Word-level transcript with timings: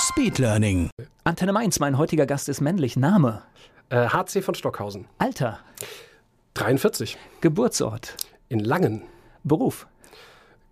Speedlearning. 0.00 0.88
Antenne 1.24 1.52
Mainz, 1.52 1.78
mein 1.78 1.98
heutiger 1.98 2.24
Gast 2.26 2.48
ist 2.48 2.60
männlich. 2.60 2.96
Name, 2.96 3.42
Äh, 3.90 4.08
HC 4.08 4.40
von 4.42 4.54
Stockhausen. 4.54 5.06
Alter, 5.18 5.58
43. 6.54 7.18
Geburtsort, 7.40 8.16
In 8.48 8.60
Langen. 8.60 9.02
Beruf, 9.44 9.86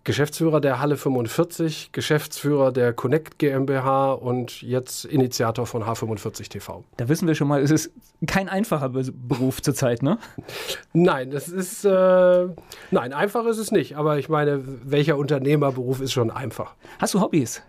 Geschäftsführer 0.03 0.61
der 0.61 0.79
Halle 0.79 0.95
45, 0.97 1.91
Geschäftsführer 1.91 2.71
der 2.71 2.93
Connect 2.93 3.37
GmbH 3.39 4.13
und 4.13 4.61
jetzt 4.61 5.05
Initiator 5.05 5.65
von 5.67 5.83
H45 5.83 6.49
TV. 6.49 6.83
Da 6.97 7.07
wissen 7.09 7.27
wir 7.27 7.35
schon 7.35 7.47
mal, 7.47 7.61
es 7.61 7.69
ist 7.71 7.91
kein 8.25 8.47
einfacher 8.49 8.89
Be 8.89 9.11
Beruf 9.11 9.61
zurzeit, 9.61 10.01
ne? 10.01 10.17
Nein, 10.93 11.29
das 11.31 11.49
ist 11.49 11.83
äh, 11.85 12.47
nein, 12.91 13.13
einfach 13.13 13.45
ist 13.45 13.57
es 13.57 13.71
nicht. 13.71 13.95
Aber 13.97 14.17
ich 14.17 14.29
meine, 14.29 14.63
welcher 14.65 15.17
Unternehmerberuf 15.17 15.99
ist 16.01 16.13
schon 16.13 16.31
einfach? 16.31 16.73
Hast 16.99 17.13
du 17.13 17.21
Hobbys? 17.21 17.61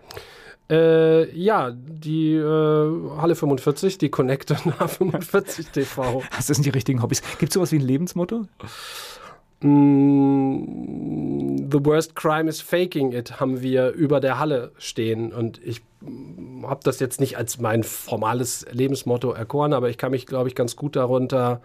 Äh, 0.71 1.37
ja, 1.37 1.71
die 1.71 2.33
äh, 2.33 3.17
Halle 3.17 3.35
45, 3.35 3.97
die 3.97 4.09
Connect 4.09 4.51
und 4.51 4.73
H45 4.75 5.71
TV. 5.71 6.23
Das 6.33 6.47
sind 6.47 6.65
die 6.65 6.69
richtigen 6.69 7.03
Hobbys. 7.03 7.21
Gibt 7.39 7.51
es 7.51 7.55
sowas 7.55 7.73
wie 7.73 7.79
ein 7.79 7.81
Lebensmotto? 7.81 8.47
Mm, 9.59 11.69
The 11.69 11.85
worst 11.85 12.15
crime 12.15 12.49
is 12.49 12.61
faking 12.61 13.11
it 13.11 13.39
haben 13.39 13.61
wir 13.61 13.91
über 13.91 14.21
der 14.21 14.39
Halle 14.39 14.71
stehen 14.77 15.31
und 15.31 15.61
ich 15.63 15.81
habe 16.63 16.81
das 16.83 16.99
jetzt 16.99 17.19
nicht 17.19 17.37
als 17.37 17.59
mein 17.59 17.83
formales 17.83 18.65
Lebensmotto 18.71 19.31
erkoren, 19.31 19.73
aber 19.73 19.89
ich 19.89 19.97
kann 19.97 20.11
mich, 20.11 20.25
glaube 20.25 20.49
ich, 20.49 20.55
ganz 20.55 20.75
gut 20.75 20.95
darunter, 20.95 21.61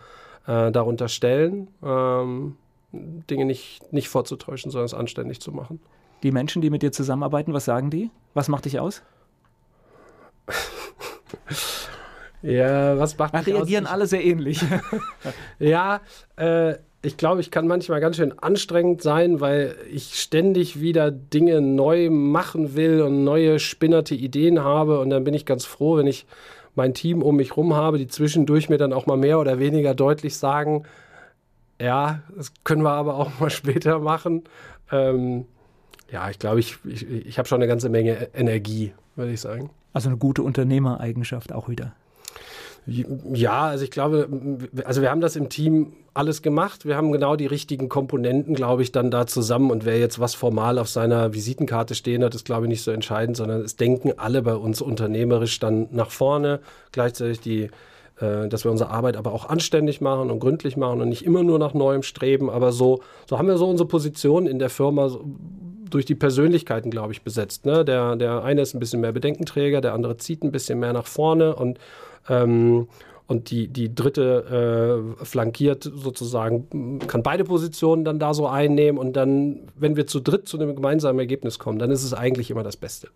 äh, 0.47 0.71
darunter 0.71 1.09
stellen, 1.09 1.69
ähm, 1.83 2.57
Dinge 2.93 3.45
nicht, 3.45 3.93
nicht 3.93 4.09
vorzutäuschen, 4.09 4.71
sondern 4.71 4.87
es 4.87 4.95
anständig 4.95 5.41
zu 5.41 5.53
machen. 5.53 5.81
Die 6.23 6.33
Menschen, 6.33 6.63
die 6.63 6.71
mit 6.71 6.83
dir 6.83 6.93
zusammenarbeiten, 6.93 7.53
was 7.53 7.65
sagen 7.65 7.91
die? 7.91 8.11
Was 8.35 8.49
macht 8.49 8.65
dich 8.65 8.81
aus? 8.81 9.03
Ja, 12.43 12.99
was 12.99 13.19
macht 13.19 13.35
Da 13.35 13.39
mich 13.39 13.49
aus? 13.49 13.55
reagieren 13.55 13.87
alle 13.87 14.07
sehr 14.07 14.25
ähnlich. 14.25 14.61
Ja, 15.59 16.01
äh, 16.37 16.75
ich 17.03 17.17
glaube, 17.17 17.41
ich 17.41 17.51
kann 17.51 17.67
manchmal 17.67 18.01
ganz 18.01 18.17
schön 18.17 18.39
anstrengend 18.39 19.03
sein, 19.03 19.41
weil 19.41 19.77
ich 19.91 20.21
ständig 20.21 20.81
wieder 20.81 21.11
Dinge 21.11 21.61
neu 21.61 22.11
machen 22.11 22.75
will 22.75 23.01
und 23.03 23.25
neue 23.25 23.59
spinnerte 23.59 24.15
Ideen 24.15 24.63
habe. 24.63 25.01
Und 25.01 25.11
dann 25.11 25.25
bin 25.25 25.35
ich 25.35 25.47
ganz 25.47 25.65
froh, 25.65 25.97
wenn 25.97 26.07
ich 26.07 26.27
mein 26.75 26.95
Team 26.95 27.23
um 27.23 27.37
mich 27.37 27.57
rum 27.57 27.75
habe, 27.75 27.99
die 27.99 28.07
zwischendurch 28.09 28.69
mir 28.69 28.79
dann 28.79 28.93
auch 28.93 29.07
mal 29.07 29.17
mehr 29.17 29.39
oder 29.39 29.59
weniger 29.59 29.95
deutlich 29.95 30.37
sagen, 30.37 30.85
ja, 31.81 32.23
das 32.35 32.53
können 32.65 32.83
wir 32.83 32.93
aber 32.93 33.17
auch 33.17 33.39
mal 33.41 33.51
später 33.51 33.99
machen. 33.99 34.45
Ähm, 34.91 35.47
ja, 36.11 36.31
ich 36.31 36.39
glaube, 36.39 36.61
ich, 36.61 36.79
ich, 36.85 37.09
ich 37.09 37.39
habe 37.39 37.49
schon 37.49 37.57
eine 37.57 37.67
ganze 37.67 37.89
Menge 37.89 38.29
Energie, 38.35 38.93
würde 39.17 39.33
ich 39.33 39.41
sagen. 39.41 39.71
Also 39.93 40.09
eine 40.09 40.19
gute 40.19 40.43
Unternehmereigenschaft 40.43 41.53
auch 41.53 41.69
wieder. 41.69 41.95
Ja, 42.87 43.63
also 43.63 43.83
ich 43.83 43.91
glaube, 43.91 44.29
also 44.85 45.03
wir 45.03 45.11
haben 45.11 45.21
das 45.21 45.35
im 45.35 45.49
Team 45.49 45.95
alles 46.15 46.41
gemacht. 46.41 46.87
Wir 46.87 46.97
haben 46.97 47.11
genau 47.11 47.35
die 47.35 47.47
richtigen 47.47 47.89
Komponenten, 47.89 48.55
glaube 48.55 48.83
ich, 48.83 48.93
dann 48.93 49.11
da 49.11 49.27
zusammen. 49.27 49.73
Und 49.73 49.85
wer 49.85 49.99
jetzt 49.99 50.21
was 50.21 50.37
formal 50.37 50.79
auf 50.79 50.89
seiner 50.89 51.35
Visitenkarte 51.35 51.97
stehen 51.97 52.23
hat, 52.23 52.35
ist, 52.37 52.45
glaube 52.45 52.67
ich, 52.67 52.69
nicht 52.69 52.83
so 52.83 52.93
entscheidend, 52.93 53.37
sondern 53.37 53.63
es 53.63 53.75
denken 53.75 54.13
alle 54.17 54.43
bei 54.43 54.55
uns 54.55 54.81
unternehmerisch 54.81 55.59
dann 55.59 55.89
nach 55.91 56.11
vorne. 56.11 56.61
Gleichzeitig 56.93 57.41
die, 57.41 57.71
äh, 58.21 58.49
dass 58.49 58.63
wir 58.63 58.71
unsere 58.71 58.91
Arbeit 58.91 59.17
aber 59.17 59.33
auch 59.33 59.49
anständig 59.49 60.01
machen 60.01 60.31
und 60.31 60.39
gründlich 60.39 60.77
machen 60.77 61.01
und 61.01 61.09
nicht 61.09 61.25
immer 61.25 61.43
nur 61.43 61.59
nach 61.59 61.75
Neuem 61.75 62.05
streben. 62.05 62.49
Aber 62.49 62.71
so, 62.71 63.01
so 63.29 63.37
haben 63.37 63.49
wir 63.49 63.59
so 63.59 63.69
unsere 63.69 63.89
Position 63.89 64.47
in 64.47 64.61
der 64.61 64.71
Firma 64.71 65.11
durch 65.91 66.05
die 66.05 66.15
Persönlichkeiten, 66.15 66.91
glaube 66.91 67.13
ich, 67.13 67.23
besetzt. 67.23 67.67
Ne? 67.67 67.85
Der, 67.85 68.17
der 68.17 68.43
eine 68.43 68.63
ist 68.63 68.75
ein 68.75 68.81
bisschen 68.81 69.01
mehr 69.01 69.13
Bedenkenträger, 69.13 69.81
der 69.81 69.95
andere 69.95 70.17
zieht 70.17 70.43
ein 70.43 70.53
bisschen 70.53 70.79
mehr 70.79 70.93
nach 70.93 71.07
vorne 71.07 71.55
und 71.55 71.79
ähm, 72.29 72.89
und 73.29 73.51
die, 73.51 73.69
die 73.69 73.93
dritte 73.93 75.17
äh, 75.21 75.25
flankiert 75.25 75.83
sozusagen, 75.83 77.01
kann 77.07 77.23
beide 77.23 77.45
Positionen 77.45 78.05
dann 78.05 78.19
da 78.19 78.35
so 78.35 78.47
einnehmen. 78.47 78.99
Und 78.99 79.15
dann, 79.15 79.63
wenn 79.75 79.97
wir 79.97 80.07
zu 80.07 80.21
dritt 80.21 80.47
zu 80.47 80.59
einem 80.59 80.77
gemeinsamen 80.77 81.19
Ergebnis 81.19 81.59
kommen, 81.59 81.79
dann 81.79 81.91
ist 81.91 82.05
es 82.05 82.15
eigentlich 82.15 82.51
immer 82.51 82.63
das 82.63 82.77
Beste. 82.77 83.09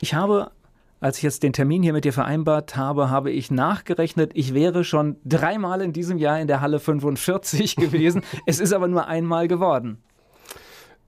Ich 0.00 0.14
habe, 0.14 0.52
als 1.00 1.18
ich 1.18 1.22
jetzt 1.22 1.42
den 1.42 1.52
Termin 1.52 1.82
hier 1.82 1.92
mit 1.92 2.06
dir 2.06 2.14
vereinbart 2.14 2.76
habe, 2.76 3.10
habe 3.10 3.30
ich 3.30 3.50
nachgerechnet, 3.50 4.30
ich 4.34 4.54
wäre 4.54 4.84
schon 4.84 5.16
dreimal 5.24 5.82
in 5.82 5.92
diesem 5.92 6.16
Jahr 6.16 6.40
in 6.40 6.46
der 6.46 6.62
Halle 6.62 6.80
45 6.80 7.76
gewesen. 7.76 8.22
es 8.46 8.58
ist 8.58 8.72
aber 8.72 8.88
nur 8.88 9.06
einmal 9.06 9.48
geworden. 9.48 9.98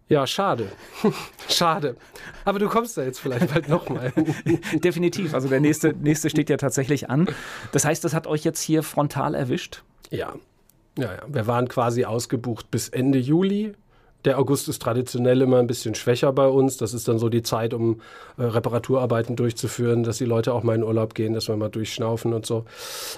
Ja, 0.09 0.26
schade. 0.26 0.69
schade. 1.48 1.97
Aber 2.44 2.59
du 2.59 2.69
kommst 2.69 2.97
da 2.97 3.03
jetzt 3.03 3.20
vielleicht 3.20 3.53
bald 3.53 3.69
nochmal. 3.69 4.12
Definitiv. 4.75 5.34
Also 5.34 5.48
der 5.48 5.60
nächste, 5.60 5.94
nächste 5.94 6.28
steht 6.28 6.50
ja 6.50 6.56
tatsächlich 6.56 7.09
an. 7.09 7.28
Das 7.72 7.84
heißt, 7.84 8.04
das 8.04 8.12
hat 8.12 8.26
euch 8.26 8.44
jetzt 8.44 8.60
hier 8.60 8.82
frontal 8.82 9.34
erwischt? 9.34 9.82
ja. 10.10 10.34
Ja, 10.97 11.12
ja. 11.12 11.22
Wir 11.26 11.47
waren 11.47 11.69
quasi 11.69 12.04
ausgebucht 12.04 12.70
bis 12.70 12.88
Ende 12.88 13.19
Juli. 13.19 13.75
Der 14.25 14.38
August 14.38 14.69
ist 14.69 14.81
traditionell 14.81 15.43
immer 15.43 15.59
ein 15.59 15.66
bisschen 15.66 15.94
schwächer 15.94 16.32
bei 16.32 16.47
uns. 16.47 16.76
Das 16.76 16.94
ist 16.94 17.09
dann 17.09 17.19
so 17.19 17.28
die 17.28 17.43
Zeit, 17.43 17.75
um 17.75 18.00
äh, 18.38 18.44
Reparaturarbeiten 18.44 19.37
durchzuführen, 19.37 20.03
dass 20.03 20.19
die 20.19 20.25
Leute 20.25 20.54
auch 20.54 20.62
mal 20.62 20.76
in 20.76 20.82
Urlaub 20.82 21.14
gehen, 21.14 21.34
dass 21.34 21.48
wir 21.48 21.56
mal 21.56 21.69
durchschnaufen 21.69 22.32
und 22.32 22.47
so. 22.47 22.64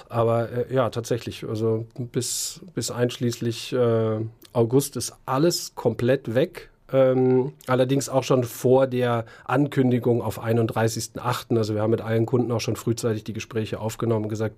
Aber 0.09 0.51
äh, 0.51 0.73
ja, 0.73 0.89
tatsächlich, 0.89 1.47
also 1.47 1.85
bis, 1.97 2.61
bis 2.73 2.91
einschließlich 2.91 3.73
äh, 3.73 4.19
August 4.53 4.97
ist 4.97 5.13
alles 5.25 5.75
komplett 5.75 6.33
weg. 6.33 6.69
Ähm, 6.91 7.53
allerdings 7.67 8.09
auch 8.09 8.23
schon 8.23 8.43
vor 8.43 8.87
der 8.87 9.25
Ankündigung 9.45 10.21
auf 10.21 10.43
31.08. 10.43 11.57
Also 11.57 11.75
wir 11.75 11.81
haben 11.81 11.91
mit 11.91 12.01
allen 12.01 12.25
Kunden 12.25 12.51
auch 12.51 12.61
schon 12.61 12.75
frühzeitig 12.75 13.23
die 13.23 13.33
Gespräche 13.33 13.79
aufgenommen 13.79 14.25
und 14.25 14.29
gesagt, 14.29 14.57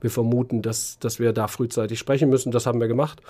wir 0.00 0.10
vermuten, 0.10 0.62
dass, 0.62 0.98
dass 0.98 1.18
wir 1.18 1.32
da 1.32 1.48
frühzeitig 1.48 1.98
sprechen 1.98 2.28
müssen. 2.28 2.52
Das 2.52 2.66
haben 2.66 2.80
wir 2.80 2.88
gemacht. 2.88 3.20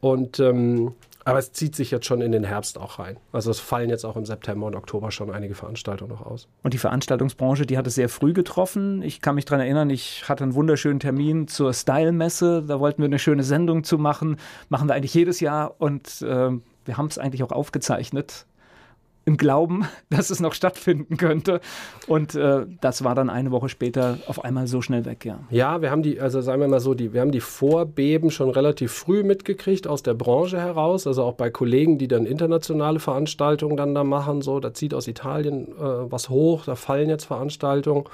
Und 0.00 0.40
ähm, 0.40 0.94
aber 1.26 1.40
es 1.40 1.50
zieht 1.50 1.74
sich 1.74 1.90
jetzt 1.90 2.06
schon 2.06 2.20
in 2.20 2.30
den 2.30 2.44
Herbst 2.44 2.78
auch 2.78 3.00
rein. 3.00 3.16
Also 3.32 3.50
es 3.50 3.58
fallen 3.58 3.90
jetzt 3.90 4.04
auch 4.04 4.14
im 4.14 4.24
September 4.24 4.68
und 4.68 4.76
Oktober 4.76 5.10
schon 5.10 5.32
einige 5.32 5.56
Veranstaltungen 5.56 6.12
noch 6.12 6.24
aus. 6.24 6.46
Und 6.62 6.72
die 6.72 6.78
Veranstaltungsbranche, 6.78 7.66
die 7.66 7.76
hat 7.76 7.86
es 7.88 7.96
sehr 7.96 8.08
früh 8.08 8.32
getroffen. 8.32 9.02
Ich 9.02 9.20
kann 9.20 9.34
mich 9.34 9.44
daran 9.44 9.60
erinnern, 9.60 9.90
ich 9.90 10.28
hatte 10.28 10.44
einen 10.44 10.54
wunderschönen 10.54 11.00
Termin 11.00 11.48
zur 11.48 11.72
Style-Messe. 11.72 12.62
Da 12.62 12.78
wollten 12.78 13.02
wir 13.02 13.06
eine 13.06 13.18
schöne 13.18 13.42
Sendung 13.42 13.82
zu 13.82 13.98
machen. 13.98 14.36
Machen 14.68 14.88
wir 14.88 14.94
eigentlich 14.94 15.14
jedes 15.14 15.40
Jahr 15.40 15.74
und 15.80 16.22
äh, 16.22 16.50
wir 16.86 16.96
haben 16.96 17.06
es 17.06 17.18
eigentlich 17.18 17.42
auch 17.42 17.52
aufgezeichnet. 17.52 18.46
Im 19.26 19.36
Glauben, 19.36 19.86
dass 20.10 20.30
es 20.30 20.40
noch 20.40 20.54
stattfinden 20.54 21.18
könnte. 21.18 21.60
Und 22.06 22.34
äh, 22.34 22.64
das 22.80 23.04
war 23.04 23.14
dann 23.14 23.28
eine 23.28 23.50
Woche 23.50 23.68
später 23.68 24.18
auf 24.26 24.44
einmal 24.44 24.66
so 24.66 24.80
schnell 24.80 25.04
weg, 25.04 25.24
ja. 25.24 25.40
Ja, 25.50 25.82
wir 25.82 25.90
haben 25.90 26.02
die, 26.02 26.20
also 26.20 26.40
sagen 26.40 26.60
wir 26.60 26.68
mal 26.68 26.80
so, 26.80 26.94
die, 26.94 27.12
wir 27.12 27.20
haben 27.20 27.32
die 27.32 27.40
Vorbeben 27.40 28.30
schon 28.30 28.48
relativ 28.48 28.92
früh 28.92 29.22
mitgekriegt 29.22 29.86
aus 29.86 30.02
der 30.02 30.14
Branche 30.14 30.58
heraus, 30.58 31.06
also 31.06 31.24
auch 31.24 31.34
bei 31.34 31.50
Kollegen, 31.50 31.98
die 31.98 32.08
dann 32.08 32.24
internationale 32.24 33.00
Veranstaltungen 33.00 33.76
dann 33.76 33.94
da 33.94 34.04
machen, 34.04 34.40
so, 34.40 34.60
da 34.60 34.72
zieht 34.72 34.94
aus 34.94 35.06
Italien 35.08 35.68
äh, 35.72 36.10
was 36.10 36.30
hoch, 36.30 36.64
da 36.64 36.76
fallen 36.76 37.10
jetzt 37.10 37.24
Veranstaltungen. 37.24 38.04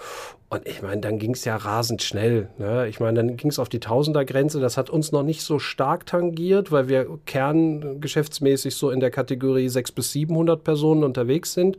Und 0.52 0.68
ich 0.68 0.82
meine, 0.82 1.00
dann 1.00 1.18
ging 1.18 1.30
es 1.30 1.46
ja 1.46 1.56
rasend 1.56 2.02
schnell. 2.02 2.50
Ne? 2.58 2.86
Ich 2.86 3.00
meine, 3.00 3.22
dann 3.22 3.38
ging 3.38 3.48
es 3.48 3.58
auf 3.58 3.70
die 3.70 3.80
Tausendergrenze. 3.80 4.60
Das 4.60 4.76
hat 4.76 4.90
uns 4.90 5.10
noch 5.10 5.22
nicht 5.22 5.40
so 5.40 5.58
stark 5.58 6.04
tangiert, 6.04 6.70
weil 6.70 6.88
wir 6.88 7.06
kerngeschäftsmäßig 7.24 8.74
so 8.74 8.90
in 8.90 9.00
der 9.00 9.10
Kategorie 9.10 9.70
600 9.70 9.94
bis 9.94 10.12
700 10.12 10.62
Personen 10.62 11.01
unterwegs 11.04 11.52
sind. 11.52 11.78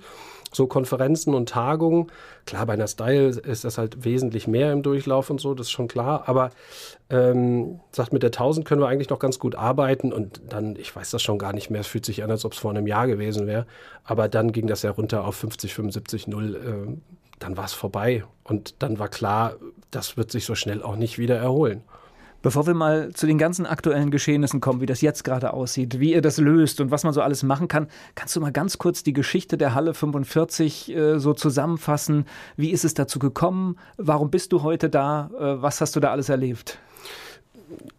So 0.52 0.68
Konferenzen 0.68 1.34
und 1.34 1.50
Tagungen. 1.50 2.12
Klar, 2.46 2.68
bei 2.68 2.74
einer 2.74 2.88
Style 2.88 3.30
ist 3.30 3.64
das 3.64 3.80
halt 3.80 4.06
wesentlich 4.06 4.48
mehr 4.48 4.72
im 4.72 4.84
Durchlauf 4.84 5.32
und 5.32 5.42
so, 5.42 5.56
das 5.56 5.68
ist 5.68 5.72
schon 5.72 5.88
klar. 5.88 6.24
Aber 6.28 6.52
ähm, 7.10 7.80
sagt, 7.92 8.14
mit 8.14 8.22
der 8.22 8.30
1000 8.30 8.66
können 8.66 8.80
wir 8.80 8.88
eigentlich 8.88 9.10
noch 9.10 9.18
ganz 9.18 9.40
gut 9.40 9.56
arbeiten. 9.56 10.14
Und 10.14 10.42
dann, 10.50 10.76
ich 10.76 10.96
weiß 10.96 11.10
das 11.10 11.24
schon 11.24 11.40
gar 11.40 11.54
nicht 11.54 11.72
mehr, 11.72 11.82
es 11.82 11.88
fühlt 11.88 12.06
sich 12.06 12.24
an, 12.24 12.30
als 12.30 12.46
ob 12.46 12.54
es 12.54 12.60
vor 12.60 12.72
einem 12.72 12.86
Jahr 12.86 13.08
gewesen 13.08 13.48
wäre. 13.48 13.66
Aber 14.04 14.30
dann 14.30 14.52
ging 14.52 14.68
das 14.68 14.84
ja 14.84 14.92
runter 14.92 15.26
auf 15.26 15.36
50, 15.36 15.74
75, 15.74 16.28
0. 16.28 16.56
Äh, 16.56 17.14
dann 17.40 17.58
war 17.58 17.66
es 17.66 17.74
vorbei. 17.74 18.24
Und 18.44 18.76
dann 18.84 19.00
war 19.00 19.10
klar, 19.10 19.56
das 19.92 20.18
wird 20.18 20.32
sich 20.32 20.46
so 20.46 20.56
schnell 20.56 20.84
auch 20.84 20.96
nicht 20.96 21.18
wieder 21.18 21.38
erholen. 21.38 21.84
Bevor 22.44 22.68
wir 22.68 22.74
mal 22.74 23.12
zu 23.14 23.26
den 23.26 23.38
ganzen 23.38 23.66
aktuellen 23.66 24.12
Geschehnissen 24.12 24.60
kommen, 24.60 24.82
wie 24.82 24.86
das 24.86 25.00
jetzt 25.00 25.24
gerade 25.24 25.54
aussieht, 25.54 26.02
wie 26.02 26.12
ihr 26.12 26.22
das 26.22 26.38
löst 26.38 26.82
und 26.82 26.92
was 26.92 27.06
man 27.06 27.14
so 27.14 27.22
alles 27.22 27.42
machen 27.42 27.70
kann, 27.70 27.88
kannst 28.16 28.36
du 28.36 28.42
mal 28.42 28.52
ganz 28.52 28.78
kurz 28.78 29.02
die 29.02 29.14
Geschichte 29.14 29.58
der 29.58 29.74
Halle 29.74 29.94
45 29.94 30.94
äh, 30.94 31.20
so 31.20 31.34
zusammenfassen? 31.34 32.26
Wie 32.58 32.72
ist 32.72 32.84
es 32.84 32.94
dazu 32.94 33.18
gekommen? 33.18 33.78
Warum 33.96 34.30
bist 34.30 34.52
du 34.52 34.62
heute 34.62 34.90
da? 34.90 35.32
Äh, 35.40 35.62
was 35.62 35.80
hast 35.80 35.96
du 35.96 36.02
da 36.02 36.12
alles 36.12 36.28
erlebt? 36.28 36.80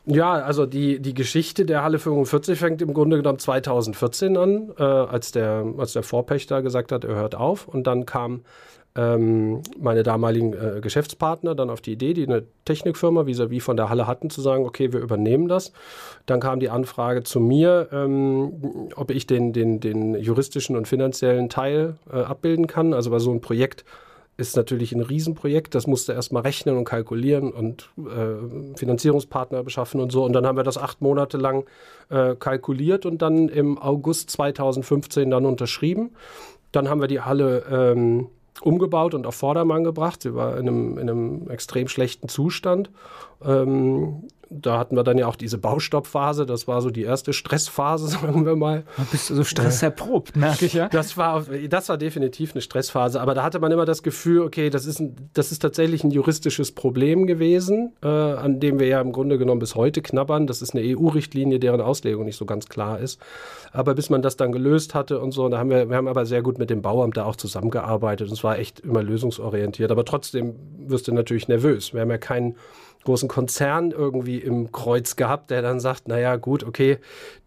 Ja, 0.05 0.35
also 0.35 0.67
die, 0.67 1.01
die 1.01 1.15
Geschichte 1.15 1.65
der 1.65 1.83
Halle 1.83 1.99
45 1.99 2.59
fängt 2.59 2.83
im 2.83 2.93
Grunde 2.93 3.17
genommen 3.17 3.39
2014 3.39 4.37
an, 4.37 4.73
äh, 4.79 4.83
als, 4.83 5.33
der, 5.33 5.65
als 5.79 5.95
der 5.95 6.03
Vorpächter 6.03 6.61
gesagt 6.61 6.93
hat, 6.93 7.05
er 7.05 7.15
hört 7.15 7.35
auf. 7.35 7.67
Und 7.67 7.87
dann 7.87 8.05
kam 8.05 8.43
ähm, 8.97 9.63
meine 9.79 10.05
damaligen 10.05 10.53
äh, 10.53 10.81
Geschäftspartner 10.81 11.55
dann 11.55 11.71
auf 11.71 11.81
die 11.81 11.93
Idee, 11.93 12.15
die 12.15 12.27
eine 12.27 12.45
Technikfirma 12.65 13.23
vis-à-vis 13.23 13.63
von 13.63 13.77
der 13.77 13.89
Halle 13.89 14.07
hatten, 14.07 14.31
zu 14.31 14.41
sagen, 14.41 14.65
okay, 14.65 14.93
wir 14.93 15.01
übernehmen 15.01 15.49
das. 15.49 15.73
Dann 16.27 16.41
kam 16.41 16.61
die 16.61 16.71
Anfrage 16.71 17.25
zu 17.25 17.41
mir, 17.41 17.89
ähm, 17.93 18.91
ob 18.95 19.11
ich 19.11 19.27
den, 19.27 19.53
den, 19.53 19.81
den 19.81 20.15
juristischen 20.15 20.77
und 20.77 20.87
finanziellen 20.87 21.49
Teil 21.49 21.97
äh, 22.13 22.19
abbilden 22.19 22.69
kann. 22.69 22.95
Also 22.95 23.11
bei 23.11 23.19
so 23.19 23.31
einem 23.31 23.41
Projekt 23.41 23.85
ist 24.37 24.57
natürlich 24.57 24.93
ein 24.93 25.01
Riesenprojekt. 25.01 25.75
Das 25.75 25.87
musste 25.89 26.13
erstmal 26.13 26.43
rechnen 26.43 26.77
und 26.77 26.85
kalkulieren 26.85 27.53
und 27.53 27.91
äh, 27.99 28.77
Finanzierungspartner 28.77 29.65
beschaffen 29.65 30.01
und 30.01 30.13
so. 30.13 30.25
Und 30.25 30.33
dann 30.35 30.47
haben 30.47 30.57
wir 30.57 30.65
das 30.65 30.79
acht 30.79 31.01
Monate 31.01 31.37
lang 31.37 31.65
äh, 32.11 32.37
kalkuliert 32.37 33.07
und 33.07 33.23
dann 33.23 33.49
im 33.49 33.77
August 33.79 34.31
2015 34.31 35.31
dann 35.31 35.47
unterschrieben. 35.47 36.11
Dann 36.71 36.89
haben 36.89 37.01
wir 37.01 37.09
die 37.09 37.21
Halle 37.21 37.65
ähm, 37.71 38.29
umgebaut 38.61 39.15
und 39.15 39.27
auf 39.27 39.35
Vordermann 39.35 39.85
gebracht. 39.85 40.23
Sie 40.23 40.35
war 40.35 40.57
in 40.57 40.69
einem, 40.69 40.99
in 40.99 41.11
einem 41.11 41.51
extrem 41.51 41.89
schlechten 41.89 42.29
Zustand. 42.29 42.91
Ähm, 43.45 44.29
da 44.51 44.79
hatten 44.79 44.97
wir 44.97 45.05
dann 45.05 45.19
ja 45.19 45.27
auch 45.27 45.37
diese 45.37 45.59
Baustoppphase. 45.59 46.47
Das 46.47 46.69
war 46.69 46.83
so 46.83 46.91
die 46.91 47.03
erste 47.03 47.33
Stressphase, 47.33 48.09
sagen 48.21 48.47
wir 48.47 48.57
mal. 48.57 48.85
Da 48.97 49.05
bist 49.11 49.31
du 49.31 49.35
so 49.35 49.45
stresserprobt, 49.45 50.37
merke 50.37 50.67
ich 50.67 50.75
ja. 50.75 50.89
Das 50.89 51.17
war, 51.17 51.45
das 51.69 51.89
war 51.89 51.99
definitiv 51.99 52.53
eine 52.53 52.61
Stressphase. 52.61 53.21
Aber 53.21 53.35
da 53.35 53.43
hatte 53.43 53.61
man 53.61 53.73
immer 53.73 53.85
das 53.85 54.03
Gefühl, 54.03 54.43
okay, 54.43 54.71
das 54.71 54.87
ist, 54.87 55.01
ein, 55.01 55.31
das 55.35 55.53
ist 55.53 55.61
tatsächlich 55.61 56.05
ein 56.05 56.11
juristisches 56.11 56.73
Problem 56.73 57.27
gewesen, 57.27 57.93
äh, 58.03 58.07
an 58.07 58.61
dem 58.61 58.79
wir 58.79 58.87
ja 58.87 59.01
im 59.01 59.13
Grunde 59.13 59.39
genommen 59.39 59.61
bis 59.61 59.75
heute 59.75 60.03
knabbern. 60.03 60.47
Das 60.47 60.63
ist 60.63 60.75
eine 60.75 60.83
EU-Richtlinie, 60.85 61.59
deren 61.59 61.81
Auslegung 61.81 62.25
nicht 62.25 62.37
so 62.37 62.47
ganz 62.47 62.69
klar 62.69 62.99
ist. 62.99 63.21
Aber 63.73 63.95
bis 63.95 64.11
man 64.11 64.23
das 64.23 64.37
dann 64.37 64.53
gelöst 64.53 64.95
hatte 64.95 65.19
und 65.21 65.33
so, 65.33 65.49
da 65.49 65.59
haben 65.59 65.71
wir, 65.71 65.89
wir 65.89 65.97
haben 65.97 66.09
aber 66.09 66.27
sehr 66.27 66.43
gut 66.43 66.59
mit 66.59 66.71
dem 66.71 66.83
Bauamt 66.83 67.17
da 67.17 67.25
auch 67.25 67.37
zusammengearbeitet. 67.37 68.29
Und 68.29 68.35
es 68.35 68.45
war 68.45 68.59
echt 68.59 68.81
immer 68.81 69.03
lösungsorientiert. 69.03 69.91
Aber 69.91 70.05
trotzdem 70.05 70.55
wirst 70.79 71.09
du 71.09 71.13
natürlich 71.13 71.49
nervös. 71.49 71.93
Wir 71.93 72.03
haben 72.03 72.11
ja 72.11 72.19
keinen 72.19 72.57
großen 73.05 73.29
Konzern 73.29 73.91
irgendwie 73.91 74.39
im 74.39 74.73
Kreuz 74.73 75.17
gehabt, 75.17 75.51
der 75.51 75.63
dann 75.63 75.81
sagt, 75.81 76.09
naja 76.09 76.37
gut, 76.37 76.65
okay, 76.65 76.99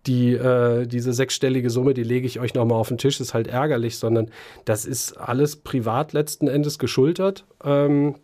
die, 0.06 0.33
äh, 0.33 0.88
diese 0.88 1.13
sechsstellige 1.13 1.69
Summe, 1.69 1.94
die 1.94 2.04
lege 2.04 2.25
ich 2.25 2.39
euch 2.39 2.54
nochmal 2.54 2.80
auf 2.80 2.88
den 2.88 2.98
Tisch, 2.98 3.19
ist 3.19 3.33
halt 3.33 3.48
ärgerlich, 3.48 3.98
sondern 3.98 4.30
das 4.65 4.86
ist 4.86 5.13
alles 5.13 5.57
privat 5.57 6.13
letzten 6.13 6.48
Endes 6.48 6.80
geschultert. 6.80 7.45
Ähm, 7.63 8.15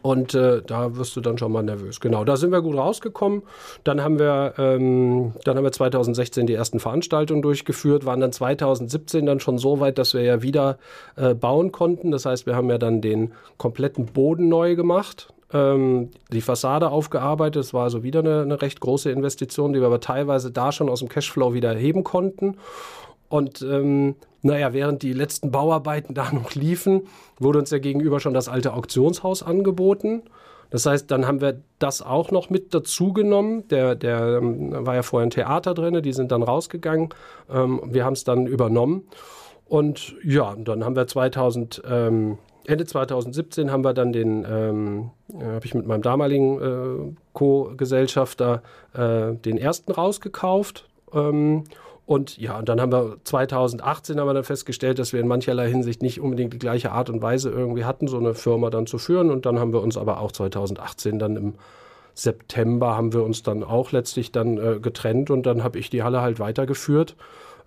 und 0.00 0.34
äh, 0.34 0.62
da 0.62 0.96
wirst 0.96 1.14
du 1.14 1.20
dann 1.20 1.36
schon 1.36 1.52
mal 1.52 1.62
nervös. 1.62 2.00
Genau, 2.00 2.24
da 2.24 2.36
sind 2.36 2.52
wir 2.52 2.62
gut 2.62 2.76
rausgekommen. 2.76 3.42
Dann 3.84 4.02
haben 4.02 4.18
wir, 4.18 4.54
ähm, 4.56 5.34
dann 5.44 5.56
haben 5.56 5.64
wir 5.64 5.72
2016 5.72 6.46
die 6.46 6.54
ersten 6.54 6.80
Veranstaltungen 6.80 7.42
durchgeführt, 7.42 8.06
waren 8.06 8.20
dann 8.20 8.32
2017 8.32 9.26
dann 9.26 9.40
schon 9.40 9.58
so 9.58 9.80
weit, 9.80 9.98
dass 9.98 10.14
wir 10.14 10.22
ja 10.22 10.40
wieder 10.40 10.78
äh, 11.16 11.34
bauen 11.34 11.70
konnten. 11.70 12.10
Das 12.10 12.24
heißt, 12.24 12.46
wir 12.46 12.56
haben 12.56 12.70
ja 12.70 12.78
dann 12.78 13.02
den 13.02 13.32
kompletten 13.58 14.06
Boden 14.06 14.48
neu 14.48 14.74
gemacht 14.74 15.34
ähm, 15.54 16.10
die 16.32 16.40
Fassade 16.42 16.90
aufgearbeitet. 16.90 17.56
Das 17.56 17.72
war 17.72 17.84
also 17.84 18.02
wieder 18.02 18.20
eine, 18.20 18.42
eine 18.42 18.60
recht 18.60 18.80
große 18.80 19.10
Investition, 19.10 19.72
die 19.72 19.80
wir 19.80 19.86
aber 19.86 20.00
teilweise 20.00 20.50
da 20.50 20.72
schon 20.72 20.90
aus 20.90 20.98
dem 20.98 21.08
Cashflow 21.08 21.54
wieder 21.54 21.72
heben 21.72 22.04
konnten. 22.04 22.56
Und 23.28 23.62
ähm, 23.62 24.16
naja, 24.42 24.74
während 24.74 25.02
die 25.02 25.12
letzten 25.12 25.50
Bauarbeiten 25.50 26.12
da 26.12 26.30
noch 26.32 26.54
liefen, 26.54 27.02
wurde 27.38 27.60
uns 27.60 27.70
ja 27.70 27.78
gegenüber 27.78 28.20
schon 28.20 28.34
das 28.34 28.48
alte 28.48 28.74
Auktionshaus 28.74 29.42
angeboten. 29.42 30.24
Das 30.70 30.86
heißt, 30.86 31.08
dann 31.10 31.26
haben 31.26 31.40
wir 31.40 31.60
das 31.78 32.02
auch 32.02 32.32
noch 32.32 32.50
mit 32.50 32.74
dazu 32.74 33.12
genommen. 33.12 33.68
Der, 33.68 33.94
der 33.94 34.38
ähm, 34.42 34.84
war 34.84 34.96
ja 34.96 35.02
vorher 35.02 35.26
ein 35.26 35.30
Theater 35.30 35.72
drin, 35.72 36.02
die 36.02 36.12
sind 36.12 36.32
dann 36.32 36.42
rausgegangen. 36.42 37.10
Ähm, 37.48 37.80
wir 37.86 38.04
haben 38.04 38.14
es 38.14 38.24
dann 38.24 38.48
übernommen. 38.48 39.06
Und 39.66 40.16
ja, 40.24 40.56
dann 40.58 40.84
haben 40.84 40.96
wir 40.96 41.06
2000. 41.06 41.82
Ähm, 41.88 42.38
Ende 42.66 42.86
2017 42.86 43.70
haben 43.70 43.84
wir 43.84 43.92
dann 43.92 44.12
den, 44.12 44.46
ähm, 44.48 45.10
äh, 45.38 45.44
habe 45.44 45.66
ich 45.66 45.74
mit 45.74 45.86
meinem 45.86 46.02
damaligen 46.02 46.60
äh, 46.60 47.14
Co-Gesellschafter 47.32 48.62
äh, 48.94 49.34
den 49.34 49.58
ersten 49.58 49.92
rausgekauft. 49.92 50.88
Ähm, 51.12 51.64
und 52.06 52.36
ja, 52.36 52.58
und 52.58 52.68
dann 52.68 52.80
haben 52.80 52.92
wir 52.92 53.16
2018 53.24 54.20
haben 54.20 54.26
wir 54.26 54.34
dann 54.34 54.44
festgestellt, 54.44 54.98
dass 54.98 55.12
wir 55.12 55.20
in 55.20 55.28
mancherlei 55.28 55.68
Hinsicht 55.68 56.02
nicht 56.02 56.20
unbedingt 56.20 56.52
die 56.52 56.58
gleiche 56.58 56.92
Art 56.92 57.08
und 57.08 57.22
Weise 57.22 57.50
irgendwie 57.50 57.84
hatten, 57.84 58.08
so 58.08 58.18
eine 58.18 58.34
Firma 58.34 58.70
dann 58.70 58.86
zu 58.86 58.98
führen. 58.98 59.30
Und 59.30 59.46
dann 59.46 59.58
haben 59.58 59.72
wir 59.72 59.80
uns 59.80 59.96
aber 59.96 60.20
auch 60.20 60.32
2018 60.32 61.18
dann 61.18 61.36
im 61.36 61.54
September 62.14 62.96
haben 62.96 63.12
wir 63.12 63.24
uns 63.24 63.42
dann 63.42 63.64
auch 63.64 63.92
letztlich 63.92 64.32
dann 64.32 64.56
äh, 64.58 64.78
getrennt 64.80 65.30
und 65.30 65.44
dann 65.44 65.64
habe 65.64 65.78
ich 65.78 65.90
die 65.90 66.02
Halle 66.02 66.20
halt 66.20 66.38
weitergeführt. 66.38 67.16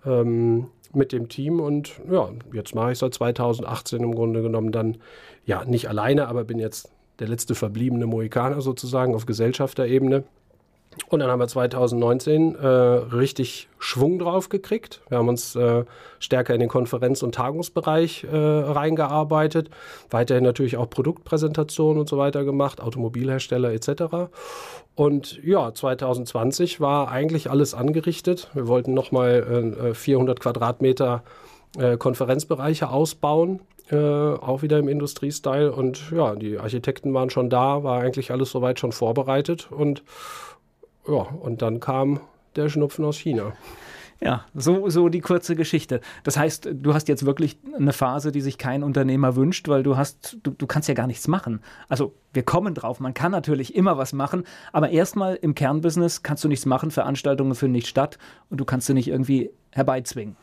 Ähm, 0.06 0.68
mit 0.94 1.12
dem 1.12 1.28
Team 1.28 1.60
und 1.60 2.00
ja, 2.10 2.30
jetzt 2.52 2.74
mache 2.74 2.92
ich 2.92 2.98
seit 2.98 3.14
2018 3.14 4.02
im 4.02 4.14
Grunde 4.14 4.42
genommen 4.42 4.72
dann, 4.72 4.98
ja, 5.44 5.64
nicht 5.64 5.88
alleine, 5.88 6.28
aber 6.28 6.44
bin 6.44 6.58
jetzt 6.58 6.90
der 7.18 7.28
letzte 7.28 7.54
verbliebene 7.54 8.06
Mohikaner 8.06 8.60
sozusagen 8.60 9.14
auf 9.14 9.26
Gesellschafterebene. 9.26 10.24
Und 11.08 11.20
dann 11.20 11.30
haben 11.30 11.38
wir 11.38 11.48
2019 11.48 12.54
äh, 12.54 12.66
richtig 12.66 13.68
Schwung 13.78 14.18
drauf 14.18 14.48
gekriegt. 14.48 15.00
Wir 15.08 15.18
haben 15.18 15.28
uns 15.28 15.54
äh, 15.54 15.84
stärker 16.18 16.54
in 16.54 16.60
den 16.60 16.68
Konferenz- 16.68 17.22
und 17.22 17.34
Tagungsbereich 17.34 18.24
äh, 18.24 18.36
reingearbeitet. 18.36 19.70
Weiterhin 20.10 20.44
natürlich 20.44 20.76
auch 20.76 20.90
Produktpräsentationen 20.90 22.00
und 22.00 22.08
so 22.08 22.18
weiter 22.18 22.44
gemacht, 22.44 22.80
Automobilhersteller 22.80 23.72
etc. 23.72 24.30
Und 24.94 25.42
ja, 25.44 25.72
2020 25.72 26.80
war 26.80 27.10
eigentlich 27.10 27.50
alles 27.50 27.74
angerichtet. 27.74 28.50
Wir 28.54 28.66
wollten 28.66 28.94
nochmal 28.94 29.92
400 29.94 30.36
äh, 30.36 30.40
Quadratmeter 30.40 31.22
äh, 31.78 31.96
Konferenzbereiche 31.96 32.88
ausbauen. 32.88 33.60
Äh, 33.90 33.96
auch 33.96 34.60
wieder 34.60 34.78
im 34.78 34.88
Industriestyle 34.88 35.72
und 35.72 36.10
ja, 36.10 36.34
die 36.34 36.58
Architekten 36.58 37.14
waren 37.14 37.30
schon 37.30 37.48
da, 37.48 37.82
war 37.84 38.02
eigentlich 38.02 38.30
alles 38.30 38.50
soweit 38.50 38.78
schon 38.78 38.92
vorbereitet 38.92 39.68
und 39.70 40.02
ja, 41.08 41.22
und 41.40 41.62
dann 41.62 41.80
kam 41.80 42.20
der 42.56 42.68
Schnupfen 42.68 43.04
aus 43.04 43.18
China. 43.18 43.52
Ja, 44.20 44.44
so, 44.52 44.88
so 44.90 45.08
die 45.08 45.20
kurze 45.20 45.54
Geschichte. 45.54 46.00
Das 46.24 46.36
heißt, 46.36 46.70
du 46.72 46.92
hast 46.92 47.06
jetzt 47.06 47.24
wirklich 47.24 47.56
eine 47.76 47.92
Phase, 47.92 48.32
die 48.32 48.40
sich 48.40 48.58
kein 48.58 48.82
Unternehmer 48.82 49.36
wünscht, 49.36 49.68
weil 49.68 49.84
du 49.84 49.96
hast, 49.96 50.38
du, 50.42 50.50
du 50.50 50.66
kannst 50.66 50.88
ja 50.88 50.94
gar 50.94 51.06
nichts 51.06 51.28
machen. 51.28 51.60
Also 51.88 52.14
wir 52.32 52.42
kommen 52.42 52.74
drauf, 52.74 52.98
man 52.98 53.14
kann 53.14 53.30
natürlich 53.30 53.76
immer 53.76 53.96
was 53.96 54.12
machen, 54.12 54.42
aber 54.72 54.90
erstmal 54.90 55.36
im 55.36 55.54
Kernbusiness 55.54 56.24
kannst 56.24 56.42
du 56.42 56.48
nichts 56.48 56.66
machen, 56.66 56.90
Veranstaltungen 56.90 57.54
finden 57.54 57.74
nicht 57.74 57.86
statt 57.86 58.18
und 58.50 58.58
du 58.58 58.64
kannst 58.64 58.88
sie 58.88 58.94
nicht 58.94 59.06
irgendwie 59.06 59.50
herbeizwingen. 59.70 60.36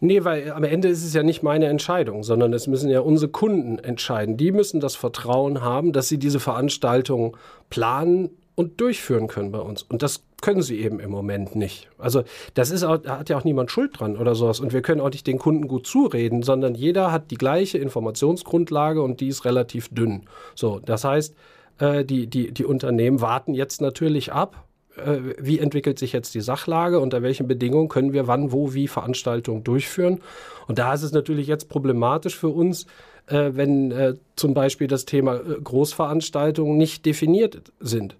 Nee, 0.00 0.24
weil 0.24 0.50
am 0.50 0.64
Ende 0.64 0.88
ist 0.88 1.04
es 1.04 1.14
ja 1.14 1.22
nicht 1.22 1.44
meine 1.44 1.66
Entscheidung, 1.66 2.24
sondern 2.24 2.52
es 2.52 2.66
müssen 2.66 2.90
ja 2.90 2.98
unsere 2.98 3.30
Kunden 3.30 3.78
entscheiden. 3.78 4.38
Die 4.38 4.50
müssen 4.50 4.80
das 4.80 4.96
Vertrauen 4.96 5.60
haben, 5.60 5.92
dass 5.92 6.08
sie 6.08 6.18
diese 6.18 6.40
Veranstaltung 6.40 7.36
planen, 7.68 8.30
und 8.60 8.78
durchführen 8.78 9.26
können 9.26 9.52
bei 9.52 9.58
uns. 9.58 9.82
Und 9.82 10.02
das 10.02 10.22
können 10.42 10.60
sie 10.60 10.80
eben 10.80 11.00
im 11.00 11.10
Moment 11.10 11.56
nicht. 11.56 11.88
Also 11.98 12.22
das 12.54 12.70
ist 12.70 12.84
auch, 12.84 12.98
da 12.98 13.18
hat 13.18 13.30
ja 13.30 13.38
auch 13.38 13.44
niemand 13.44 13.70
Schuld 13.70 13.98
dran 13.98 14.18
oder 14.18 14.34
sowas. 14.34 14.60
Und 14.60 14.74
wir 14.74 14.82
können 14.82 15.00
auch 15.00 15.10
nicht 15.10 15.26
den 15.26 15.38
Kunden 15.38 15.66
gut 15.66 15.86
zureden, 15.86 16.42
sondern 16.42 16.74
jeder 16.74 17.10
hat 17.10 17.30
die 17.30 17.38
gleiche 17.38 17.78
Informationsgrundlage 17.78 19.02
und 19.02 19.20
die 19.20 19.28
ist 19.28 19.46
relativ 19.46 19.88
dünn. 19.88 20.26
So, 20.54 20.78
das 20.78 21.04
heißt, 21.04 21.34
äh, 21.78 22.04
die, 22.04 22.26
die, 22.26 22.52
die 22.52 22.64
Unternehmen 22.66 23.22
warten 23.22 23.54
jetzt 23.54 23.80
natürlich 23.80 24.30
ab, 24.30 24.66
äh, 24.96 25.18
wie 25.38 25.58
entwickelt 25.58 25.98
sich 25.98 26.12
jetzt 26.12 26.34
die 26.34 26.42
Sachlage, 26.42 27.00
unter 27.00 27.22
welchen 27.22 27.48
Bedingungen 27.48 27.88
können 27.88 28.12
wir 28.12 28.26
wann, 28.26 28.52
wo, 28.52 28.74
wie 28.74 28.88
Veranstaltungen 28.88 29.64
durchführen. 29.64 30.20
Und 30.68 30.78
da 30.78 30.92
ist 30.92 31.02
es 31.02 31.12
natürlich 31.12 31.46
jetzt 31.46 31.70
problematisch 31.70 32.36
für 32.36 32.48
uns, 32.48 32.84
äh, 33.26 33.52
wenn 33.54 34.18
zum 34.36 34.52
Beispiel 34.52 34.86
das 34.86 35.06
Thema 35.06 35.38
Großveranstaltungen 35.38 36.76
nicht 36.76 37.06
definiert 37.06 37.72
sind. 37.80 38.16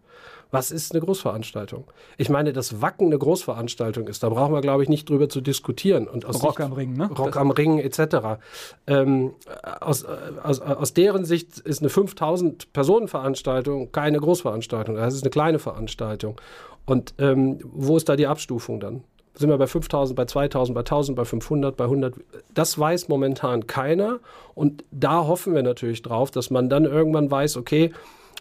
Was 0.51 0.71
ist 0.71 0.93
eine 0.93 1.01
Großveranstaltung? 1.01 1.85
Ich 2.17 2.29
meine, 2.29 2.53
dass 2.53 2.81
Wacken 2.81 3.07
eine 3.07 3.19
Großveranstaltung 3.19 4.09
ist, 4.09 4.23
da 4.23 4.29
brauchen 4.29 4.53
wir, 4.53 4.61
glaube 4.61 4.83
ich, 4.83 4.89
nicht 4.89 5.09
drüber 5.09 5.29
zu 5.29 5.41
diskutieren. 5.41 6.09
Und 6.09 6.25
aus 6.27 6.43
Rock 6.43 6.57
Sicht, 6.57 6.61
am 6.61 6.73
Ring, 6.73 6.95
ne? 6.95 7.11
Rock 7.17 7.37
am 7.37 7.51
Ring 7.51 7.79
etc. 7.79 8.41
Ähm, 8.87 9.35
aus, 9.81 10.05
aus, 10.05 10.61
aus 10.61 10.93
deren 10.95 11.25
Sicht 11.25 11.59
ist 11.59 11.81
eine 11.81 11.89
5000 11.89 12.73
Personen 12.73 13.09
Veranstaltung 13.09 13.93
keine 13.93 14.19
Großveranstaltung. 14.19 14.97
Das 14.97 15.15
ist 15.15 15.23
eine 15.23 15.31
kleine 15.31 15.59
Veranstaltung. 15.59 16.41
Und 16.85 17.15
ähm, 17.19 17.59
wo 17.63 17.97
ist 17.97 18.09
da 18.09 18.17
die 18.17 18.27
Abstufung 18.27 18.81
dann? 18.81 19.05
Sind 19.35 19.49
wir 19.49 19.59
bei 19.59 19.69
5000, 19.69 20.17
bei 20.17 20.25
2000, 20.25 20.75
bei 20.75 20.81
1000, 20.81 21.17
bei 21.17 21.25
500, 21.25 21.77
bei 21.77 21.85
100? 21.85 22.15
Das 22.53 22.79
weiß 22.79 23.09
momentan 23.09 23.67
keiner. 23.67 24.19
Und 24.55 24.85
da 24.91 25.27
hoffen 25.27 25.55
wir 25.55 25.63
natürlich 25.63 26.03
drauf, 26.03 26.31
dass 26.31 26.51
man 26.51 26.69
dann 26.69 26.85
irgendwann 26.85 27.31
weiß, 27.31 27.57
okay, 27.57 27.93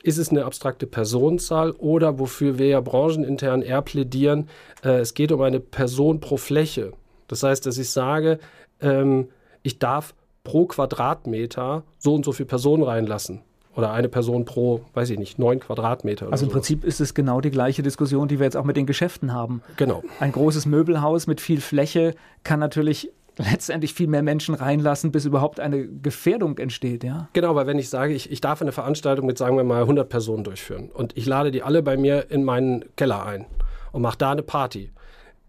ist 0.03 0.17
es 0.17 0.29
eine 0.29 0.45
abstrakte 0.45 0.87
Personenzahl 0.87 1.71
oder 1.71 2.19
wofür 2.19 2.57
wir 2.57 2.67
ja 2.67 2.81
branchenintern 2.81 3.61
eher 3.61 3.81
plädieren, 3.81 4.49
äh, 4.83 4.99
es 4.99 5.13
geht 5.13 5.31
um 5.31 5.41
eine 5.41 5.59
Person 5.59 6.19
pro 6.19 6.37
Fläche. 6.37 6.93
Das 7.27 7.43
heißt, 7.43 7.65
dass 7.65 7.77
ich 7.77 7.89
sage, 7.89 8.39
ähm, 8.81 9.29
ich 9.63 9.79
darf 9.79 10.13
pro 10.43 10.65
Quadratmeter 10.65 11.83
so 11.97 12.15
und 12.15 12.25
so 12.25 12.31
viele 12.31 12.47
Personen 12.47 12.83
reinlassen. 12.83 13.41
Oder 13.75 13.93
eine 13.93 14.09
Person 14.09 14.45
pro, 14.45 14.81
weiß 14.93 15.11
ich 15.11 15.19
nicht, 15.19 15.39
neun 15.39 15.59
Quadratmeter. 15.59 16.25
also 16.31 16.43
im 16.43 16.49
sowas. 16.49 16.53
Prinzip 16.53 16.83
ist 16.83 16.99
es 16.99 17.13
genau 17.13 17.39
die 17.39 17.51
gleiche 17.51 17.83
Diskussion, 17.83 18.27
die 18.27 18.39
wir 18.39 18.45
jetzt 18.45 18.57
auch 18.57 18.65
mit 18.65 18.75
den 18.75 18.85
Geschäften 18.85 19.31
haben. 19.31 19.61
Genau. 19.77 20.03
Ein 20.19 20.31
großes 20.31 20.65
Möbelhaus 20.65 21.27
mit 21.27 21.39
viel 21.39 21.61
Fläche 21.61 22.15
kann 22.43 22.59
natürlich 22.59 23.11
letztendlich 23.39 23.93
viel 23.93 24.07
mehr 24.07 24.23
Menschen 24.23 24.55
reinlassen, 24.55 25.11
bis 25.11 25.25
überhaupt 25.25 25.59
eine 25.59 25.87
Gefährdung 25.87 26.57
entsteht, 26.57 27.03
ja? 27.03 27.29
Genau, 27.33 27.55
weil 27.55 27.67
wenn 27.67 27.79
ich 27.79 27.89
sage, 27.89 28.13
ich, 28.13 28.31
ich 28.31 28.41
darf 28.41 28.61
eine 28.61 28.71
Veranstaltung 28.71 29.25
mit, 29.25 29.37
sagen 29.37 29.57
wir 29.57 29.63
mal, 29.63 29.81
100 29.81 30.09
Personen 30.09 30.43
durchführen 30.43 30.89
und 30.91 31.17
ich 31.17 31.25
lade 31.25 31.51
die 31.51 31.63
alle 31.63 31.81
bei 31.81 31.97
mir 31.97 32.29
in 32.29 32.43
meinen 32.43 32.85
Keller 32.95 33.25
ein 33.25 33.45
und 33.91 34.01
mache 34.01 34.17
da 34.17 34.31
eine 34.31 34.43
Party. 34.43 34.91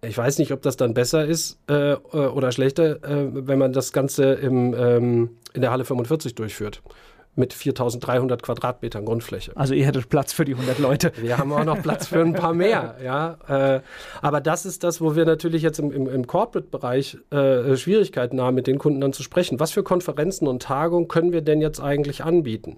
Ich 0.02 0.16
weiß 0.16 0.38
nicht, 0.38 0.52
ob 0.52 0.62
das 0.62 0.76
dann 0.76 0.94
besser 0.94 1.26
ist 1.26 1.58
äh, 1.66 1.94
oder 1.94 2.52
schlechter, 2.52 3.04
äh, 3.04 3.28
wenn 3.32 3.58
man 3.58 3.72
das 3.72 3.92
Ganze 3.92 4.32
im, 4.32 4.74
ähm, 4.74 5.30
in 5.52 5.60
der 5.60 5.72
Halle 5.72 5.84
45 5.84 6.34
durchführt 6.34 6.82
mit 7.36 7.52
4300 7.52 8.42
Quadratmetern 8.42 9.04
Grundfläche. 9.04 9.52
Also 9.56 9.74
ihr 9.74 9.86
hättet 9.86 10.08
Platz 10.08 10.32
für 10.32 10.44
die 10.44 10.54
100 10.54 10.78
Leute. 10.78 11.12
Wir 11.20 11.38
haben 11.38 11.52
auch 11.52 11.64
noch 11.64 11.80
Platz 11.80 12.08
für 12.08 12.20
ein 12.20 12.34
paar 12.34 12.54
mehr. 12.54 12.96
Ja, 13.04 13.38
äh, 13.48 13.80
aber 14.20 14.40
das 14.40 14.66
ist 14.66 14.84
das, 14.84 15.00
wo 15.00 15.16
wir 15.16 15.24
natürlich 15.24 15.62
jetzt 15.62 15.78
im, 15.78 15.90
im, 15.90 16.06
im 16.06 16.26
Corporate-Bereich 16.26 17.18
äh, 17.30 17.76
Schwierigkeiten 17.76 18.40
haben, 18.40 18.54
mit 18.54 18.66
den 18.66 18.78
Kunden 18.78 19.00
dann 19.00 19.12
zu 19.12 19.22
sprechen. 19.22 19.58
Was 19.58 19.70
für 19.70 19.82
Konferenzen 19.82 20.46
und 20.46 20.62
Tagungen 20.62 21.08
können 21.08 21.32
wir 21.32 21.40
denn 21.40 21.60
jetzt 21.60 21.80
eigentlich 21.80 22.24
anbieten? 22.24 22.76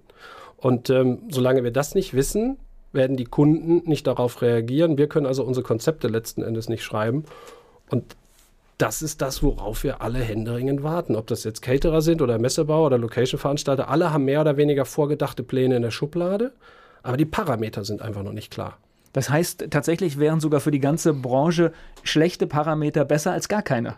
Und 0.59 0.91
ähm, 0.91 1.23
solange 1.29 1.65
wir 1.65 1.73
das 1.73 1.95
nicht 1.95 2.15
wissen, 2.15 2.59
werden 2.93 3.17
die 3.17 3.25
Kunden 3.25 3.89
nicht 3.89 4.07
darauf 4.07 4.43
reagieren. 4.43 4.97
Wir 4.97 5.09
können 5.09 5.27
also 5.27 5.45
unsere 5.45 5.65
Konzepte 5.65 6.09
letzten 6.09 6.43
Endes 6.43 6.69
nicht 6.69 6.85
schreiben. 6.85 7.25
Und 7.91 8.17
das 8.83 9.01
ist 9.01 9.23
das, 9.23 9.45
worauf 9.45 9.85
wir 9.85 10.03
alle 10.03 10.19
händeringend 10.19 10.83
warten. 10.83 11.15
Ob 11.15 11.29
das 11.29 11.45
jetzt 11.45 11.63
Caterer 11.63 12.03
sind 12.03 12.21
oder 12.21 12.41
Messebauer 12.41 12.87
oder 12.87 12.99
Location-Veranstalter, 12.99 13.89
alle 13.89 14.13
haben 14.13 14.25
mehr 14.25 14.41
oder 14.41 14.57
weniger 14.57 14.85
vorgedachte 14.85 15.45
Pläne 15.45 15.77
in 15.77 15.83
der 15.83 15.93
Schublade, 15.93 16.53
aber 17.05 17.17
die 17.17 17.25
Parameter 17.25 17.85
sind 17.85 18.03
einfach 18.03 18.25
noch 18.25 18.33
nicht 18.33 18.51
klar. 18.51 18.79
Das 19.13 19.31
heißt, 19.31 19.69
tatsächlich 19.71 20.19
wären 20.19 20.41
sogar 20.41 20.61
für 20.61 20.73
die 20.73 20.81
ganze 20.81 21.15
Branche 21.15 21.73
schlechte 22.03 22.49
Parameter 22.49 23.05
besser 23.05 23.31
als 23.31 23.49
gar 23.49 23.63
keine. 23.63 23.97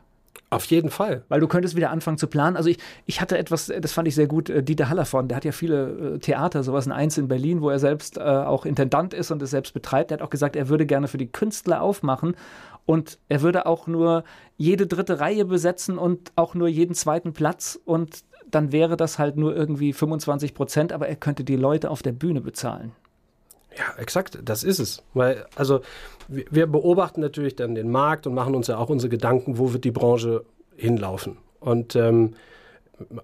Auf 0.50 0.67
jeden 0.67 0.91
Fall. 0.91 1.25
Weil 1.29 1.41
du 1.41 1.49
könntest 1.49 1.75
wieder 1.75 1.91
anfangen 1.91 2.19
zu 2.19 2.26
planen. 2.26 2.57
Also 2.57 2.69
ich, 2.69 2.79
ich 3.07 3.21
hatte 3.21 3.38
etwas, 3.38 3.73
das 3.81 3.93
fand 3.93 4.07
ich 4.07 4.14
sehr 4.14 4.26
gut, 4.26 4.50
äh, 4.50 4.62
Dieter 4.62 4.88
Hallervorden, 4.88 5.29
der 5.29 5.37
hat 5.37 5.45
ja 5.45 5.53
viele 5.53 6.14
äh, 6.14 6.19
Theater, 6.19 6.62
sowas 6.62 6.87
in 6.87 6.93
Eins 6.93 7.19
in 7.19 7.26
Berlin, 7.26 7.61
wo 7.62 7.71
er 7.71 7.79
selbst 7.79 8.19
äh, 8.19 8.21
auch 8.21 8.67
Intendant 8.67 9.14
ist 9.14 9.31
und 9.31 9.43
es 9.43 9.50
selbst 9.50 9.73
betreibt. 9.73 10.11
Er 10.11 10.19
hat 10.19 10.23
auch 10.23 10.31
gesagt, 10.31 10.55
er 10.55 10.69
würde 10.69 10.87
gerne 10.87 11.09
für 11.09 11.19
die 11.19 11.26
Künstler 11.26 11.83
aufmachen 11.83 12.37
und 12.87 13.19
er 13.29 13.43
würde 13.43 13.67
auch 13.67 13.87
nur 13.87 14.25
jede 14.57 14.87
dritte 14.87 15.21
Reihe 15.21 15.45
besetzen 15.45 15.99
und 15.99 16.33
auch 16.37 16.55
nur 16.55 16.69
jeden 16.69 16.95
zweiten 16.95 17.33
Platz. 17.33 17.79
Und 17.85 18.25
dann 18.50 18.73
wäre 18.73 18.97
das 18.97 19.19
halt 19.19 19.37
nur 19.37 19.57
irgendwie 19.57 19.93
25 19.93 20.55
Prozent, 20.55 20.93
aber 20.93 21.09
er 21.09 21.17
könnte 21.17 21.45
die 21.45 21.57
Leute 21.57 21.91
auf 21.91 22.03
der 22.03 22.12
Bühne 22.12 22.41
bezahlen. 22.41 22.93
Ja, 23.76 24.00
exakt, 24.00 24.38
das 24.45 24.62
ist 24.62 24.79
es. 24.79 25.03
Weil, 25.14 25.47
also, 25.57 25.81
wir 26.29 26.67
beobachten 26.67 27.21
natürlich 27.21 27.57
dann 27.57 27.75
den 27.75 27.91
Markt 27.91 28.26
und 28.26 28.35
machen 28.35 28.55
uns 28.55 28.69
ja 28.69 28.79
auch 28.79 28.88
unsere 28.88 29.11
Gedanken, 29.11 29.59
wo 29.59 29.73
wird 29.73 29.85
die 29.85 29.91
Branche 29.91 30.45
hinlaufen. 30.76 31.38
Und 31.59 31.97
ähm, 31.97 32.35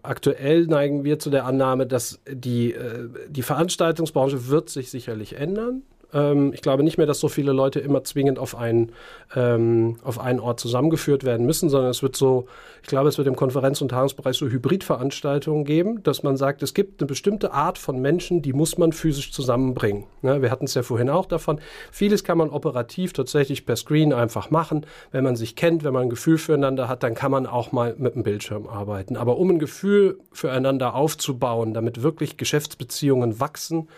aktuell 0.02 0.66
neigen 0.66 1.04
wir 1.04 1.18
zu 1.18 1.30
der 1.30 1.44
Annahme, 1.44 1.86
dass 1.86 2.20
die, 2.28 2.72
äh, 2.72 3.08
die 3.28 3.42
Veranstaltungsbranche 3.42 4.48
wird 4.48 4.70
sich 4.70 4.90
sicherlich 4.90 5.36
ändern. 5.36 5.82
Ähm, 6.12 6.52
ich 6.52 6.62
glaube 6.62 6.82
nicht 6.82 6.98
mehr, 6.98 7.06
dass 7.06 7.20
so 7.20 7.28
viele 7.28 7.52
Leute 7.52 7.80
immer 7.80 8.04
zwingend 8.04 8.38
auf 8.38 8.56
einen, 8.56 8.92
ähm, 9.34 9.96
auf 10.02 10.18
einen 10.18 10.40
Ort 10.40 10.60
zusammengeführt 10.60 11.24
werden 11.24 11.46
müssen, 11.46 11.68
sondern 11.68 11.90
es 11.90 12.02
wird 12.02 12.16
so, 12.16 12.46
ich 12.82 12.88
glaube, 12.88 13.08
es 13.08 13.18
wird 13.18 13.28
im 13.28 13.36
Konferenz- 13.36 13.80
und 13.80 13.90
Tagungsbereich 13.90 14.36
so 14.36 14.46
Hybridveranstaltungen 14.46 15.64
geben, 15.64 16.02
dass 16.02 16.22
man 16.22 16.36
sagt, 16.36 16.62
es 16.62 16.74
gibt 16.74 17.00
eine 17.00 17.06
bestimmte 17.06 17.52
Art 17.52 17.78
von 17.78 18.00
Menschen, 18.00 18.42
die 18.42 18.52
muss 18.52 18.78
man 18.78 18.92
physisch 18.92 19.32
zusammenbringen. 19.32 20.04
Ne? 20.22 20.42
Wir 20.42 20.50
hatten 20.50 20.64
es 20.64 20.74
ja 20.74 20.82
vorhin 20.82 21.10
auch 21.10 21.26
davon. 21.26 21.60
Vieles 21.92 22.24
kann 22.24 22.38
man 22.38 22.50
operativ 22.50 23.12
tatsächlich 23.12 23.66
per 23.66 23.76
Screen 23.76 24.12
einfach 24.12 24.50
machen. 24.50 24.86
Wenn 25.12 25.24
man 25.24 25.36
sich 25.36 25.56
kennt, 25.56 25.84
wenn 25.84 25.92
man 25.92 26.04
ein 26.04 26.10
Gefühl 26.10 26.38
füreinander 26.38 26.88
hat, 26.88 27.02
dann 27.02 27.14
kann 27.14 27.30
man 27.30 27.46
auch 27.46 27.72
mal 27.72 27.94
mit 27.98 28.14
dem 28.14 28.22
Bildschirm 28.22 28.66
arbeiten. 28.66 29.16
Aber 29.16 29.38
um 29.38 29.50
ein 29.50 29.58
Gefühl 29.58 30.18
füreinander 30.32 30.94
aufzubauen, 30.94 31.74
damit 31.74 32.02
wirklich 32.02 32.36
Geschäftsbeziehungen 32.36 33.40
wachsen, 33.40 33.88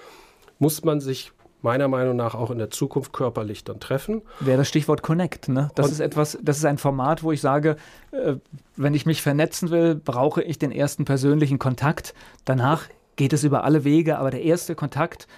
muss 0.58 0.84
man 0.84 1.00
sich 1.00 1.32
meiner 1.62 1.88
Meinung 1.88 2.16
nach 2.16 2.34
auch 2.34 2.50
in 2.50 2.58
der 2.58 2.70
Zukunft 2.70 3.12
körperlich 3.12 3.64
dann 3.64 3.80
treffen. 3.80 4.22
Wäre 4.40 4.58
das 4.58 4.68
Stichwort 4.68 5.02
Connect. 5.02 5.48
Ne? 5.48 5.70
Das 5.74 5.86
Und 5.86 5.92
ist 5.92 6.00
etwas, 6.00 6.38
das 6.42 6.58
ist 6.58 6.64
ein 6.64 6.78
Format, 6.78 7.22
wo 7.22 7.32
ich 7.32 7.40
sage, 7.40 7.76
äh, 8.10 8.34
wenn 8.76 8.94
ich 8.94 9.06
mich 9.06 9.22
vernetzen 9.22 9.70
will, 9.70 9.94
brauche 9.94 10.42
ich 10.42 10.58
den 10.58 10.72
ersten 10.72 11.04
persönlichen 11.04 11.58
Kontakt. 11.58 12.14
Danach 12.44 12.84
geht 13.16 13.32
es 13.32 13.44
über 13.44 13.64
alle 13.64 13.84
Wege, 13.84 14.18
aber 14.18 14.30
der 14.30 14.42
erste 14.42 14.74
Kontakt 14.74 15.28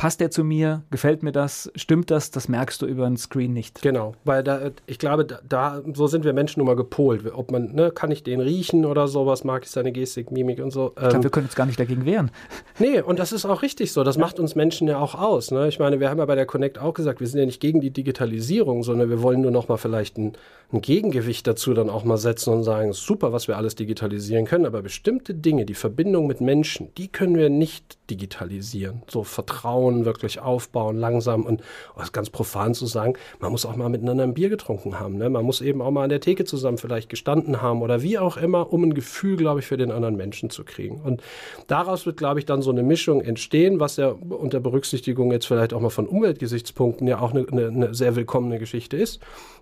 passt 0.00 0.18
der 0.20 0.30
zu 0.30 0.44
mir, 0.44 0.82
gefällt 0.90 1.22
mir 1.22 1.30
das, 1.30 1.70
stimmt 1.74 2.10
das, 2.10 2.30
das 2.30 2.48
merkst 2.48 2.80
du 2.80 2.86
über 2.86 3.04
ein 3.04 3.18
Screen 3.18 3.52
nicht. 3.52 3.82
Genau, 3.82 4.14
weil 4.24 4.42
da, 4.42 4.70
ich 4.86 4.98
glaube, 4.98 5.26
da, 5.26 5.40
da 5.46 5.82
so 5.92 6.06
sind 6.06 6.24
wir 6.24 6.32
Menschen 6.32 6.60
nun 6.60 6.68
mal 6.68 6.74
gepolt. 6.74 7.30
Ob 7.34 7.50
man, 7.50 7.74
ne, 7.74 7.90
kann 7.90 8.10
ich 8.10 8.22
den 8.22 8.40
riechen 8.40 8.86
oder 8.86 9.08
sowas, 9.08 9.44
mag 9.44 9.64
ich 9.64 9.70
seine 9.70 9.92
Gestik, 9.92 10.30
Mimik 10.30 10.58
und 10.60 10.70
so. 10.70 10.94
Ich 10.96 11.02
glaube, 11.02 11.16
ähm, 11.16 11.22
wir 11.22 11.28
können 11.28 11.46
uns 11.46 11.54
gar 11.54 11.66
nicht 11.66 11.78
dagegen 11.78 12.06
wehren. 12.06 12.30
Nee, 12.78 13.02
und 13.02 13.18
das 13.18 13.32
ist 13.32 13.44
auch 13.44 13.60
richtig 13.60 13.92
so. 13.92 14.04
Das 14.04 14.16
macht 14.16 14.40
uns 14.40 14.54
Menschen 14.54 14.88
ja 14.88 14.98
auch 14.98 15.14
aus. 15.14 15.50
Ne? 15.50 15.68
Ich 15.68 15.78
meine, 15.78 16.00
wir 16.00 16.08
haben 16.08 16.16
ja 16.16 16.24
bei 16.24 16.34
der 16.34 16.46
Connect 16.46 16.78
auch 16.78 16.94
gesagt, 16.94 17.20
wir 17.20 17.26
sind 17.26 17.38
ja 17.38 17.44
nicht 17.44 17.60
gegen 17.60 17.82
die 17.82 17.90
Digitalisierung, 17.90 18.82
sondern 18.82 19.10
wir 19.10 19.20
wollen 19.20 19.42
nur 19.42 19.50
noch 19.50 19.68
mal 19.68 19.76
vielleicht 19.76 20.16
ein, 20.16 20.32
ein 20.72 20.80
Gegengewicht 20.80 21.46
dazu 21.46 21.74
dann 21.74 21.90
auch 21.90 22.04
mal 22.04 22.16
setzen 22.16 22.54
und 22.54 22.62
sagen, 22.62 22.94
super, 22.94 23.34
was 23.34 23.48
wir 23.48 23.58
alles 23.58 23.74
digitalisieren 23.74 24.46
können, 24.46 24.64
aber 24.64 24.80
bestimmte 24.80 25.34
Dinge, 25.34 25.66
die 25.66 25.74
Verbindung 25.74 26.26
mit 26.26 26.40
Menschen, 26.40 26.88
die 26.96 27.08
können 27.08 27.36
wir 27.36 27.50
nicht 27.50 27.98
digitalisieren. 28.08 29.02
So 29.10 29.24
Vertrauen 29.24 29.89
wirklich 30.04 30.40
aufbauen, 30.40 30.96
langsam 30.96 31.44
und 31.44 31.62
oh, 31.96 32.02
ganz 32.12 32.30
profan 32.30 32.74
zu 32.74 32.86
sagen, 32.86 33.14
man 33.40 33.52
muss 33.52 33.66
auch 33.66 33.76
mal 33.76 33.88
miteinander 33.88 34.24
ein 34.24 34.34
Bier 34.34 34.48
getrunken 34.48 34.98
haben. 34.98 35.16
Ne? 35.16 35.30
Man 35.30 35.44
muss 35.44 35.60
eben 35.60 35.82
auch 35.82 35.90
mal 35.90 36.04
an 36.04 36.10
der 36.10 36.20
Theke 36.20 36.44
zusammen 36.44 36.78
vielleicht 36.78 37.08
gestanden 37.08 37.62
haben 37.62 37.82
oder 37.82 38.02
wie 38.02 38.18
auch 38.18 38.36
immer, 38.36 38.72
um 38.72 38.84
ein 38.84 38.94
Gefühl, 38.94 39.36
glaube 39.36 39.60
ich, 39.60 39.66
für 39.66 39.76
den 39.76 39.90
anderen 39.90 40.16
Menschen 40.16 40.50
zu 40.50 40.64
kriegen. 40.64 41.00
Und 41.00 41.22
daraus 41.66 42.06
wird, 42.06 42.16
glaube 42.16 42.40
ich, 42.40 42.46
dann 42.46 42.62
so 42.62 42.70
eine 42.70 42.82
Mischung 42.82 43.20
entstehen, 43.20 43.80
was 43.80 43.96
ja 43.96 44.08
unter 44.10 44.60
Berücksichtigung 44.60 45.32
jetzt 45.32 45.46
vielleicht 45.46 45.74
auch 45.74 45.80
mal 45.80 45.90
von 45.90 46.06
Umweltgesichtspunkten 46.06 47.06
ja 47.06 47.20
auch 47.20 47.32
eine, 47.32 47.46
eine, 47.48 47.94
sehr 47.94 48.16
willkommene 48.16 48.58
Geschichte 48.58 48.96
ist 48.96 49.20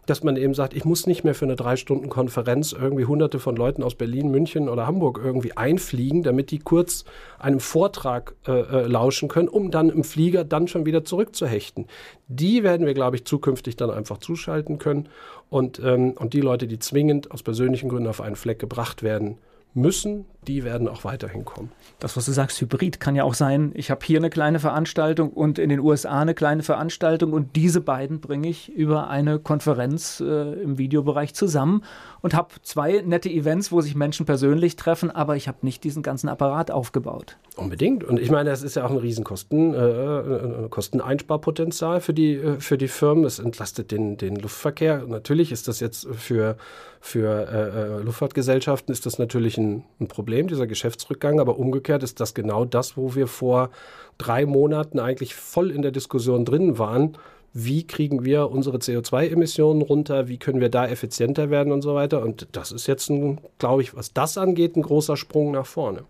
dass 0.08 0.22
man 0.22 0.36
eben 0.36 0.54
sagt, 0.54 0.74
ich 0.74 0.84
muss 0.84 1.06
nicht 1.06 1.24
mehr 1.24 1.34
für 1.34 1.44
eine 1.44 1.54
drei 1.54 1.76
Stunden 1.76 2.08
Konferenz 2.08 2.72
irgendwie 2.72 3.04
hunderte 3.04 3.38
von 3.38 3.56
Leuten 3.56 3.82
aus 3.82 3.94
Berlin, 3.94 4.30
München 4.30 4.68
oder 4.68 4.86
Hamburg 4.86 5.20
irgendwie 5.22 5.56
einfliegen, 5.56 6.22
damit 6.22 6.50
die 6.50 6.58
kurz 6.58 7.04
einem 7.38 7.60
Vortrag 7.60 8.34
äh, 8.46 8.52
äh, 8.52 8.86
lauschen 8.86 9.28
können, 9.28 9.48
um 9.48 9.70
dann 9.70 9.90
im 9.90 10.04
Flieger 10.18 10.42
dann 10.42 10.66
schon 10.66 10.84
wieder 10.84 11.04
zurückzuhechten. 11.04 11.86
Die 12.26 12.64
werden 12.64 12.86
wir, 12.86 12.94
glaube 12.94 13.14
ich, 13.14 13.24
zukünftig 13.24 13.76
dann 13.76 13.90
einfach 13.90 14.18
zuschalten 14.18 14.80
können 14.80 15.08
und, 15.48 15.78
ähm, 15.78 16.14
und 16.18 16.34
die 16.34 16.40
Leute, 16.40 16.66
die 16.66 16.80
zwingend 16.80 17.30
aus 17.30 17.44
persönlichen 17.44 17.88
Gründen 17.88 18.08
auf 18.08 18.20
einen 18.20 18.34
Fleck 18.34 18.58
gebracht 18.58 19.04
werden 19.04 19.38
müssen, 19.74 20.24
die 20.46 20.64
werden 20.64 20.88
auch 20.88 21.04
weiterhin 21.04 21.44
kommen. 21.44 21.70
Das, 22.00 22.16
was 22.16 22.24
du 22.24 22.32
sagst, 22.32 22.60
Hybrid 22.60 23.00
kann 23.00 23.14
ja 23.14 23.24
auch 23.24 23.34
sein, 23.34 23.72
ich 23.74 23.90
habe 23.90 24.04
hier 24.04 24.18
eine 24.18 24.30
kleine 24.30 24.60
Veranstaltung 24.60 25.30
und 25.30 25.58
in 25.58 25.68
den 25.68 25.80
USA 25.80 26.20
eine 26.20 26.34
kleine 26.34 26.62
Veranstaltung 26.62 27.32
und 27.32 27.54
diese 27.54 27.80
beiden 27.80 28.20
bringe 28.20 28.48
ich 28.48 28.70
über 28.72 29.08
eine 29.08 29.38
Konferenz 29.38 30.20
äh, 30.20 30.52
im 30.62 30.78
Videobereich 30.78 31.34
zusammen 31.34 31.84
und 32.22 32.34
habe 32.34 32.54
zwei 32.62 33.02
nette 33.04 33.28
Events, 33.28 33.70
wo 33.70 33.80
sich 33.80 33.94
Menschen 33.94 34.26
persönlich 34.26 34.76
treffen, 34.76 35.10
aber 35.10 35.36
ich 35.36 35.48
habe 35.48 35.58
nicht 35.62 35.84
diesen 35.84 36.02
ganzen 36.02 36.28
Apparat 36.28 36.70
aufgebaut. 36.70 37.36
Unbedingt. 37.56 38.04
Und 38.04 38.18
ich 38.18 38.30
meine, 38.30 38.50
das 38.50 38.62
ist 38.62 38.76
ja 38.76 38.86
auch 38.86 38.90
ein 38.90 38.96
Riesenkosten, 38.96 39.74
äh, 39.74 39.78
äh, 39.78 40.68
Kosteneinsparpotenzial 40.68 42.00
für 42.00 42.14
die, 42.14 42.34
äh, 42.34 42.60
für 42.60 42.78
die 42.78 42.88
Firmen. 42.88 43.24
Es 43.24 43.38
entlastet 43.38 43.90
den, 43.90 44.16
den 44.16 44.36
Luftverkehr. 44.36 45.04
Natürlich 45.06 45.52
ist 45.52 45.68
das 45.68 45.80
jetzt 45.80 46.06
für, 46.12 46.56
für 47.00 47.48
äh, 47.48 48.00
äh, 48.00 48.02
Luftfahrtgesellschaften 48.02 48.92
ist 48.92 49.06
das 49.06 49.18
natürlich 49.18 49.58
ein, 49.58 49.84
ein 50.00 50.08
Problem, 50.08 50.48
dieser 50.48 50.66
Geschäftsrückgang. 50.66 51.40
Aber 51.40 51.58
umgekehrt 51.58 52.02
ist 52.02 52.20
das 52.20 52.34
genau 52.34 52.64
das, 52.64 52.96
wo 52.96 53.14
wir 53.14 53.26
vor 53.26 53.70
drei 54.18 54.46
Monaten 54.46 54.98
eigentlich 54.98 55.34
voll 55.34 55.70
in 55.70 55.82
der 55.82 55.92
Diskussion 55.92 56.44
drin 56.44 56.78
waren 56.78 57.16
wie 57.52 57.86
kriegen 57.86 58.24
wir 58.24 58.50
unsere 58.50 58.78
CO2-Emissionen 58.78 59.82
runter, 59.82 60.28
wie 60.28 60.38
können 60.38 60.60
wir 60.60 60.68
da 60.68 60.86
effizienter 60.86 61.50
werden 61.50 61.72
und 61.72 61.82
so 61.82 61.94
weiter. 61.94 62.22
Und 62.22 62.48
das 62.52 62.72
ist 62.72 62.86
jetzt, 62.86 63.10
glaube 63.58 63.82
ich, 63.82 63.96
was 63.96 64.12
das 64.12 64.38
angeht, 64.38 64.76
ein 64.76 64.82
großer 64.82 65.16
Sprung 65.16 65.52
nach 65.52 65.66
vorne. 65.66 66.04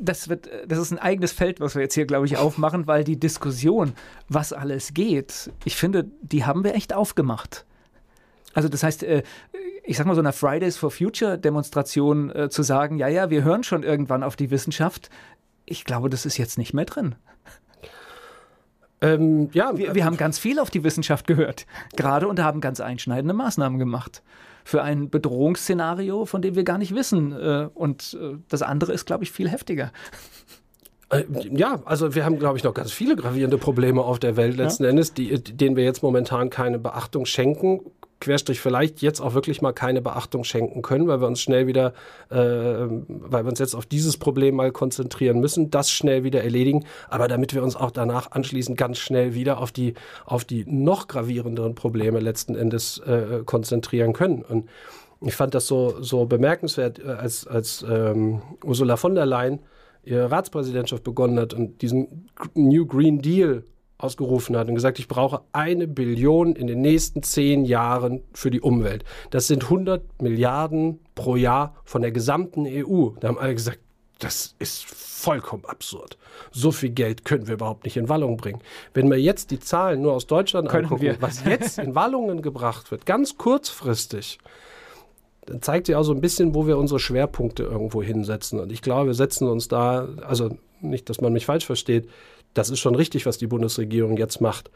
Das, 0.00 0.28
wird, 0.28 0.48
das 0.66 0.78
ist 0.78 0.92
ein 0.92 0.98
eigenes 0.98 1.32
Feld, 1.32 1.60
was 1.60 1.74
wir 1.74 1.82
jetzt 1.82 1.94
hier, 1.94 2.06
glaube 2.06 2.26
ich, 2.26 2.38
aufmachen, 2.38 2.86
weil 2.86 3.04
die 3.04 3.18
Diskussion, 3.18 3.92
was 4.28 4.52
alles 4.52 4.94
geht, 4.94 5.50
ich 5.64 5.76
finde, 5.76 6.06
die 6.22 6.44
haben 6.44 6.64
wir 6.64 6.74
echt 6.74 6.94
aufgemacht. 6.94 7.64
Also 8.58 8.68
das 8.68 8.82
heißt, 8.82 9.04
äh, 9.04 9.22
ich 9.84 9.96
sag 9.96 10.06
mal 10.08 10.16
so 10.16 10.20
einer 10.20 10.32
Fridays 10.32 10.76
for 10.76 10.90
Future 10.90 11.38
Demonstration 11.38 12.34
äh, 12.34 12.48
zu 12.50 12.64
sagen, 12.64 12.98
ja, 12.98 13.06
ja, 13.06 13.30
wir 13.30 13.44
hören 13.44 13.62
schon 13.62 13.84
irgendwann 13.84 14.24
auf 14.24 14.34
die 14.34 14.50
Wissenschaft, 14.50 15.10
ich 15.64 15.84
glaube, 15.84 16.10
das 16.10 16.26
ist 16.26 16.38
jetzt 16.38 16.58
nicht 16.58 16.74
mehr 16.74 16.84
drin. 16.84 17.14
Ähm, 19.00 19.48
ja, 19.52 19.78
wir, 19.78 19.94
wir 19.94 20.04
haben 20.04 20.16
ganz 20.16 20.40
viel 20.40 20.58
auf 20.58 20.70
die 20.70 20.82
Wissenschaft 20.82 21.28
gehört, 21.28 21.66
gerade 21.94 22.26
und 22.26 22.42
haben 22.42 22.60
ganz 22.60 22.80
einschneidende 22.80 23.32
Maßnahmen 23.32 23.78
gemacht 23.78 24.24
für 24.64 24.82
ein 24.82 25.08
Bedrohungsszenario, 25.08 26.24
von 26.24 26.42
dem 26.42 26.56
wir 26.56 26.64
gar 26.64 26.78
nicht 26.78 26.96
wissen. 26.96 27.30
Äh, 27.30 27.68
und 27.74 28.18
das 28.48 28.62
andere 28.62 28.92
ist, 28.92 29.06
glaube 29.06 29.22
ich, 29.22 29.30
viel 29.30 29.48
heftiger. 29.48 29.92
Ja, 31.52 31.80
also 31.84 32.16
wir 32.16 32.24
haben, 32.24 32.40
glaube 32.40 32.58
ich, 32.58 32.64
noch 32.64 32.74
ganz 32.74 32.90
viele 32.90 33.14
gravierende 33.14 33.56
Probleme 33.56 34.02
auf 34.02 34.18
der 34.18 34.36
Welt 34.36 34.56
letzten 34.56 34.82
ja. 34.82 34.90
Endes, 34.90 35.14
die, 35.14 35.42
denen 35.42 35.76
wir 35.76 35.84
jetzt 35.84 36.02
momentan 36.02 36.50
keine 36.50 36.80
Beachtung 36.80 37.24
schenken. 37.24 37.82
Querstrich 38.20 38.60
vielleicht 38.60 39.00
jetzt 39.02 39.20
auch 39.20 39.34
wirklich 39.34 39.62
mal 39.62 39.72
keine 39.72 40.02
Beachtung 40.02 40.44
schenken 40.44 40.82
können, 40.82 41.06
weil 41.06 41.20
wir 41.20 41.26
uns 41.26 41.40
schnell 41.40 41.66
wieder, 41.66 41.92
äh, 42.30 42.36
weil 42.36 43.44
wir 43.44 43.50
uns 43.50 43.58
jetzt 43.58 43.74
auf 43.74 43.86
dieses 43.86 44.16
Problem 44.16 44.56
mal 44.56 44.72
konzentrieren 44.72 45.40
müssen, 45.40 45.70
das 45.70 45.90
schnell 45.90 46.24
wieder 46.24 46.42
erledigen, 46.42 46.84
aber 47.08 47.28
damit 47.28 47.54
wir 47.54 47.62
uns 47.62 47.76
auch 47.76 47.90
danach 47.90 48.32
anschließend 48.32 48.76
ganz 48.76 48.98
schnell 48.98 49.34
wieder 49.34 49.58
auf 49.58 49.72
die, 49.72 49.94
auf 50.26 50.44
die 50.44 50.64
noch 50.66 51.08
gravierenderen 51.08 51.74
Probleme 51.74 52.20
letzten 52.20 52.54
Endes 52.54 52.98
äh, 52.98 53.42
konzentrieren 53.44 54.12
können. 54.12 54.42
Und 54.42 54.68
ich 55.20 55.34
fand 55.34 55.54
das 55.54 55.66
so, 55.66 56.00
so 56.00 56.26
bemerkenswert, 56.26 56.98
äh, 56.98 57.08
als, 57.08 57.46
als 57.46 57.84
ähm, 57.88 58.42
Ursula 58.64 58.96
von 58.96 59.14
der 59.14 59.26
Leyen 59.26 59.60
ihre 60.04 60.30
Ratspräsidentschaft 60.30 61.04
begonnen 61.04 61.38
hat 61.38 61.54
und 61.54 61.82
diesen 61.82 62.28
New 62.54 62.86
Green 62.86 63.20
Deal 63.20 63.64
ausgerufen 63.98 64.56
hat 64.56 64.68
und 64.68 64.76
gesagt, 64.76 65.00
ich 65.00 65.08
brauche 65.08 65.42
eine 65.52 65.88
Billion 65.88 66.54
in 66.54 66.68
den 66.68 66.80
nächsten 66.80 67.22
zehn 67.22 67.64
Jahren 67.64 68.22
für 68.32 68.50
die 68.50 68.60
Umwelt. 68.60 69.04
Das 69.30 69.48
sind 69.48 69.64
100 69.64 70.22
Milliarden 70.22 71.00
pro 71.16 71.34
Jahr 71.34 71.74
von 71.84 72.02
der 72.02 72.12
gesamten 72.12 72.64
EU. 72.66 73.10
Da 73.20 73.28
haben 73.28 73.38
alle 73.38 73.54
gesagt, 73.54 73.80
das 74.20 74.54
ist 74.58 74.84
vollkommen 74.84 75.64
absurd. 75.64 76.16
So 76.52 76.70
viel 76.72 76.90
Geld 76.90 77.24
können 77.24 77.46
wir 77.46 77.54
überhaupt 77.54 77.84
nicht 77.84 77.96
in 77.96 78.08
Wallung 78.08 78.36
bringen. 78.36 78.60
Wenn 78.94 79.10
wir 79.10 79.20
jetzt 79.20 79.50
die 79.50 79.58
Zahlen 79.58 80.00
nur 80.00 80.12
aus 80.12 80.26
Deutschland 80.26 80.68
können 80.68 80.84
angucken, 80.84 81.02
wir. 81.02 81.20
was 81.20 81.44
jetzt 81.44 81.78
in 81.78 81.94
Wallungen 81.94 82.42
gebracht 82.42 82.90
wird, 82.90 83.04
ganz 83.04 83.36
kurzfristig, 83.36 84.38
dann 85.46 85.62
zeigt 85.62 85.86
sie 85.86 85.96
auch 85.96 86.02
so 86.02 86.12
ein 86.12 86.20
bisschen, 86.20 86.54
wo 86.54 86.66
wir 86.66 86.78
unsere 86.78 87.00
Schwerpunkte 87.00 87.64
irgendwo 87.64 88.02
hinsetzen. 88.02 88.60
Und 88.60 88.70
ich 88.70 88.82
glaube, 88.82 89.08
wir 89.08 89.14
setzen 89.14 89.48
uns 89.48 89.66
da, 89.66 90.08
also 90.22 90.50
nicht, 90.80 91.08
dass 91.08 91.20
man 91.20 91.32
mich 91.32 91.46
falsch 91.46 91.66
versteht, 91.66 92.08
das 92.58 92.70
ist 92.70 92.80
schon 92.80 92.96
richtig, 92.96 93.24
was 93.24 93.38
die 93.38 93.46
Bundesregierung 93.46 94.16
jetzt 94.16 94.40
macht. 94.40 94.70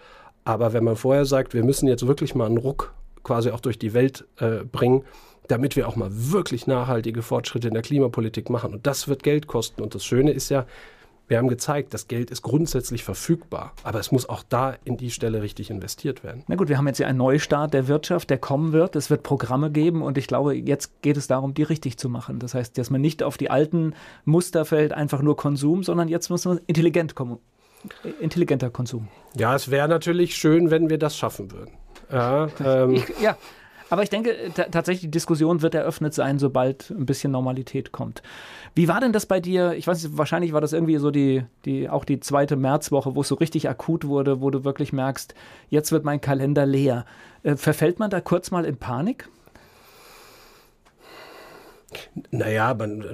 Aber 0.45 0.73
wenn 0.73 0.85
man 0.85 0.95
vorher 0.95 1.25
sagt, 1.25 1.53
wir 1.53 1.65
müssen 1.65 1.89
jetzt 1.89 2.07
wirklich 2.07 2.35
mal 2.35 2.47
einen 2.47 2.59
Ruck 2.59 2.95
quasi 3.25 3.51
auch 3.51 3.61
durch 3.61 3.79
die 3.79 3.93
Welt 3.93 4.25
äh, 4.39 4.65
bringen, 4.65 5.05
damit 5.49 5.75
wir 5.75 5.89
auch 5.89 5.97
mal 5.97 6.09
wirklich 6.11 6.69
nachhaltige 6.69 7.23
Fortschritte 7.23 7.69
in 7.69 7.75
der 7.75 7.83
Klimapolitik 7.83 8.51
machen. 8.51 8.73
Und 8.73 8.87
das 8.87 9.09
wird 9.09 9.25
Geld 9.25 9.49
kosten. 9.49 9.83
Und 9.83 9.97
das 9.97 10.05
Schöne 10.05 10.31
ist 10.31 10.49
ja, 10.49 10.65
wir 11.27 11.39
haben 11.39 11.49
gezeigt, 11.49 11.93
das 11.93 12.07
Geld 12.07 12.31
ist 12.31 12.43
grundsätzlich 12.43 13.03
verfügbar, 13.05 13.73
aber 13.83 13.99
es 13.99 14.13
muss 14.13 14.29
auch 14.29 14.43
da 14.49 14.77
in 14.85 14.97
die 14.97 15.11
Stelle 15.11 15.43
richtig 15.43 15.71
investiert 15.71 16.23
werden. 16.23 16.45
Na 16.47 16.57
gut, 16.57 16.69
wir 16.69 16.79
haben 16.79 16.87
jetzt 16.87 16.99
ja 16.99 17.07
einen 17.07 17.19
Neustart 17.19 17.75
der 17.75 17.89
Wirtschaft, 17.89 18.29
der 18.31 18.39
kommen 18.39 18.73
wird. 18.73 18.97
Es 18.97 19.09
wird 19.09 19.23
Programme 19.23 19.71
geben 19.71 20.03
und 20.03 20.19
ich 20.19 20.27
glaube, 20.27 20.55
jetzt 20.55 21.01
geht 21.03 21.17
es 21.17 21.27
darum, 21.27 21.55
die 21.55 21.63
richtig 21.63 21.97
zu 21.97 22.09
machen. 22.09 22.39
Das 22.39 22.55
heißt, 22.55 22.77
dass 22.77 22.91
man 22.91 23.01
nicht 23.01 23.23
auf 23.23 23.39
die 23.39 23.51
alten 23.51 23.95
Muster 24.25 24.65
fällt, 24.65 24.93
einfach 24.93 25.23
nur 25.23 25.37
Konsum, 25.37 25.83
sondern 25.83 26.09
jetzt 26.09 26.29
muss 26.29 26.45
man 26.45 26.61
intelligent 26.67 27.15
kommen 27.15 27.39
intelligenter 28.21 28.71
Konsum. 28.71 29.09
Ja, 29.37 29.55
es 29.55 29.71
wäre 29.71 29.89
natürlich 29.89 30.37
schön, 30.37 30.71
wenn 30.71 30.91
wir 30.91 30.99
das 30.99 31.17
schaffen 31.17 31.51
würden. 31.53 31.73
Ja, 32.11 32.49
ähm. 32.65 32.95
ich, 32.95 33.05
ja. 33.21 33.37
aber 33.91 34.03
ich 34.03 34.11
denke, 34.11 34.35
tatsächlich 34.55 35.03
die 35.03 35.11
Diskussion 35.11 35.63
wird 35.63 35.75
eröffnet 35.75 36.15
sein, 36.15 36.39
sobald 36.39 36.91
ein 36.91 37.07
bisschen 37.07 37.33
Normalität 37.33 37.93
kommt. 37.93 38.23
Wie 38.75 38.89
war 38.89 39.01
denn 39.01 39.13
das 39.13 39.27
bei 39.27 39.41
dir? 39.41 39.73
Ich 39.73 39.87
weiß 39.87 40.03
nicht, 40.03 40.17
wahrscheinlich 40.17 40.53
war 40.53 40.61
das 40.61 40.73
irgendwie 40.73 40.97
so 40.97 41.11
die, 41.11 41.45
die, 41.65 41.89
auch 41.89 42.05
die 42.05 42.21
zweite 42.21 42.57
Märzwoche, 42.57 43.15
wo 43.15 43.21
es 43.21 43.29
so 43.29 43.35
richtig 43.35 43.69
akut 43.69 44.07
wurde, 44.07 44.41
wo 44.41 44.51
du 44.51 44.65
wirklich 44.65 44.93
merkst, 44.93 45.35
jetzt 45.69 45.93
wird 45.93 46.05
mein 46.05 46.21
Kalender 46.21 46.67
leer. 46.67 47.05
Äh, 47.43 47.57
verfällt 47.57 47.99
man 47.99 48.11
da 48.11 48.21
kurz 48.21 48.51
mal 48.51 48.65
in 48.65 48.77
Panik? 48.77 49.29
Naja, 52.31 52.75
man, 52.75 53.05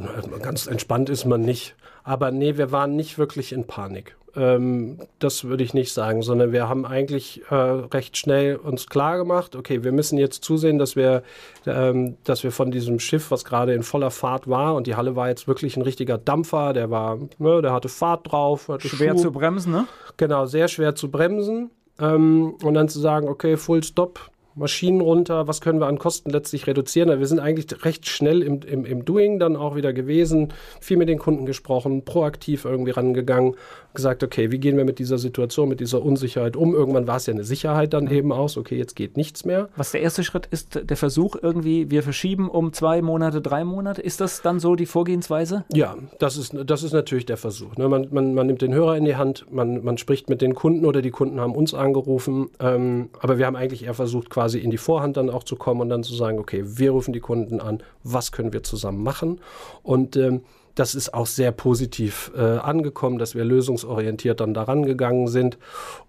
ganz 0.42 0.66
entspannt 0.66 1.08
ist 1.08 1.24
man 1.24 1.42
nicht. 1.42 1.76
Aber 2.04 2.30
nee, 2.30 2.56
wir 2.56 2.72
waren 2.72 2.96
nicht 2.96 3.18
wirklich 3.18 3.52
in 3.52 3.66
Panik. 3.66 4.16
Ähm, 4.36 4.98
das 5.18 5.44
würde 5.44 5.64
ich 5.64 5.74
nicht 5.74 5.92
sagen, 5.92 6.22
sondern 6.22 6.52
wir 6.52 6.68
haben 6.68 6.86
eigentlich 6.86 7.42
äh, 7.50 7.54
recht 7.54 8.16
schnell 8.16 8.56
uns 8.56 8.86
klar 8.86 9.18
gemacht, 9.18 9.56
okay, 9.56 9.82
wir 9.84 9.92
müssen 9.92 10.18
jetzt 10.18 10.44
zusehen, 10.44 10.78
dass 10.78 10.96
wir, 10.96 11.22
ähm, 11.66 12.16
dass 12.24 12.44
wir 12.44 12.52
von 12.52 12.70
diesem 12.70 13.00
Schiff, 13.00 13.30
was 13.30 13.44
gerade 13.44 13.74
in 13.74 13.82
voller 13.82 14.10
Fahrt 14.10 14.48
war, 14.48 14.74
und 14.74 14.86
die 14.86 14.96
Halle 14.96 15.16
war 15.16 15.28
jetzt 15.28 15.48
wirklich 15.48 15.76
ein 15.76 15.82
richtiger 15.82 16.18
Dampfer, 16.18 16.72
der 16.72 16.90
war, 16.90 17.18
ne, 17.38 17.62
der 17.62 17.72
hatte 17.72 17.88
Fahrt 17.88 18.30
drauf. 18.30 18.68
Hatte 18.68 18.88
schwer 18.88 19.12
Schub. 19.12 19.22
zu 19.22 19.32
bremsen, 19.32 19.72
ne? 19.72 19.86
Genau, 20.16 20.46
sehr 20.46 20.68
schwer 20.68 20.94
zu 20.94 21.10
bremsen. 21.10 21.70
Ähm, 22.00 22.54
und 22.62 22.74
dann 22.74 22.88
zu 22.88 23.00
sagen, 23.00 23.28
okay, 23.28 23.56
Full 23.56 23.82
Stop, 23.82 24.20
Maschinen 24.58 25.00
runter, 25.00 25.46
was 25.46 25.60
können 25.60 25.80
wir 25.80 25.86
an 25.86 25.98
Kosten 25.98 26.30
letztlich 26.30 26.66
reduzieren. 26.66 27.18
Wir 27.18 27.26
sind 27.26 27.38
eigentlich 27.38 27.84
recht 27.84 28.06
schnell 28.06 28.42
im, 28.42 28.60
im, 28.62 28.84
im 28.84 29.04
Doing 29.04 29.38
dann 29.38 29.56
auch 29.56 29.76
wieder 29.76 29.92
gewesen, 29.92 30.52
viel 30.80 30.96
mit 30.96 31.08
den 31.08 31.18
Kunden 31.18 31.46
gesprochen, 31.46 32.04
proaktiv 32.04 32.64
irgendwie 32.64 32.90
rangegangen, 32.90 33.54
gesagt, 33.94 34.22
okay, 34.22 34.50
wie 34.50 34.58
gehen 34.58 34.76
wir 34.76 34.84
mit 34.84 34.98
dieser 34.98 35.18
Situation, 35.18 35.68
mit 35.68 35.80
dieser 35.80 36.02
Unsicherheit 36.02 36.56
um? 36.56 36.74
Irgendwann 36.74 37.06
war 37.06 37.16
es 37.16 37.26
ja 37.26 37.34
eine 37.34 37.44
Sicherheit 37.44 37.92
dann 37.92 38.08
eben 38.10 38.32
aus, 38.32 38.56
okay, 38.56 38.76
jetzt 38.76 38.94
geht 38.96 39.16
nichts 39.16 39.44
mehr. 39.44 39.68
Was 39.76 39.90
der 39.92 40.02
erste 40.02 40.24
Schritt 40.24 40.46
ist, 40.46 40.80
der 40.88 40.96
Versuch 40.96 41.36
irgendwie, 41.40 41.90
wir 41.90 42.02
verschieben 42.02 42.48
um 42.48 42.72
zwei 42.72 43.02
Monate, 43.02 43.40
drei 43.40 43.64
Monate. 43.64 44.00
Ist 44.00 44.20
das 44.20 44.40
dann 44.40 44.60
so 44.60 44.76
die 44.76 44.86
Vorgehensweise? 44.86 45.64
Ja, 45.72 45.96
das 46.18 46.36
ist, 46.36 46.56
das 46.64 46.82
ist 46.82 46.92
natürlich 46.92 47.26
der 47.26 47.36
Versuch. 47.36 47.76
Ne? 47.76 47.88
Man, 47.88 48.08
man, 48.10 48.34
man 48.34 48.46
nimmt 48.46 48.62
den 48.62 48.72
Hörer 48.72 48.96
in 48.96 49.04
die 49.04 49.16
Hand, 49.16 49.46
man, 49.50 49.84
man 49.84 49.98
spricht 49.98 50.28
mit 50.28 50.42
den 50.42 50.54
Kunden 50.54 50.86
oder 50.86 51.02
die 51.02 51.10
Kunden 51.10 51.40
haben 51.40 51.54
uns 51.54 51.74
angerufen, 51.74 52.50
ähm, 52.60 53.10
aber 53.20 53.38
wir 53.38 53.46
haben 53.46 53.56
eigentlich 53.56 53.84
eher 53.84 53.94
versucht, 53.94 54.30
quasi 54.30 54.47
quasi 54.48 54.60
in 54.60 54.70
die 54.70 54.78
Vorhand 54.78 55.18
dann 55.18 55.28
auch 55.28 55.44
zu 55.44 55.56
kommen 55.56 55.82
und 55.82 55.90
dann 55.90 56.02
zu 56.02 56.14
sagen, 56.14 56.38
okay, 56.38 56.62
wir 56.64 56.92
rufen 56.92 57.12
die 57.12 57.20
Kunden 57.20 57.60
an, 57.60 57.82
was 58.02 58.32
können 58.32 58.54
wir 58.54 58.62
zusammen 58.62 59.02
machen? 59.02 59.40
Und 59.82 60.16
ähm, 60.16 60.40
das 60.74 60.94
ist 60.94 61.12
auch 61.12 61.26
sehr 61.26 61.52
positiv 61.52 62.32
äh, 62.34 62.40
angekommen, 62.40 63.18
dass 63.18 63.34
wir 63.34 63.44
lösungsorientiert 63.44 64.40
dann 64.40 64.54
daran 64.54 64.86
gegangen 64.86 65.28
sind. 65.28 65.58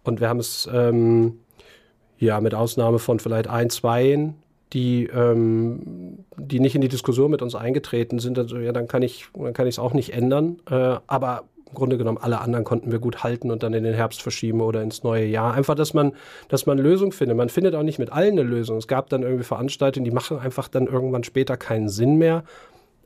Und 0.03 0.21
wir 0.21 0.29
haben 0.29 0.39
es 0.39 0.69
ähm, 0.71 1.39
ja 2.17 2.39
mit 2.39 2.55
Ausnahme 2.55 2.99
von 2.99 3.19
vielleicht 3.19 3.49
ein, 3.49 3.69
zwei, 3.69 4.33
die, 4.71 5.07
ähm, 5.07 6.19
die 6.37 6.61
nicht 6.61 6.75
in 6.75 6.81
die 6.81 6.87
Diskussion 6.87 7.31
mit 7.31 7.41
uns 7.41 7.55
eingetreten 7.55 8.19
sind, 8.19 8.39
also 8.39 8.57
ja, 8.57 8.71
dann 8.71 8.87
kann 8.87 9.01
ich, 9.01 9.25
dann 9.33 9.53
kann 9.53 9.67
ich 9.67 9.75
es 9.75 9.79
auch 9.79 9.93
nicht 9.93 10.13
ändern. 10.13 10.61
Äh, 10.69 10.95
aber 11.07 11.43
im 11.69 11.75
Grunde 11.75 11.97
genommen 11.97 12.17
alle 12.19 12.41
anderen 12.41 12.65
konnten 12.65 12.91
wir 12.91 12.99
gut 12.99 13.23
halten 13.23 13.51
und 13.51 13.61
dann 13.61 13.73
in 13.73 13.83
den 13.83 13.93
Herbst 13.93 14.21
verschieben 14.21 14.61
oder 14.61 14.81
ins 14.81 15.03
neue 15.03 15.25
Jahr. 15.25 15.53
Einfach, 15.53 15.75
dass 15.75 15.93
man, 15.93 16.13
dass 16.47 16.65
man 16.65 16.77
Lösungen 16.77 17.11
findet. 17.11 17.37
Man 17.37 17.49
findet 17.49 17.75
auch 17.75 17.83
nicht 17.83 17.99
mit 17.99 18.11
allen 18.11 18.31
eine 18.31 18.43
Lösung. 18.43 18.77
Es 18.77 18.87
gab 18.87 19.09
dann 19.09 19.21
irgendwie 19.21 19.43
Veranstaltungen, 19.43 20.03
die 20.03 20.11
machen 20.11 20.39
einfach 20.39 20.67
dann 20.67 20.87
irgendwann 20.87 21.23
später 21.23 21.57
keinen 21.57 21.89
Sinn 21.89 22.17
mehr. 22.17 22.43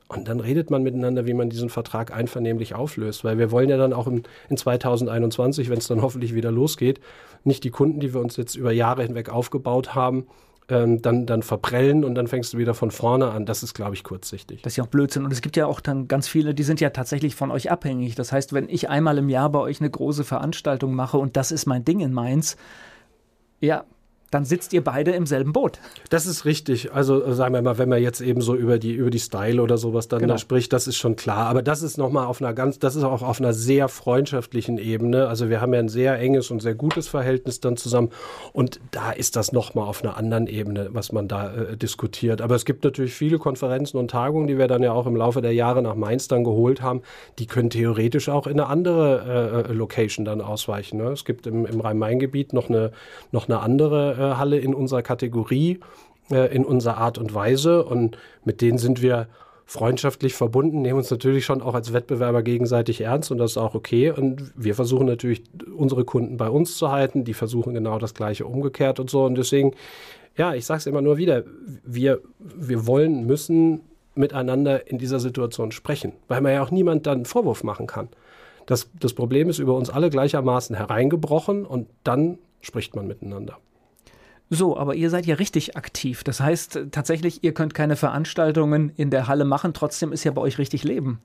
Und 0.08 0.28
dann 0.28 0.40
redet 0.40 0.70
man 0.70 0.82
miteinander, 0.82 1.26
wie 1.26 1.34
man 1.34 1.50
diesen 1.50 1.70
Vertrag 1.70 2.14
einvernehmlich 2.14 2.74
auflöst. 2.74 3.24
Weil 3.24 3.38
wir 3.38 3.50
wollen 3.50 3.68
ja 3.68 3.76
dann 3.76 3.92
auch 3.92 4.06
in, 4.06 4.22
in 4.48 4.56
2021, 4.56 5.70
wenn 5.70 5.78
es 5.78 5.88
dann 5.88 6.02
hoffentlich 6.02 6.34
wieder 6.34 6.50
losgeht, 6.50 7.00
nicht 7.42 7.64
die 7.64 7.70
Kunden, 7.70 8.00
die 8.00 8.14
wir 8.14 8.20
uns 8.20 8.36
jetzt 8.36 8.54
über 8.54 8.72
Jahre 8.72 9.02
hinweg 9.02 9.28
aufgebaut 9.28 9.94
haben, 9.94 10.26
ähm, 10.68 11.02
dann, 11.02 11.26
dann 11.26 11.42
verprellen 11.42 12.04
und 12.04 12.14
dann 12.14 12.26
fängst 12.26 12.52
du 12.54 12.58
wieder 12.58 12.74
von 12.74 12.90
vorne 12.90 13.30
an. 13.30 13.44
Das 13.46 13.62
ist, 13.62 13.74
glaube 13.74 13.94
ich, 13.94 14.02
kurzsichtig. 14.02 14.62
Das 14.62 14.72
ist 14.72 14.76
ja 14.76 14.84
auch 14.84 14.88
Blödsinn. 14.88 15.24
Und 15.24 15.32
es 15.32 15.42
gibt 15.42 15.56
ja 15.56 15.66
auch 15.66 15.80
dann 15.80 16.08
ganz 16.08 16.26
viele, 16.26 16.54
die 16.54 16.62
sind 16.62 16.80
ja 16.80 16.90
tatsächlich 16.90 17.34
von 17.34 17.50
euch 17.50 17.70
abhängig. 17.70 18.14
Das 18.14 18.32
heißt, 18.32 18.52
wenn 18.52 18.68
ich 18.68 18.88
einmal 18.88 19.18
im 19.18 19.28
Jahr 19.28 19.50
bei 19.50 19.58
euch 19.58 19.80
eine 19.80 19.90
große 19.90 20.24
Veranstaltung 20.24 20.94
mache 20.94 21.18
und 21.18 21.36
das 21.36 21.52
ist 21.52 21.66
mein 21.66 21.84
Ding 21.84 22.00
in 22.00 22.12
Mainz, 22.12 22.56
ja, 23.60 23.84
dann 24.34 24.44
sitzt 24.44 24.72
ihr 24.72 24.82
beide 24.82 25.12
im 25.12 25.26
selben 25.26 25.52
Boot. 25.52 25.78
Das 26.10 26.26
ist 26.26 26.44
richtig. 26.44 26.92
Also 26.92 27.24
äh, 27.24 27.34
sagen 27.34 27.54
wir 27.54 27.62
mal, 27.62 27.78
wenn 27.78 27.88
man 27.88 28.02
jetzt 28.02 28.20
eben 28.20 28.40
so 28.40 28.56
über 28.56 28.78
die, 28.78 28.92
über 28.92 29.10
die 29.10 29.20
Style 29.20 29.62
oder 29.62 29.78
sowas 29.78 30.08
dann 30.08 30.18
genau. 30.18 30.34
da 30.34 30.38
spricht, 30.38 30.72
das 30.72 30.88
ist 30.88 30.96
schon 30.96 31.14
klar. 31.14 31.46
Aber 31.46 31.62
das 31.62 31.82
ist 31.82 31.98
nochmal 31.98 32.26
auf 32.26 32.42
einer 32.42 32.52
ganz, 32.52 32.80
das 32.80 32.96
ist 32.96 33.04
auch 33.04 33.22
auf 33.22 33.40
einer 33.40 33.52
sehr 33.52 33.88
freundschaftlichen 33.88 34.78
Ebene. 34.78 35.28
Also 35.28 35.50
wir 35.50 35.60
haben 35.60 35.72
ja 35.72 35.78
ein 35.78 35.88
sehr 35.88 36.18
enges 36.18 36.50
und 36.50 36.60
sehr 36.60 36.74
gutes 36.74 37.06
Verhältnis 37.06 37.60
dann 37.60 37.76
zusammen. 37.76 38.10
Und 38.52 38.80
da 38.90 39.12
ist 39.12 39.36
das 39.36 39.52
nochmal 39.52 39.86
auf 39.86 40.02
einer 40.02 40.16
anderen 40.16 40.48
Ebene, 40.48 40.88
was 40.90 41.12
man 41.12 41.28
da 41.28 41.54
äh, 41.54 41.76
diskutiert. 41.76 42.40
Aber 42.40 42.56
es 42.56 42.64
gibt 42.64 42.82
natürlich 42.82 43.14
viele 43.14 43.38
Konferenzen 43.38 43.98
und 43.98 44.10
Tagungen, 44.10 44.48
die 44.48 44.58
wir 44.58 44.66
dann 44.66 44.82
ja 44.82 44.92
auch 44.92 45.06
im 45.06 45.14
Laufe 45.14 45.42
der 45.42 45.52
Jahre 45.52 45.80
nach 45.80 45.94
Mainz 45.94 46.26
dann 46.26 46.42
geholt 46.42 46.82
haben. 46.82 47.02
Die 47.38 47.46
können 47.46 47.70
theoretisch 47.70 48.28
auch 48.28 48.48
in 48.48 48.58
eine 48.58 48.66
andere 48.66 49.64
äh, 49.68 49.70
äh 49.70 49.72
Location 49.72 50.24
dann 50.24 50.40
ausweichen. 50.40 50.96
Ne? 50.96 51.10
Es 51.10 51.24
gibt 51.24 51.46
im, 51.46 51.66
im 51.66 51.80
Rhein-Main-Gebiet 51.80 52.52
noch 52.52 52.68
eine, 52.68 52.90
noch 53.30 53.48
eine 53.48 53.60
andere 53.60 54.23
Halle 54.38 54.58
in 54.58 54.74
unserer 54.74 55.02
Kategorie, 55.02 55.80
äh, 56.30 56.54
in 56.54 56.64
unserer 56.64 56.98
Art 56.98 57.18
und 57.18 57.34
Weise. 57.34 57.84
Und 57.84 58.18
mit 58.44 58.60
denen 58.60 58.78
sind 58.78 59.02
wir 59.02 59.28
freundschaftlich 59.66 60.34
verbunden, 60.34 60.82
nehmen 60.82 60.98
uns 60.98 61.10
natürlich 61.10 61.46
schon 61.46 61.62
auch 61.62 61.74
als 61.74 61.92
Wettbewerber 61.92 62.42
gegenseitig 62.42 63.00
ernst 63.00 63.30
und 63.30 63.38
das 63.38 63.52
ist 63.52 63.56
auch 63.56 63.74
okay. 63.74 64.10
Und 64.10 64.52
wir 64.56 64.74
versuchen 64.74 65.06
natürlich, 65.06 65.42
unsere 65.74 66.04
Kunden 66.04 66.36
bei 66.36 66.50
uns 66.50 66.76
zu 66.76 66.90
halten. 66.90 67.24
Die 67.24 67.34
versuchen 67.34 67.72
genau 67.74 67.98
das 67.98 68.14
Gleiche 68.14 68.44
umgekehrt 68.44 69.00
und 69.00 69.08
so. 69.08 69.24
Und 69.24 69.36
deswegen, 69.36 69.72
ja, 70.36 70.54
ich 70.54 70.66
sage 70.66 70.78
es 70.78 70.86
immer 70.86 71.00
nur 71.00 71.16
wieder, 71.16 71.44
wir, 71.82 72.20
wir 72.38 72.86
wollen, 72.86 73.26
müssen 73.26 73.80
miteinander 74.14 74.88
in 74.88 74.98
dieser 74.98 75.18
Situation 75.18 75.72
sprechen, 75.72 76.12
weil 76.28 76.40
man 76.40 76.52
ja 76.52 76.62
auch 76.62 76.70
niemand 76.70 77.06
dann 77.06 77.18
einen 77.18 77.24
Vorwurf 77.24 77.64
machen 77.64 77.86
kann 77.86 78.08
Das, 78.66 78.88
das 79.00 79.12
Problem 79.12 79.48
ist 79.48 79.58
über 79.58 79.74
uns 79.74 79.90
alle 79.90 80.10
gleichermaßen 80.10 80.76
hereingebrochen 80.76 81.66
und 81.66 81.88
dann 82.04 82.38
spricht 82.60 82.94
man 82.94 83.06
miteinander. 83.06 83.58
So, 84.50 84.76
aber 84.76 84.94
ihr 84.94 85.10
seid 85.10 85.26
ja 85.26 85.36
richtig 85.36 85.76
aktiv. 85.76 86.22
Das 86.22 86.40
heißt 86.40 86.86
tatsächlich, 86.92 87.42
ihr 87.42 87.54
könnt 87.54 87.74
keine 87.74 87.96
Veranstaltungen 87.96 88.92
in 88.96 89.10
der 89.10 89.26
Halle 89.26 89.44
machen, 89.44 89.72
trotzdem 89.74 90.12
ist 90.12 90.24
ja 90.24 90.32
bei 90.32 90.42
euch 90.42 90.58
richtig 90.58 90.84
Leben. 90.84 91.20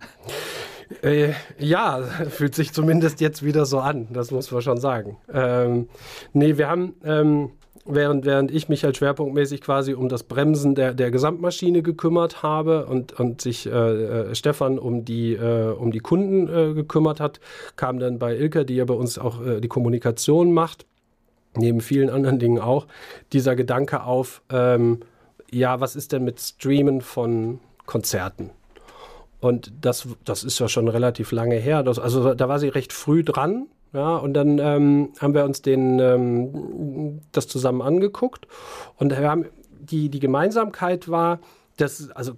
Äh, 1.04 1.34
ja, 1.60 2.02
fühlt 2.02 2.56
sich 2.56 2.74
zumindest 2.74 3.22
jetzt 3.22 3.44
wieder 3.44 3.66
so 3.66 3.80
an, 3.80 4.08
das 4.12 4.32
muss 4.32 4.52
man 4.52 4.62
schon 4.62 4.80
sagen. 4.80 5.18
Ähm, 5.32 5.88
nee, 6.34 6.58
wir 6.58 6.68
haben, 6.68 6.96
ähm, 7.04 7.52
während, 7.86 8.26
während 8.26 8.50
ich 8.50 8.70
mich 8.70 8.84
halt 8.84 8.98
schwerpunktmäßig 8.98 9.62
quasi 9.62 9.94
um 9.94 10.10
das 10.10 10.24
Bremsen 10.24 10.74
der, 10.74 10.96
der 10.96 11.12
Gesamtmaschine 11.12 11.84
gekümmert 11.84 12.42
habe 12.42 12.88
und, 12.88 13.20
und 13.20 13.42
sich 13.42 13.68
äh, 13.68 13.70
äh, 13.70 14.36
Stefan 14.36 14.80
um 14.80 15.06
die, 15.06 15.34
äh, 15.34 15.72
um 15.72 15.92
die 15.92 16.00
Kunden 16.00 16.48
äh, 16.48 16.74
gekümmert 16.74 17.20
hat, 17.20 17.40
kam 17.76 18.00
dann 18.00 18.18
bei 18.18 18.36
Ilka, 18.36 18.64
die 18.64 18.76
ja 18.76 18.86
bei 18.86 18.96
uns 18.96 19.20
auch 19.20 19.46
äh, 19.46 19.62
die 19.62 19.68
Kommunikation 19.68 20.54
macht, 20.54 20.88
neben 21.56 21.82
vielen 21.82 22.10
anderen 22.10 22.40
Dingen 22.40 22.60
auch, 22.60 22.88
dieser 23.34 23.56
Gedanke 23.56 24.04
auf, 24.04 24.42
ähm, 24.52 25.00
ja, 25.52 25.80
was 25.80 25.96
ist 25.96 26.12
denn 26.12 26.24
mit 26.24 26.40
Streamen 26.40 27.02
von 27.02 27.60
Konzerten? 27.86 28.52
Und 29.40 29.72
das, 29.82 30.08
das 30.26 30.44
ist 30.44 30.60
ja 30.60 30.68
schon 30.68 30.88
relativ 30.88 31.32
lange 31.32 31.56
her. 31.56 31.84
Das, 31.84 31.98
also 31.98 32.34
da 32.34 32.50
war 32.50 32.60
sie 32.60 32.68
recht 32.68 32.94
früh 32.94 33.24
dran. 33.24 33.68
Ja, 33.94 34.18
und 34.18 34.34
dann 34.36 34.60
ähm, 34.60 35.14
haben 35.20 35.34
wir 35.34 35.46
uns 35.46 35.64
den, 35.64 35.98
ähm, 36.00 37.22
das 37.32 37.48
zusammen 37.48 37.82
angeguckt. 37.82 38.46
Und 38.98 39.18
wir 39.18 39.28
haben, 39.28 39.46
die, 39.80 40.10
die 40.10 40.20
Gemeinsamkeit 40.20 41.10
war, 41.10 41.40
dass, 41.78 42.12
also 42.12 42.34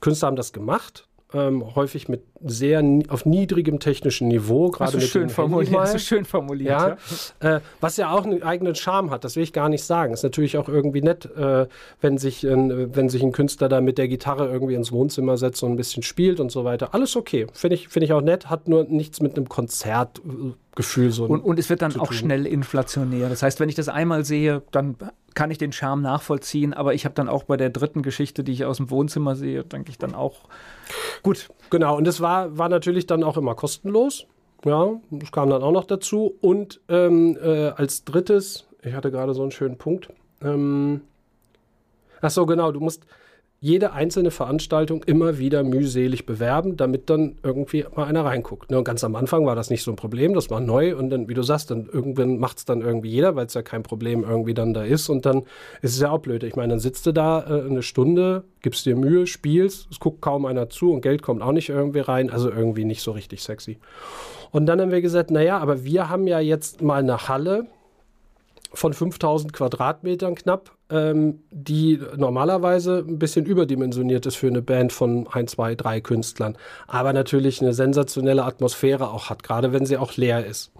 Künstler 0.00 0.26
haben 0.26 0.36
das 0.36 0.52
gemacht, 0.52 1.05
ähm, 1.32 1.74
häufig 1.74 2.08
mit 2.08 2.22
sehr 2.44 2.84
auf 3.08 3.26
niedrigem 3.26 3.80
technischen 3.80 4.28
Niveau, 4.28 4.70
gerade 4.70 4.96
mit 4.96 5.06
schön 5.06 5.28
formuliert. 5.28 5.94
Du 5.94 5.98
schön 5.98 6.24
formuliert. 6.24 6.98
Ja. 7.40 7.56
Äh, 7.56 7.60
was 7.80 7.96
ja 7.96 8.12
auch 8.12 8.24
einen 8.24 8.42
eigenen 8.44 8.76
Charme 8.76 9.10
hat, 9.10 9.24
das 9.24 9.34
will 9.34 9.42
ich 9.42 9.52
gar 9.52 9.68
nicht 9.68 9.82
sagen. 9.82 10.12
Ist 10.12 10.22
natürlich 10.22 10.56
auch 10.56 10.68
irgendwie 10.68 11.02
nett, 11.02 11.26
äh, 11.36 11.66
wenn, 12.00 12.18
sich, 12.18 12.44
äh, 12.44 12.94
wenn 12.94 13.08
sich 13.08 13.22
ein 13.22 13.32
Künstler 13.32 13.68
da 13.68 13.80
mit 13.80 13.98
der 13.98 14.06
Gitarre 14.06 14.48
irgendwie 14.48 14.74
ins 14.74 14.92
Wohnzimmer 14.92 15.36
setzt 15.36 15.62
und 15.64 15.72
ein 15.72 15.76
bisschen 15.76 16.04
spielt 16.04 16.38
und 16.38 16.52
so 16.52 16.64
weiter. 16.64 16.94
Alles 16.94 17.16
okay. 17.16 17.46
Finde 17.52 17.74
ich, 17.74 17.88
find 17.88 18.04
ich 18.04 18.12
auch 18.12 18.22
nett, 18.22 18.48
hat 18.48 18.68
nur 18.68 18.84
nichts 18.84 19.20
mit 19.20 19.36
einem 19.36 19.48
Konzertgefühl 19.48 21.10
so. 21.10 21.24
Und, 21.24 21.40
und 21.40 21.58
es 21.58 21.68
wird 21.68 21.82
dann 21.82 21.98
auch 21.98 22.12
schnell 22.12 22.46
inflationär. 22.46 23.28
Das 23.28 23.42
heißt, 23.42 23.58
wenn 23.58 23.68
ich 23.68 23.74
das 23.74 23.88
einmal 23.88 24.24
sehe, 24.24 24.62
dann 24.70 24.96
kann 25.36 25.50
ich 25.50 25.58
den 25.58 25.70
Charme 25.70 26.02
nachvollziehen, 26.02 26.74
aber 26.74 26.94
ich 26.94 27.04
habe 27.04 27.14
dann 27.14 27.28
auch 27.28 27.44
bei 27.44 27.56
der 27.56 27.70
dritten 27.70 28.02
Geschichte, 28.02 28.42
die 28.42 28.52
ich 28.52 28.64
aus 28.64 28.78
dem 28.78 28.90
Wohnzimmer 28.90 29.36
sehe, 29.36 29.62
denke 29.62 29.90
ich 29.90 29.98
dann 29.98 30.14
auch. 30.14 30.40
Gut, 31.22 31.50
genau. 31.70 31.96
Und 31.96 32.06
das 32.06 32.20
war, 32.20 32.58
war 32.58 32.68
natürlich 32.68 33.06
dann 33.06 33.22
auch 33.22 33.36
immer 33.36 33.54
kostenlos. 33.54 34.26
Ja, 34.64 34.94
das 35.10 35.30
kam 35.30 35.50
dann 35.50 35.62
auch 35.62 35.72
noch 35.72 35.84
dazu. 35.84 36.34
Und 36.40 36.80
ähm, 36.88 37.38
äh, 37.40 37.68
als 37.68 38.04
drittes, 38.04 38.66
ich 38.82 38.94
hatte 38.94 39.10
gerade 39.10 39.34
so 39.34 39.42
einen 39.42 39.52
schönen 39.52 39.76
Punkt. 39.76 40.08
Ähm, 40.40 41.02
ach 42.22 42.30
so, 42.30 42.46
genau, 42.46 42.72
du 42.72 42.80
musst, 42.80 43.04
jede 43.60 43.92
einzelne 43.92 44.30
Veranstaltung 44.30 45.02
immer 45.04 45.38
wieder 45.38 45.64
mühselig 45.64 46.26
bewerben, 46.26 46.76
damit 46.76 47.08
dann 47.08 47.36
irgendwie 47.42 47.86
mal 47.94 48.04
einer 48.04 48.24
reinguckt. 48.24 48.70
Ne? 48.70 48.78
Und 48.78 48.84
ganz 48.84 49.02
am 49.02 49.16
Anfang 49.16 49.46
war 49.46 49.56
das 49.56 49.70
nicht 49.70 49.82
so 49.82 49.90
ein 49.90 49.96
Problem, 49.96 50.34
das 50.34 50.50
war 50.50 50.60
neu 50.60 50.94
und 50.94 51.08
dann, 51.10 51.28
wie 51.28 51.34
du 51.34 51.42
sagst, 51.42 51.70
dann 51.70 51.88
irgendwann 51.90 52.38
macht 52.38 52.58
es 52.58 52.64
dann 52.66 52.82
irgendwie 52.82 53.08
jeder, 53.08 53.34
weil 53.34 53.46
es 53.46 53.54
ja 53.54 53.62
kein 53.62 53.82
Problem 53.82 54.24
irgendwie 54.24 54.52
dann 54.52 54.74
da 54.74 54.84
ist 54.84 55.08
und 55.08 55.24
dann 55.24 55.42
ist 55.80 55.94
es 55.94 56.00
ja 56.00 56.10
auch 56.10 56.20
blöd. 56.20 56.42
Ich 56.42 56.54
meine, 56.54 56.74
dann 56.74 56.80
sitzt 56.80 57.06
du 57.06 57.12
da 57.12 57.40
äh, 57.40 57.68
eine 57.68 57.82
Stunde, 57.82 58.44
gibst 58.60 58.84
dir 58.84 58.94
Mühe, 58.94 59.26
spielst, 59.26 59.88
es 59.90 60.00
guckt 60.00 60.20
kaum 60.20 60.44
einer 60.44 60.68
zu 60.68 60.92
und 60.92 61.00
Geld 61.00 61.22
kommt 61.22 61.40
auch 61.40 61.52
nicht 61.52 61.70
irgendwie 61.70 62.00
rein, 62.00 62.30
also 62.30 62.50
irgendwie 62.50 62.84
nicht 62.84 63.02
so 63.02 63.12
richtig 63.12 63.42
sexy. 63.42 63.78
Und 64.50 64.66
dann 64.66 64.80
haben 64.80 64.90
wir 64.90 65.02
gesagt, 65.02 65.30
naja, 65.30 65.58
aber 65.58 65.84
wir 65.84 66.08
haben 66.08 66.26
ja 66.26 66.40
jetzt 66.40 66.82
mal 66.82 67.00
eine 67.00 67.28
Halle, 67.28 67.66
von 68.76 68.92
5000 68.92 69.52
Quadratmetern 69.52 70.34
knapp, 70.34 70.70
ähm, 70.90 71.40
die 71.50 72.00
normalerweise 72.16 73.04
ein 73.06 73.18
bisschen 73.18 73.46
überdimensioniert 73.46 74.26
ist 74.26 74.36
für 74.36 74.48
eine 74.48 74.62
Band 74.62 74.92
von 74.92 75.26
ein, 75.32 75.48
zwei, 75.48 75.74
drei 75.74 76.00
Künstlern, 76.00 76.56
aber 76.86 77.12
natürlich 77.12 77.60
eine 77.60 77.72
sensationelle 77.72 78.44
Atmosphäre 78.44 79.10
auch 79.10 79.30
hat, 79.30 79.42
gerade 79.42 79.72
wenn 79.72 79.86
sie 79.86 79.96
auch 79.96 80.16
leer 80.16 80.44
ist. 80.44 80.72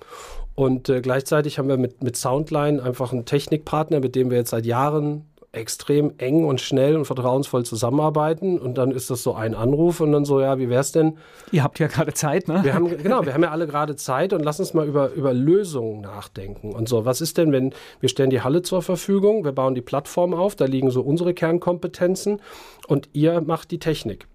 Und 0.54 0.88
äh, 0.88 1.00
gleichzeitig 1.00 1.58
haben 1.58 1.68
wir 1.68 1.76
mit, 1.76 2.02
mit 2.02 2.16
Soundline 2.16 2.82
einfach 2.82 3.12
einen 3.12 3.24
Technikpartner, 3.24 4.00
mit 4.00 4.14
dem 4.14 4.30
wir 4.30 4.38
jetzt 4.38 4.50
seit 4.50 4.66
Jahren 4.66 5.26
extrem 5.56 6.12
eng 6.18 6.44
und 6.44 6.60
schnell 6.60 6.96
und 6.96 7.06
vertrauensvoll 7.06 7.64
zusammenarbeiten 7.64 8.58
und 8.58 8.78
dann 8.78 8.90
ist 8.90 9.10
das 9.10 9.22
so 9.22 9.34
ein 9.34 9.54
Anruf 9.54 10.00
und 10.00 10.12
dann 10.12 10.24
so, 10.24 10.40
ja, 10.40 10.58
wie 10.58 10.68
wär's 10.68 10.92
denn? 10.92 11.16
Ihr 11.50 11.64
habt 11.64 11.78
ja 11.78 11.86
gerade 11.86 12.12
Zeit, 12.12 12.46
ne? 12.46 12.60
Wir 12.62 12.74
haben, 12.74 12.88
genau, 13.02 13.24
wir 13.24 13.34
haben 13.34 13.42
ja 13.42 13.50
alle 13.50 13.66
gerade 13.66 13.96
Zeit 13.96 14.32
und 14.32 14.42
lass 14.42 14.60
uns 14.60 14.74
mal 14.74 14.86
über, 14.86 15.12
über 15.12 15.32
Lösungen 15.32 16.02
nachdenken 16.02 16.72
und 16.72 16.88
so. 16.88 17.04
Was 17.04 17.20
ist 17.20 17.38
denn, 17.38 17.52
wenn 17.52 17.72
wir 18.00 18.08
stellen 18.08 18.30
die 18.30 18.42
Halle 18.42 18.62
zur 18.62 18.82
Verfügung, 18.82 19.44
wir 19.44 19.52
bauen 19.52 19.74
die 19.74 19.82
Plattform 19.82 20.34
auf, 20.34 20.54
da 20.54 20.66
liegen 20.66 20.90
so 20.90 21.00
unsere 21.00 21.34
Kernkompetenzen 21.34 22.40
und 22.86 23.08
ihr 23.14 23.40
macht 23.40 23.70
die 23.70 23.78
Technik. 23.78 24.26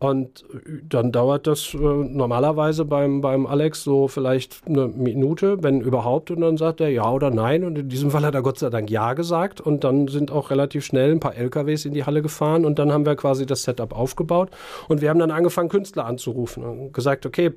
Und 0.00 0.44
dann 0.88 1.10
dauert 1.10 1.48
das 1.48 1.74
äh, 1.74 1.78
normalerweise 1.78 2.84
beim, 2.84 3.20
beim 3.20 3.46
Alex 3.46 3.82
so 3.82 4.06
vielleicht 4.06 4.62
eine 4.66 4.86
Minute, 4.86 5.62
wenn 5.62 5.80
überhaupt. 5.80 6.30
Und 6.30 6.40
dann 6.40 6.56
sagt 6.56 6.80
er 6.80 6.88
ja 6.88 7.10
oder 7.10 7.30
nein. 7.30 7.64
Und 7.64 7.76
in 7.76 7.88
diesem 7.88 8.12
Fall 8.12 8.24
hat 8.24 8.34
er 8.36 8.42
Gott 8.42 8.60
sei 8.60 8.70
Dank 8.70 8.90
ja 8.90 9.14
gesagt. 9.14 9.60
Und 9.60 9.82
dann 9.82 10.06
sind 10.06 10.30
auch 10.30 10.50
relativ 10.50 10.84
schnell 10.84 11.10
ein 11.10 11.20
paar 11.20 11.34
LKWs 11.34 11.84
in 11.84 11.94
die 11.94 12.04
Halle 12.04 12.22
gefahren. 12.22 12.64
Und 12.64 12.78
dann 12.78 12.92
haben 12.92 13.06
wir 13.06 13.16
quasi 13.16 13.44
das 13.44 13.64
Setup 13.64 13.92
aufgebaut. 13.92 14.50
Und 14.86 15.00
wir 15.00 15.10
haben 15.10 15.18
dann 15.18 15.32
angefangen, 15.32 15.68
Künstler 15.68 16.06
anzurufen 16.06 16.62
und 16.62 16.92
gesagt, 16.92 17.26
okay, 17.26 17.50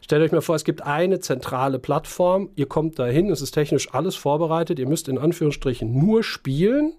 stellt 0.00 0.22
euch 0.22 0.30
mal 0.30 0.40
vor, 0.40 0.54
es 0.54 0.64
gibt 0.64 0.82
eine 0.82 1.18
zentrale 1.18 1.80
Plattform. 1.80 2.50
Ihr 2.54 2.66
kommt 2.66 3.00
dahin, 3.00 3.28
es 3.30 3.42
ist 3.42 3.52
technisch 3.52 3.92
alles 3.92 4.14
vorbereitet. 4.14 4.78
Ihr 4.78 4.88
müsst 4.88 5.08
in 5.08 5.18
Anführungsstrichen 5.18 5.92
nur 5.98 6.22
spielen. 6.22 6.92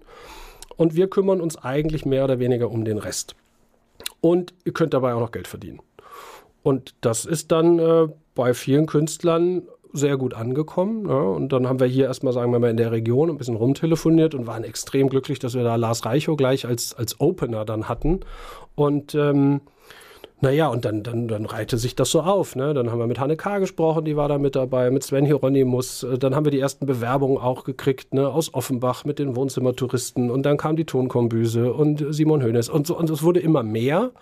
Und 0.76 0.94
wir 0.94 1.08
kümmern 1.08 1.40
uns 1.40 1.56
eigentlich 1.56 2.04
mehr 2.04 2.24
oder 2.24 2.38
weniger 2.38 2.70
um 2.70 2.84
den 2.84 2.98
Rest 2.98 3.34
und 4.20 4.54
ihr 4.64 4.72
könnt 4.72 4.94
dabei 4.94 5.14
auch 5.14 5.20
noch 5.20 5.32
Geld 5.32 5.48
verdienen. 5.48 5.80
Und 6.62 6.94
das 7.00 7.24
ist 7.24 7.52
dann 7.52 7.78
äh, 7.78 8.08
bei 8.34 8.54
vielen 8.54 8.86
Künstlern 8.86 9.62
sehr 9.92 10.16
gut 10.16 10.34
angekommen. 10.34 11.08
Ja. 11.08 11.20
Und 11.20 11.50
dann 11.52 11.68
haben 11.68 11.80
wir 11.80 11.86
hier 11.86 12.06
erstmal, 12.06 12.32
sagen 12.32 12.52
wir 12.52 12.58
mal, 12.58 12.70
in 12.70 12.76
der 12.76 12.92
Region 12.92 13.30
ein 13.30 13.38
bisschen 13.38 13.56
rumtelefoniert 13.56 14.34
und 14.34 14.46
waren 14.46 14.64
extrem 14.64 15.08
glücklich, 15.08 15.38
dass 15.38 15.54
wir 15.54 15.64
da 15.64 15.76
Lars 15.76 16.04
Reichow 16.04 16.36
gleich 16.36 16.66
als, 16.66 16.94
als 16.94 17.20
Opener 17.20 17.64
dann 17.64 17.88
hatten. 17.88 18.20
Und 18.74 19.14
ähm, 19.14 19.62
naja, 20.42 20.68
und 20.68 20.86
dann, 20.86 21.02
dann, 21.02 21.28
dann 21.28 21.44
reihte 21.44 21.76
sich 21.76 21.94
das 21.94 22.10
so 22.10 22.22
auf. 22.22 22.56
Ne? 22.56 22.72
Dann 22.72 22.90
haben 22.90 22.98
wir 22.98 23.06
mit 23.06 23.18
Hanne 23.18 23.36
K. 23.36 23.58
gesprochen, 23.58 24.06
die 24.06 24.16
war 24.16 24.28
da 24.28 24.38
mit 24.38 24.56
dabei, 24.56 24.90
mit 24.90 25.02
Sven 25.02 25.26
Hieronymus. 25.26 26.02
Äh, 26.02 26.18
dann 26.18 26.34
haben 26.34 26.44
wir 26.46 26.50
die 26.50 26.60
ersten 26.60 26.86
Bewerbungen 26.86 27.36
auch 27.38 27.64
gekriegt, 27.64 28.14
ne? 28.14 28.28
aus 28.28 28.54
Offenbach 28.54 29.04
mit 29.04 29.18
den 29.18 29.36
Wohnzimmertouristen. 29.36 30.30
Und 30.30 30.44
dann 30.44 30.56
kam 30.56 30.76
die 30.76 30.86
Tonkombüse 30.86 31.72
und 31.72 32.04
Simon 32.10 32.42
Hönes. 32.42 32.70
Und, 32.70 32.86
so, 32.86 32.96
und 32.96 33.10
es 33.10 33.22
wurde 33.22 33.40
immer 33.40 33.62
mehr. 33.62 34.12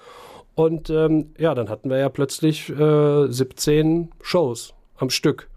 Und 0.57 0.91
ähm, 0.91 1.35
ja, 1.39 1.55
dann 1.55 1.69
hatten 1.69 1.89
wir 1.89 1.99
ja 1.99 2.09
plötzlich 2.09 2.69
äh, 2.69 3.29
17 3.29 4.11
Shows 4.21 4.75
am 4.97 5.11
Stück. 5.11 5.49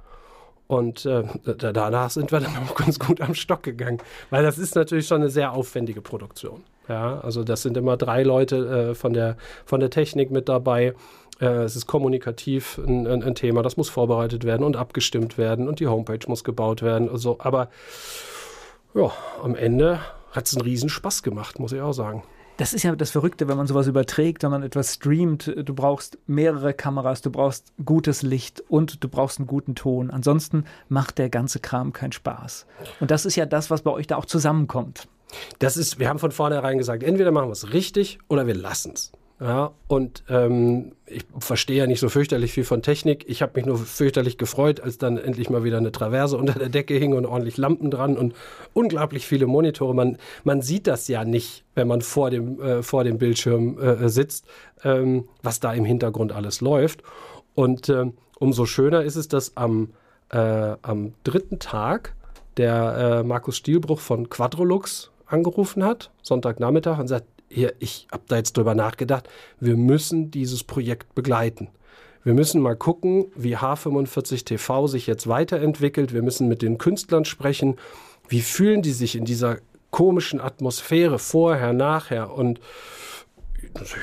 Und 0.67 1.05
äh, 1.05 1.23
danach 1.43 2.11
sind 2.11 2.31
wir 2.31 2.39
dann 2.39 2.55
auch 2.57 2.75
ganz 2.75 2.99
gut 2.99 3.19
am 3.19 3.33
Stock 3.33 3.63
gegangen. 3.63 3.97
Weil 4.29 4.43
das 4.43 4.59
ist 4.59 4.75
natürlich 4.75 5.07
schon 5.07 5.21
eine 5.21 5.29
sehr 5.29 5.53
aufwendige 5.53 6.01
Produktion. 6.01 6.63
Ja, 6.91 7.21
also 7.21 7.45
das 7.45 7.61
sind 7.61 7.77
immer 7.77 7.95
drei 7.95 8.21
Leute 8.21 8.89
äh, 8.89 8.95
von, 8.95 9.13
der, 9.13 9.37
von 9.63 9.79
der 9.79 9.89
Technik 9.89 10.29
mit 10.29 10.49
dabei. 10.49 10.93
Äh, 11.39 11.63
es 11.63 11.77
ist 11.77 11.87
kommunikativ 11.87 12.81
ein, 12.85 13.07
ein, 13.07 13.23
ein, 13.23 13.33
Thema, 13.33 13.63
das 13.63 13.77
muss 13.77 13.87
vorbereitet 13.87 14.43
werden 14.43 14.63
und 14.65 14.75
abgestimmt 14.75 15.37
werden 15.37 15.69
und 15.69 15.79
die 15.79 15.87
Homepage 15.87 16.19
muss 16.27 16.43
gebaut 16.43 16.81
werden. 16.81 17.09
Also, 17.09 17.37
aber 17.39 17.69
ja, 18.93 19.09
am 19.41 19.55
Ende 19.55 20.01
hat 20.31 20.47
es 20.47 20.53
einen 20.53 20.63
riesen 20.63 20.89
Spaß 20.89 21.23
gemacht, 21.23 21.59
muss 21.59 21.71
ich 21.71 21.79
auch 21.79 21.93
sagen. 21.93 22.23
Das 22.57 22.73
ist 22.73 22.83
ja 22.83 22.93
das 22.93 23.11
Verrückte, 23.11 23.47
wenn 23.47 23.55
man 23.55 23.67
sowas 23.67 23.87
überträgt, 23.87 24.43
wenn 24.43 24.51
man 24.51 24.61
etwas 24.61 24.95
streamt. 24.95 25.49
Du 25.63 25.73
brauchst 25.73 26.17
mehrere 26.27 26.73
Kameras, 26.73 27.21
du 27.21 27.31
brauchst 27.31 27.71
gutes 27.85 28.21
Licht 28.21 28.61
und 28.67 29.01
du 29.01 29.07
brauchst 29.07 29.39
einen 29.39 29.47
guten 29.47 29.75
Ton. 29.75 30.11
Ansonsten 30.11 30.65
macht 30.89 31.19
der 31.19 31.29
ganze 31.29 31.61
Kram 31.61 31.93
keinen 31.93 32.11
Spaß. 32.11 32.65
Und 32.99 33.11
das 33.11 33.25
ist 33.25 33.37
ja 33.37 33.45
das, 33.45 33.71
was 33.71 33.83
bei 33.83 33.91
euch 33.91 34.07
da 34.07 34.17
auch 34.17 34.25
zusammenkommt. 34.25 35.07
Das 35.59 35.77
ist, 35.77 35.99
wir 35.99 36.09
haben 36.09 36.19
von 36.19 36.31
vornherein 36.31 36.77
gesagt, 36.77 37.03
entweder 37.03 37.31
machen 37.31 37.49
wir 37.49 37.53
es 37.53 37.73
richtig 37.73 38.19
oder 38.27 38.47
wir 38.47 38.55
lassen 38.55 38.93
es. 38.93 39.11
Ja, 39.41 39.71
und 39.87 40.23
ähm, 40.29 40.91
ich 41.07 41.23
verstehe 41.39 41.77
ja 41.77 41.87
nicht 41.87 41.99
so 41.99 42.09
fürchterlich 42.09 42.53
viel 42.53 42.63
von 42.63 42.83
Technik. 42.83 43.25
Ich 43.27 43.41
habe 43.41 43.53
mich 43.55 43.65
nur 43.65 43.79
fürchterlich 43.79 44.37
gefreut, 44.37 44.81
als 44.81 44.99
dann 44.99 45.17
endlich 45.17 45.49
mal 45.49 45.63
wieder 45.63 45.77
eine 45.77 45.91
Traverse 45.91 46.37
unter 46.37 46.59
der 46.59 46.69
Decke 46.69 46.93
hing 46.93 47.13
und 47.13 47.25
ordentlich 47.25 47.57
Lampen 47.57 47.89
dran 47.89 48.19
und 48.19 48.35
unglaublich 48.73 49.25
viele 49.25 49.47
Monitore. 49.47 49.95
Man, 49.95 50.19
man 50.43 50.61
sieht 50.61 50.85
das 50.85 51.07
ja 51.07 51.25
nicht, 51.25 51.63
wenn 51.73 51.87
man 51.87 52.01
vor 52.01 52.29
dem, 52.29 52.61
äh, 52.61 52.83
vor 52.83 53.03
dem 53.03 53.17
Bildschirm 53.17 53.79
äh, 53.79 54.09
sitzt, 54.09 54.45
ähm, 54.83 55.27
was 55.41 55.59
da 55.59 55.73
im 55.73 55.85
Hintergrund 55.85 56.33
alles 56.33 56.61
läuft. 56.61 57.01
Und 57.55 57.89
ähm, 57.89 58.13
umso 58.37 58.67
schöner 58.67 59.01
ist 59.01 59.15
es, 59.15 59.27
dass 59.27 59.57
am, 59.57 59.93
äh, 60.29 60.37
am 60.37 61.13
dritten 61.23 61.57
Tag 61.57 62.13
der 62.57 63.21
äh, 63.21 63.23
Markus 63.23 63.57
Stielbruch 63.57 64.01
von 64.01 64.29
Quadrolux 64.29 65.10
angerufen 65.31 65.83
hat, 65.83 66.11
Sonntagnachmittag, 66.21 66.99
und 66.99 67.07
sagt, 67.07 67.25
hier, 67.49 67.73
ich 67.79 68.07
habe 68.11 68.23
da 68.27 68.37
jetzt 68.37 68.55
drüber 68.55 68.75
nachgedacht, 68.75 69.29
wir 69.59 69.75
müssen 69.75 70.31
dieses 70.31 70.63
Projekt 70.63 71.15
begleiten. 71.15 71.69
wir 72.23 72.33
müssen 72.33 72.61
mal 72.61 72.75
gucken, 72.75 73.25
wie 73.35 73.57
H45 73.57 74.45
TV 74.45 74.87
sich 74.87 75.07
jetzt 75.07 75.27
weiterentwickelt. 75.27 76.13
Wir 76.13 76.21
müssen 76.21 76.47
mit 76.47 76.61
den 76.61 76.77
Künstlern 76.77 77.25
sprechen. 77.25 77.77
Wie 78.29 78.41
fühlen 78.41 78.83
die 78.83 78.91
sich 78.91 79.15
in 79.15 79.25
dieser 79.25 79.57
komischen 79.89 80.39
Atmosphäre 80.39 81.19
vorher, 81.19 81.73
nachher 81.73 82.33
und 82.33 82.59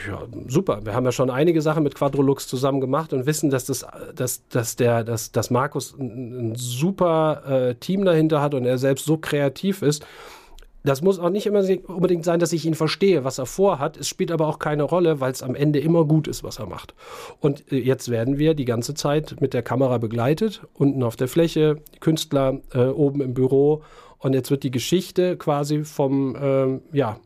ja, 0.08 0.22
super. 0.46 0.80
Wir 0.84 0.94
haben 0.94 1.04
ja 1.04 1.12
schon 1.12 1.30
einige 1.30 1.60
Sachen 1.60 1.82
mit 1.82 1.94
Quadrolux 1.94 2.46
zusammen 2.46 2.80
gemacht 2.80 3.12
und 3.12 3.26
wissen, 3.26 3.50
dass, 3.50 3.66
das, 3.66 3.86
dass, 4.14 4.46
dass, 4.48 4.76
der, 4.76 5.04
dass, 5.04 5.32
dass 5.32 5.50
Markus 5.50 5.94
ein, 5.98 6.52
ein 6.52 6.54
super 6.54 7.42
äh, 7.46 7.74
Team 7.74 8.04
dahinter 8.04 8.40
hat 8.40 8.54
und 8.54 8.64
er 8.64 8.78
selbst 8.78 9.04
so 9.04 9.18
kreativ 9.18 9.82
ist. 9.82 10.06
Das 10.84 11.02
muss 11.02 11.18
auch 11.18 11.30
nicht 11.30 11.46
immer 11.46 11.62
unbedingt 11.86 12.24
sein, 12.24 12.38
dass 12.40 12.52
ich 12.52 12.64
ihn 12.64 12.74
verstehe, 12.74 13.24
was 13.24 13.38
er 13.38 13.46
vorhat. 13.46 13.96
Es 13.96 14.08
spielt 14.08 14.30
aber 14.30 14.46
auch 14.46 14.58
keine 14.58 14.84
Rolle, 14.84 15.20
weil 15.20 15.32
es 15.32 15.42
am 15.42 15.54
Ende 15.54 15.80
immer 15.80 16.04
gut 16.04 16.28
ist, 16.28 16.44
was 16.44 16.58
er 16.58 16.66
macht. 16.66 16.94
Und 17.40 17.70
äh, 17.72 17.76
jetzt 17.78 18.10
werden 18.10 18.38
wir 18.38 18.54
die 18.54 18.64
ganze 18.64 18.94
Zeit 18.94 19.36
mit 19.40 19.54
der 19.54 19.62
Kamera 19.62 19.98
begleitet, 19.98 20.62
unten 20.74 21.02
auf 21.02 21.16
der 21.16 21.28
Fläche, 21.28 21.78
Künstler 22.00 22.60
äh, 22.72 22.86
oben 22.86 23.20
im 23.20 23.34
Büro. 23.34 23.82
Und 24.18 24.34
jetzt 24.34 24.50
wird 24.50 24.62
die 24.62 24.70
Geschichte 24.70 25.36
quasi 25.36 25.84
vom, 25.84 26.36
äh, 26.36 26.96
ja, 26.96 27.18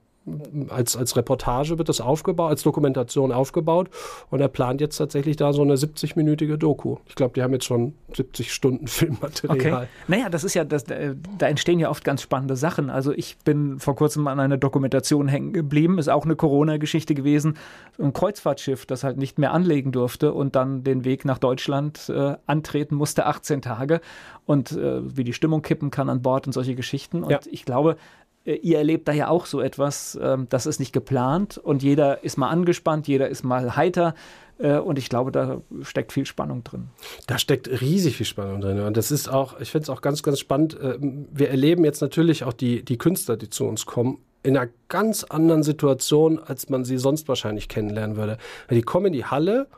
als, 0.69 0.97
als 0.97 1.17
Reportage 1.17 1.79
wird 1.79 1.89
das 1.89 2.01
aufgebaut, 2.01 2.51
als 2.51 2.63
Dokumentation 2.63 3.33
aufgebaut 3.33 3.89
und 4.31 4.41
er 4.41 4.49
plant 4.49 4.81
jetzt 4.81 4.97
tatsächlich 4.97 5.37
da 5.37 5.53
so 5.53 5.63
eine 5.63 5.75
70-minütige 5.75 6.57
Doku. 6.57 6.99
Ich 7.07 7.17
glaube, 7.17 7.35
die 7.35 7.43
haben 7.43 7.53
jetzt 7.53 7.65
schon 7.65 7.95
70 8.15 8.53
Stunden 8.53 8.87
Filmmaterial. 8.87 9.57
Okay. 9.57 9.89
Naja, 10.07 10.29
das 10.29 10.45
ist 10.45 10.55
ja, 10.55 10.65
das, 10.65 10.85
da 10.85 11.47
entstehen 11.47 11.81
ja 11.81 11.91
oft 11.91 12.05
ganz 12.05 12.23
spannende 12.23 12.55
Sachen. 12.55 12.89
Also 12.89 13.13
ich 13.13 13.37
bin 13.39 13.81
vor 13.81 13.97
kurzem 13.97 14.29
an 14.29 14.39
einer 14.39 14.59
Dokumentation 14.59 15.27
hängen 15.27 15.53
geblieben, 15.53 15.99
ist 15.99 16.09
auch 16.09 16.25
eine 16.25 16.37
Corona-Geschichte 16.37 17.15
gewesen. 17.15 17.59
Ein 17.99 18.13
Kreuzfahrtschiff, 18.13 18.87
das 18.87 19.03
halt 19.03 19.17
nicht 19.17 19.39
mehr 19.39 19.53
anlegen 19.53 19.91
durfte 19.91 20.33
und 20.33 20.55
dann 20.55 20.85
den 20.85 21.05
Weg 21.05 21.25
nach 21.25 21.39
Deutschland 21.39 22.09
äh, 22.09 22.37
antreten 22.47 22.95
musste, 22.95 23.27
18 23.27 23.61
Tage 23.61 24.01
und 24.47 24.73
äh, 24.73 25.17
wie 25.17 25.25
die 25.25 25.33
Stimmung 25.33 25.63
kippen 25.63 25.91
kann 25.91 26.09
an 26.09 26.23
Bord 26.23 26.47
und 26.47 26.53
solche 26.53 26.75
Geschichten. 26.75 27.23
Und 27.25 27.31
ja. 27.31 27.41
ich 27.51 27.65
glaube, 27.65 27.93
äh, 27.93 27.97
ihr 28.45 28.79
erlebt 28.79 29.09
da 29.09 29.13
ja 29.13 29.29
auch 29.29 29.47
so 29.47 29.61
etwas, 29.61 30.19
ähm, 30.21 30.47
das 30.49 30.67
ist 30.67 30.81
nicht 30.81 30.93
geplant 30.93 31.59
und 31.59 31.83
jeder 31.83 32.25
ist 32.25 32.37
mal 32.37 32.49
angespannt, 32.49 33.09
jeder 33.09 33.29
ist 33.29 33.45
mal 33.45 33.77
heiter. 33.77 34.15
Äh, 34.59 34.79
und 34.79 34.99
ich 34.99 35.09
glaube, 35.09 35.33
da 35.33 35.61
steckt 35.83 36.13
viel 36.13 36.27
Spannung 36.27 36.65
drin. 36.65 36.89
Da 37.27 37.39
steckt 37.39 37.69
riesig 37.81 38.17
viel 38.17 38.27
Spannung 38.27 38.61
drin. 38.61 38.81
Und 38.81 38.97
das 38.97 39.11
ist 39.11 39.29
auch, 39.29 39.61
ich 39.61 39.71
finde 39.71 39.85
es 39.85 39.91
auch 39.91 40.01
ganz, 40.01 40.23
ganz 40.23 40.39
spannend. 40.39 40.79
Äh, 40.79 40.99
wir 41.01 41.51
erleben 41.51 41.85
jetzt 41.85 42.01
natürlich 42.01 42.45
auch 42.45 42.53
die, 42.53 42.85
die 42.85 42.99
Künstler, 42.99 43.37
die 43.37 43.51
zu 43.51 43.65
uns 43.65 43.87
kommen, 43.87 44.19
in 44.43 44.57
einer 44.57 44.71
ganz 44.89 45.25
anderen 45.25 45.63
Situation, 45.63 46.39
als 46.39 46.69
man 46.69 46.85
sie 46.85 46.99
sonst 46.99 47.29
wahrscheinlich 47.29 47.69
kennenlernen 47.69 48.17
würde. 48.17 48.39
Die 48.71 48.83
kommen 48.83 49.07
in 49.07 49.13
die 49.13 49.25
Halle 49.25 49.69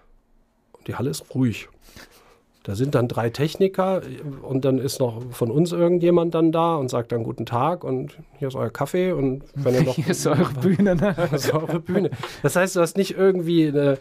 und 0.73 0.89
die 0.89 0.95
Halle 0.95 1.11
ist 1.11 1.35
ruhig. 1.35 1.69
Da 2.65 2.75
sind 2.75 2.95
dann 2.95 3.09
drei 3.09 3.29
Techniker 3.29 4.01
und 4.41 4.65
dann 4.65 4.79
ist 4.79 4.99
noch 4.99 5.21
von 5.33 5.51
uns 5.51 5.73
irgendjemand 5.73 6.35
dann 6.35 6.51
da 6.51 6.77
und 6.77 6.89
sagt 6.89 7.13
dann 7.13 7.23
guten 7.23 7.45
Tag 7.45 7.85
und 7.85 8.17
hier 8.39 8.49
ist 8.49 8.55
euer 8.55 8.71
Kaffee 8.71 9.13
und 9.13 9.45
wenn 9.55 9.75
ihr 9.75 9.83
noch 9.83 9.95
hier 9.97 10.09
ist 10.09 10.27
eure 10.27 10.51
Bühne. 10.63 10.97
Ne? 10.97 11.15
Das 11.31 11.45
ist 11.45 11.53
eure 11.53 11.79
Bühne. 11.79 12.11
Das 12.43 12.57
heißt, 12.57 12.75
du 12.75 12.81
hast 12.81 12.97
nicht 12.97 13.19
irgendwie 13.19 13.69
eine 13.69 13.99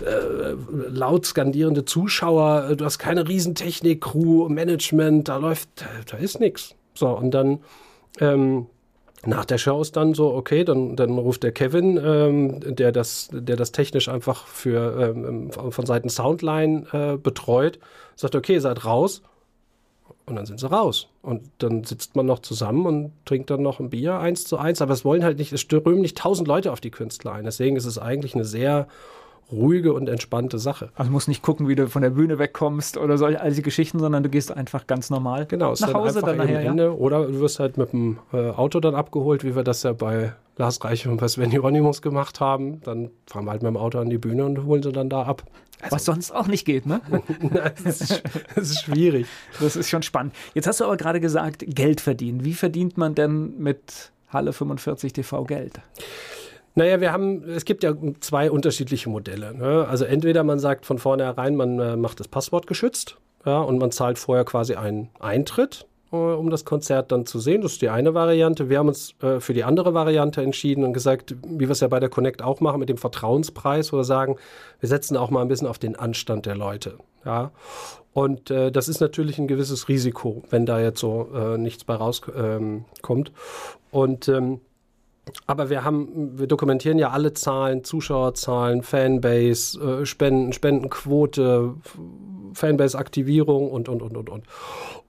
äh, 0.00 0.54
laut 0.88 1.26
skandierende 1.26 1.84
Zuschauer, 1.84 2.74
du 2.76 2.86
hast 2.86 2.98
keine 2.98 3.28
Riesentechnik, 3.28 4.00
Crew, 4.00 4.48
Management, 4.48 5.28
da 5.28 5.36
läuft, 5.36 5.68
da 6.10 6.16
ist 6.16 6.40
nichts. 6.40 6.74
So 6.94 7.08
und 7.10 7.32
dann 7.32 7.58
ähm, 8.18 8.66
nach 9.26 9.44
der 9.44 9.58
Show 9.58 9.80
ist 9.80 9.96
dann 9.96 10.14
so, 10.14 10.32
okay, 10.34 10.64
dann, 10.64 10.96
dann 10.96 11.18
ruft 11.18 11.42
der 11.42 11.52
Kevin, 11.52 12.00
ähm, 12.02 12.76
der, 12.76 12.92
das, 12.92 13.28
der 13.32 13.56
das 13.56 13.72
technisch 13.72 14.08
einfach 14.08 14.46
für, 14.46 15.10
ähm, 15.10 15.50
von 15.50 15.86
Seiten 15.86 16.08
Soundline 16.08 16.86
äh, 16.92 17.16
betreut, 17.16 17.78
sagt, 18.14 18.34
okay, 18.34 18.58
seid 18.58 18.84
raus. 18.84 19.22
Und 20.26 20.36
dann 20.36 20.46
sind 20.46 20.58
sie 20.58 20.68
raus. 20.68 21.08
Und 21.22 21.50
dann 21.58 21.84
sitzt 21.84 22.16
man 22.16 22.26
noch 22.26 22.40
zusammen 22.40 22.86
und 22.86 23.12
trinkt 23.24 23.48
dann 23.50 23.62
noch 23.62 23.78
ein 23.78 23.90
Bier, 23.90 24.18
eins 24.18 24.44
zu 24.44 24.58
eins. 24.58 24.82
Aber 24.82 24.92
es 24.92 25.04
wollen 25.04 25.22
halt 25.22 25.38
nicht, 25.38 25.52
es 25.52 25.60
strömen 25.60 26.00
nicht 26.00 26.18
tausend 26.18 26.48
Leute 26.48 26.72
auf 26.72 26.80
die 26.80 26.90
Künstler 26.90 27.32
ein. 27.32 27.44
Deswegen 27.44 27.76
ist 27.76 27.84
es 27.84 27.98
eigentlich 27.98 28.34
eine 28.34 28.44
sehr 28.44 28.88
ruhige 29.50 29.92
und 29.92 30.08
entspannte 30.08 30.58
Sache. 30.58 30.90
Also 30.94 31.08
du 31.08 31.12
musst 31.12 31.28
nicht 31.28 31.42
gucken, 31.42 31.68
wie 31.68 31.74
du 31.74 31.88
von 31.88 32.02
der 32.02 32.10
Bühne 32.10 32.38
wegkommst 32.38 32.96
oder 32.96 33.16
solche 33.18 33.40
all 33.40 33.50
diese 33.50 33.62
Geschichten, 33.62 33.98
sondern 33.98 34.22
du 34.22 34.28
gehst 34.28 34.52
einfach 34.52 34.86
ganz 34.86 35.10
normal 35.10 35.46
genau, 35.46 35.74
nach 35.78 35.94
Hause 35.94 36.20
dann, 36.20 36.38
nachher. 36.38 36.60
Ende, 36.60 36.84
ja? 36.84 36.90
Oder 36.90 37.26
du 37.26 37.40
wirst 37.40 37.60
halt 37.60 37.76
mit 37.76 37.92
dem 37.92 38.18
äh, 38.32 38.50
Auto 38.50 38.80
dann 38.80 38.94
abgeholt, 38.94 39.44
wie 39.44 39.54
wir 39.54 39.62
das 39.62 39.82
ja 39.82 39.92
bei 39.92 40.32
Lars 40.56 40.82
Reiche 40.82 41.10
und 41.10 41.18
bei 41.18 41.28
Sven 41.28 41.50
Hieronymus 41.50 42.02
gemacht 42.02 42.40
haben. 42.40 42.80
Dann 42.82 43.10
fahren 43.26 43.44
wir 43.44 43.52
halt 43.52 43.62
mit 43.62 43.70
dem 43.70 43.76
Auto 43.76 43.98
an 43.98 44.10
die 44.10 44.18
Bühne 44.18 44.44
und 44.44 44.64
holen 44.64 44.82
sie 44.82 44.92
dann 44.92 45.08
da 45.08 45.22
ab. 45.22 45.44
Also, 45.80 45.94
Was 45.94 46.04
sonst 46.06 46.30
auch 46.32 46.46
nicht 46.46 46.64
geht, 46.64 46.86
ne? 46.86 47.02
das, 47.84 48.00
ist, 48.00 48.22
das 48.54 48.70
ist 48.70 48.80
schwierig. 48.80 49.26
Das 49.60 49.76
ist 49.76 49.90
schon 49.90 50.02
spannend. 50.02 50.34
Jetzt 50.54 50.66
hast 50.66 50.80
du 50.80 50.84
aber 50.84 50.96
gerade 50.96 51.20
gesagt, 51.20 51.64
Geld 51.68 52.00
verdienen. 52.00 52.44
Wie 52.44 52.54
verdient 52.54 52.96
man 52.96 53.14
denn 53.14 53.58
mit 53.58 54.10
Halle 54.28 54.52
45 54.52 55.12
TV 55.12 55.44
Geld? 55.44 55.80
Naja, 56.78 57.00
wir 57.00 57.10
haben, 57.10 57.42
es 57.48 57.64
gibt 57.64 57.82
ja 57.82 57.94
zwei 58.20 58.50
unterschiedliche 58.50 59.08
Modelle. 59.08 59.54
Ne? 59.54 59.86
Also 59.88 60.04
entweder 60.04 60.44
man 60.44 60.58
sagt 60.58 60.84
von 60.84 60.98
vornherein, 60.98 61.56
man 61.56 61.78
äh, 61.80 61.96
macht 61.96 62.20
das 62.20 62.28
Passwort 62.28 62.66
geschützt 62.66 63.16
ja, 63.46 63.60
und 63.60 63.78
man 63.78 63.90
zahlt 63.92 64.18
vorher 64.18 64.44
quasi 64.44 64.74
einen 64.74 65.08
Eintritt, 65.18 65.86
äh, 66.12 66.16
um 66.16 66.50
das 66.50 66.66
Konzert 66.66 67.12
dann 67.12 67.24
zu 67.24 67.38
sehen. 67.38 67.62
Das 67.62 67.72
ist 67.72 67.82
die 67.82 67.88
eine 67.88 68.12
Variante. 68.12 68.68
Wir 68.68 68.78
haben 68.78 68.88
uns 68.88 69.14
äh, 69.22 69.40
für 69.40 69.54
die 69.54 69.64
andere 69.64 69.94
Variante 69.94 70.42
entschieden 70.42 70.84
und 70.84 70.92
gesagt, 70.92 71.34
wie 71.46 71.60
wir 71.60 71.70
es 71.70 71.80
ja 71.80 71.88
bei 71.88 71.98
der 71.98 72.10
Connect 72.10 72.42
auch 72.42 72.60
machen, 72.60 72.78
mit 72.78 72.90
dem 72.90 72.98
Vertrauenspreis, 72.98 73.94
wo 73.94 73.96
wir 73.96 74.04
sagen, 74.04 74.36
wir 74.78 74.88
setzen 74.90 75.16
auch 75.16 75.30
mal 75.30 75.40
ein 75.40 75.48
bisschen 75.48 75.68
auf 75.68 75.78
den 75.78 75.96
Anstand 75.96 76.44
der 76.44 76.56
Leute. 76.56 76.98
Ja. 77.24 77.52
Und 78.12 78.50
äh, 78.50 78.70
das 78.70 78.88
ist 78.88 79.00
natürlich 79.00 79.38
ein 79.38 79.48
gewisses 79.48 79.88
Risiko, 79.88 80.42
wenn 80.50 80.66
da 80.66 80.78
jetzt 80.78 81.00
so 81.00 81.30
äh, 81.34 81.56
nichts 81.56 81.84
bei 81.84 81.94
rauskommt. 81.94 82.36
Ähm, 82.36 82.84
und 83.90 84.28
ähm, 84.28 84.60
aber 85.46 85.70
wir 85.70 85.84
haben, 85.84 86.38
wir 86.38 86.46
dokumentieren 86.46 86.98
ja 86.98 87.10
alle 87.10 87.32
Zahlen, 87.32 87.82
Zuschauerzahlen, 87.82 88.82
Fanbase, 88.82 90.00
äh, 90.02 90.06
Spenden, 90.06 90.52
Spendenquote, 90.52 91.74
Fanbase-Aktivierung 92.52 93.70
und, 93.70 93.88
und, 93.88 94.02
und, 94.02 94.16
und, 94.16 94.30
und. 94.30 94.44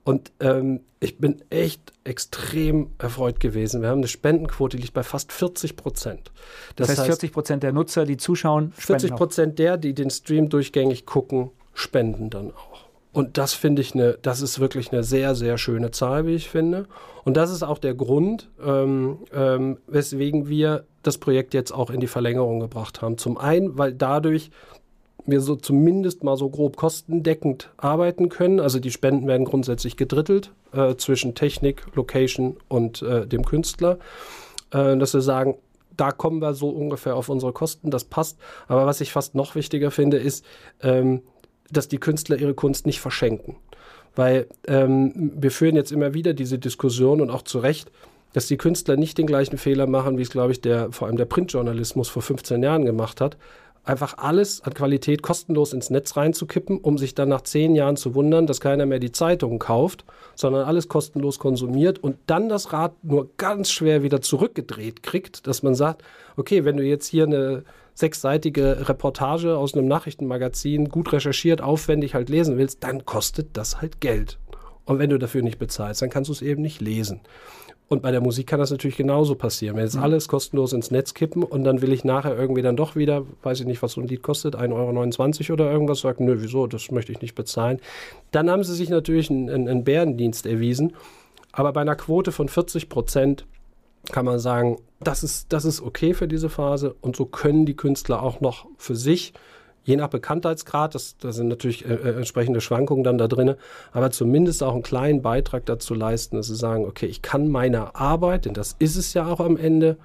Und 0.04 0.32
ähm, 0.40 0.80
ich 1.00 1.18
bin 1.18 1.42
echt 1.50 1.92
extrem 2.04 2.90
erfreut 2.98 3.40
gewesen. 3.40 3.82
Wir 3.82 3.90
haben 3.90 3.98
eine 3.98 4.08
Spendenquote, 4.08 4.76
die 4.76 4.82
liegt 4.82 4.94
bei 4.94 5.02
fast 5.02 5.32
40 5.32 5.76
Prozent. 5.76 6.32
Das, 6.76 6.88
das 6.88 6.98
heißt, 6.98 7.06
40 7.06 7.32
Prozent 7.32 7.62
der 7.62 7.72
Nutzer, 7.72 8.04
die 8.04 8.16
zuschauen, 8.16 8.72
40 8.72 9.14
Prozent 9.14 9.58
der, 9.58 9.76
die 9.76 9.94
den 9.94 10.10
Stream 10.10 10.48
durchgängig 10.48 11.06
gucken, 11.06 11.50
spenden 11.74 12.30
dann 12.30 12.50
auch. 12.52 12.67
Und 13.12 13.38
das 13.38 13.54
finde 13.54 13.82
ich 13.82 13.94
eine, 13.94 14.18
das 14.22 14.40
ist 14.40 14.60
wirklich 14.60 14.92
eine 14.92 15.02
sehr, 15.02 15.34
sehr 15.34 15.58
schöne 15.58 15.90
Zahl, 15.90 16.26
wie 16.26 16.34
ich 16.34 16.48
finde. 16.48 16.86
Und 17.24 17.36
das 17.36 17.50
ist 17.50 17.62
auch 17.62 17.78
der 17.78 17.94
Grund, 17.94 18.48
ähm, 18.64 19.18
ähm, 19.34 19.78
weswegen 19.86 20.48
wir 20.48 20.84
das 21.02 21.18
Projekt 21.18 21.54
jetzt 21.54 21.72
auch 21.72 21.90
in 21.90 22.00
die 22.00 22.06
Verlängerung 22.06 22.60
gebracht 22.60 23.02
haben. 23.02 23.18
Zum 23.18 23.38
einen, 23.38 23.78
weil 23.78 23.92
dadurch 23.92 24.50
wir 25.26 25.40
so 25.40 25.56
zumindest 25.56 26.24
mal 26.24 26.36
so 26.36 26.48
grob 26.48 26.76
kostendeckend 26.76 27.70
arbeiten 27.76 28.28
können. 28.28 28.60
Also 28.60 28.78
die 28.78 28.90
Spenden 28.90 29.26
werden 29.26 29.44
grundsätzlich 29.44 29.96
gedrittelt 29.96 30.52
äh, 30.72 30.96
zwischen 30.96 31.34
Technik, 31.34 31.84
Location 31.94 32.56
und 32.68 33.02
äh, 33.02 33.26
dem 33.26 33.44
Künstler. 33.44 33.98
Äh, 34.70 34.96
dass 34.96 35.12
wir 35.12 35.20
sagen, 35.20 35.56
da 35.96 36.12
kommen 36.12 36.40
wir 36.40 36.54
so 36.54 36.70
ungefähr 36.70 37.16
auf 37.16 37.28
unsere 37.28 37.52
Kosten, 37.52 37.90
das 37.90 38.04
passt. 38.04 38.38
Aber 38.68 38.86
was 38.86 39.00
ich 39.00 39.12
fast 39.12 39.34
noch 39.34 39.54
wichtiger 39.54 39.90
finde, 39.90 40.16
ist, 40.16 40.44
ähm, 40.82 41.22
dass 41.70 41.88
die 41.88 41.98
Künstler 41.98 42.38
ihre 42.38 42.54
Kunst 42.54 42.86
nicht 42.86 43.00
verschenken. 43.00 43.56
Weil 44.14 44.46
ähm, 44.66 45.32
wir 45.36 45.50
führen 45.50 45.76
jetzt 45.76 45.92
immer 45.92 46.14
wieder 46.14 46.34
diese 46.34 46.58
Diskussion 46.58 47.20
und 47.20 47.30
auch 47.30 47.42
zu 47.42 47.58
Recht, 47.58 47.90
dass 48.32 48.46
die 48.46 48.56
Künstler 48.56 48.96
nicht 48.96 49.18
den 49.18 49.26
gleichen 49.26 49.58
Fehler 49.58 49.86
machen, 49.86 50.18
wie 50.18 50.22
es, 50.22 50.30
glaube 50.30 50.52
ich, 50.52 50.60
der, 50.60 50.92
vor 50.92 51.08
allem 51.08 51.16
der 51.16 51.24
Printjournalismus 51.24 52.08
vor 52.08 52.22
15 52.22 52.62
Jahren 52.62 52.84
gemacht 52.84 53.20
hat. 53.20 53.36
Einfach 53.84 54.18
alles 54.18 54.60
an 54.60 54.74
Qualität 54.74 55.22
kostenlos 55.22 55.72
ins 55.72 55.88
Netz 55.88 56.14
reinzukippen, 56.14 56.78
um 56.78 56.98
sich 56.98 57.14
dann 57.14 57.30
nach 57.30 57.40
zehn 57.40 57.74
Jahren 57.74 57.96
zu 57.96 58.14
wundern, 58.14 58.46
dass 58.46 58.60
keiner 58.60 58.84
mehr 58.84 58.98
die 58.98 59.12
Zeitungen 59.12 59.58
kauft, 59.58 60.04
sondern 60.34 60.66
alles 60.66 60.88
kostenlos 60.88 61.38
konsumiert 61.38 61.98
und 61.98 62.16
dann 62.26 62.50
das 62.50 62.74
Rad 62.74 62.92
nur 63.02 63.30
ganz 63.38 63.70
schwer 63.70 64.02
wieder 64.02 64.20
zurückgedreht 64.20 65.02
kriegt, 65.02 65.46
dass 65.46 65.62
man 65.62 65.74
sagt, 65.74 66.02
okay, 66.36 66.66
wenn 66.66 66.76
du 66.76 66.82
jetzt 66.82 67.06
hier 67.06 67.24
eine 67.24 67.64
sechsseitige 67.98 68.88
Reportage 68.88 69.56
aus 69.56 69.74
einem 69.74 69.88
Nachrichtenmagazin 69.88 70.88
gut 70.88 71.12
recherchiert, 71.12 71.60
aufwendig 71.60 72.14
halt 72.14 72.28
lesen 72.28 72.56
willst, 72.56 72.84
dann 72.84 73.04
kostet 73.04 73.48
das 73.54 73.80
halt 73.80 74.00
Geld. 74.00 74.38
Und 74.84 75.00
wenn 75.00 75.10
du 75.10 75.18
dafür 75.18 75.42
nicht 75.42 75.58
bezahlst, 75.58 76.00
dann 76.00 76.08
kannst 76.08 76.28
du 76.28 76.32
es 76.32 76.40
eben 76.40 76.62
nicht 76.62 76.80
lesen. 76.80 77.20
Und 77.88 78.02
bei 78.02 78.12
der 78.12 78.20
Musik 78.20 78.46
kann 78.46 78.60
das 78.60 78.70
natürlich 78.70 78.96
genauso 78.96 79.34
passieren. 79.34 79.76
Wenn 79.76 79.82
jetzt 79.82 79.96
mhm. 79.96 80.02
alles 80.02 80.28
kostenlos 80.28 80.72
ins 80.72 80.92
Netz 80.92 81.12
kippen 81.12 81.42
und 81.42 81.64
dann 81.64 81.82
will 81.82 81.92
ich 81.92 82.04
nachher 82.04 82.38
irgendwie 82.38 82.62
dann 82.62 82.76
doch 82.76 82.94
wieder, 82.94 83.24
weiß 83.42 83.60
ich 83.60 83.66
nicht, 83.66 83.82
was 83.82 83.92
so 83.92 84.00
ein 84.00 84.06
Lied 84.06 84.22
kostet, 84.22 84.54
1,29 84.54 85.50
Euro 85.50 85.52
oder 85.54 85.72
irgendwas, 85.72 86.00
sagt, 86.00 86.20
nö, 86.20 86.36
wieso, 86.38 86.68
das 86.68 86.90
möchte 86.92 87.10
ich 87.10 87.20
nicht 87.20 87.34
bezahlen. 87.34 87.80
Dann 88.30 88.48
haben 88.48 88.62
sie 88.62 88.74
sich 88.74 88.90
natürlich 88.90 89.28
einen, 89.30 89.50
einen 89.50 89.84
Bärendienst 89.84 90.46
erwiesen. 90.46 90.94
Aber 91.50 91.72
bei 91.72 91.80
einer 91.80 91.96
Quote 91.96 92.30
von 92.30 92.48
40 92.48 92.88
Prozent 92.88 93.46
kann 94.12 94.24
man 94.24 94.38
sagen, 94.38 94.76
das 95.00 95.22
ist, 95.22 95.52
das 95.52 95.64
ist 95.64 95.80
okay 95.80 96.14
für 96.14 96.28
diese 96.28 96.48
Phase 96.48 96.94
und 97.00 97.16
so 97.16 97.24
können 97.24 97.66
die 97.66 97.76
Künstler 97.76 98.22
auch 98.22 98.40
noch 98.40 98.66
für 98.76 98.96
sich 98.96 99.32
je 99.88 99.96
nach 99.96 100.08
Bekanntheitsgrad, 100.08 100.94
das, 100.94 101.16
da 101.16 101.32
sind 101.32 101.48
natürlich 101.48 101.86
äh, 101.86 101.94
äh, 101.94 102.16
entsprechende 102.16 102.60
Schwankungen 102.60 103.04
dann 103.04 103.16
da 103.16 103.26
drin, 103.26 103.54
aber 103.90 104.10
zumindest 104.10 104.62
auch 104.62 104.74
einen 104.74 104.82
kleinen 104.82 105.22
Beitrag 105.22 105.64
dazu 105.64 105.94
leisten, 105.94 106.36
dass 106.36 106.48
sie 106.48 106.56
sagen, 106.56 106.84
okay, 106.84 107.06
ich 107.06 107.22
kann 107.22 107.48
meiner 107.48 107.96
Arbeit, 107.96 108.44
denn 108.44 108.52
das 108.52 108.76
ist 108.78 108.96
es 108.96 109.14
ja 109.14 109.26
auch 109.26 109.40
am 109.40 109.56
Ende, 109.56 109.96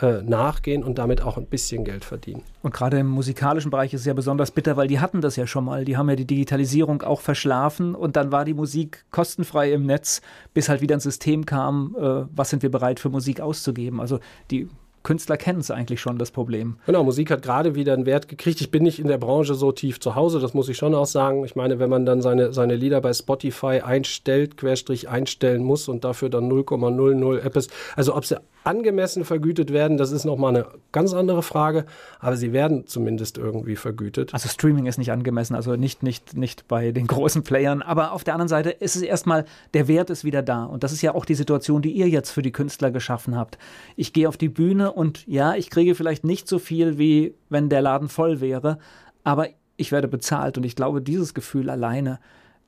äh, 0.00 0.22
nachgehen 0.22 0.82
und 0.82 0.98
damit 0.98 1.22
auch 1.22 1.36
ein 1.36 1.46
bisschen 1.46 1.84
Geld 1.84 2.04
verdienen. 2.04 2.42
Und 2.62 2.72
gerade 2.72 2.98
im 2.98 3.06
musikalischen 3.06 3.70
Bereich 3.70 3.92
ist 3.92 4.00
es 4.00 4.06
ja 4.06 4.14
besonders 4.14 4.50
bitter, 4.50 4.76
weil 4.76 4.88
die 4.88 5.00
hatten 5.00 5.20
das 5.20 5.36
ja 5.36 5.46
schon 5.46 5.64
mal. 5.64 5.84
Die 5.84 5.96
haben 5.96 6.08
ja 6.08 6.16
die 6.16 6.26
Digitalisierung 6.26 7.02
auch 7.02 7.20
verschlafen 7.20 7.94
und 7.94 8.16
dann 8.16 8.32
war 8.32 8.44
die 8.44 8.54
Musik 8.54 9.04
kostenfrei 9.10 9.72
im 9.72 9.86
Netz, 9.86 10.20
bis 10.54 10.68
halt 10.68 10.80
wieder 10.80 10.96
ein 10.96 11.00
System 11.00 11.46
kam, 11.46 11.96
äh, 11.98 12.24
was 12.34 12.50
sind 12.50 12.62
wir 12.62 12.70
bereit 12.70 13.00
für 13.00 13.10
Musik 13.10 13.40
auszugeben. 13.40 14.00
Also 14.00 14.20
die 14.50 14.68
Künstler 15.02 15.36
kennen 15.36 15.60
es 15.60 15.70
eigentlich 15.70 16.00
schon, 16.00 16.18
das 16.18 16.30
Problem. 16.30 16.76
Genau, 16.86 17.02
Musik 17.04 17.30
hat 17.30 17.42
gerade 17.42 17.74
wieder 17.74 17.94
einen 17.94 18.04
Wert 18.04 18.28
gekriegt. 18.28 18.60
Ich 18.60 18.70
bin 18.70 18.82
nicht 18.82 18.98
in 18.98 19.08
der 19.08 19.18
Branche 19.18 19.54
so 19.54 19.72
tief 19.72 19.98
zu 19.98 20.14
Hause, 20.14 20.40
das 20.40 20.52
muss 20.52 20.68
ich 20.68 20.76
schon 20.76 20.94
auch 20.94 21.06
sagen. 21.06 21.44
Ich 21.44 21.56
meine, 21.56 21.78
wenn 21.78 21.88
man 21.88 22.04
dann 22.04 22.20
seine, 22.20 22.52
seine 22.52 22.76
Lieder 22.76 23.00
bei 23.00 23.12
Spotify 23.12 23.80
einstellt, 23.82 24.58
Querstrich 24.58 25.08
einstellen 25.08 25.64
muss 25.64 25.88
und 25.88 26.04
dafür 26.04 26.28
dann 26.28 26.50
0,00 26.50 27.40
App 27.40 27.56
ist, 27.56 27.70
also 27.96 28.14
ob 28.14 28.26
sie 28.26 28.40
angemessen 28.62 29.24
vergütet 29.24 29.72
werden, 29.72 29.96
das 29.96 30.12
ist 30.12 30.24
nochmal 30.24 30.54
eine 30.54 30.66
ganz 30.92 31.14
andere 31.14 31.42
Frage, 31.42 31.86
aber 32.18 32.36
sie 32.36 32.52
werden 32.52 32.86
zumindest 32.86 33.38
irgendwie 33.38 33.76
vergütet. 33.76 34.34
Also 34.34 34.48
Streaming 34.48 34.86
ist 34.86 34.98
nicht 34.98 35.12
angemessen, 35.12 35.54
also 35.54 35.76
nicht, 35.76 36.02
nicht, 36.02 36.36
nicht 36.36 36.68
bei 36.68 36.92
den 36.92 37.06
großen 37.06 37.42
Playern, 37.42 37.80
aber 37.80 38.12
auf 38.12 38.24
der 38.24 38.34
anderen 38.34 38.48
Seite 38.48 38.70
ist 38.70 38.96
es 38.96 39.02
erstmal, 39.02 39.46
der 39.72 39.88
Wert 39.88 40.10
ist 40.10 40.24
wieder 40.24 40.42
da 40.42 40.64
und 40.64 40.84
das 40.84 40.92
ist 40.92 41.00
ja 41.02 41.14
auch 41.14 41.24
die 41.24 41.34
Situation, 41.34 41.80
die 41.80 41.92
ihr 41.92 42.08
jetzt 42.08 42.30
für 42.30 42.42
die 42.42 42.52
Künstler 42.52 42.90
geschaffen 42.90 43.36
habt. 43.36 43.56
Ich 43.96 44.12
gehe 44.12 44.28
auf 44.28 44.36
die 44.36 44.48
Bühne 44.48 44.89
und 44.90 45.26
ja, 45.26 45.54
ich 45.54 45.70
kriege 45.70 45.94
vielleicht 45.94 46.24
nicht 46.24 46.48
so 46.48 46.58
viel, 46.58 46.98
wie 46.98 47.34
wenn 47.48 47.68
der 47.68 47.82
Laden 47.82 48.08
voll 48.08 48.40
wäre, 48.40 48.78
aber 49.24 49.48
ich 49.76 49.92
werde 49.92 50.08
bezahlt 50.08 50.58
und 50.58 50.64
ich 50.64 50.76
glaube, 50.76 51.00
dieses 51.00 51.34
Gefühl 51.34 51.70
alleine 51.70 52.18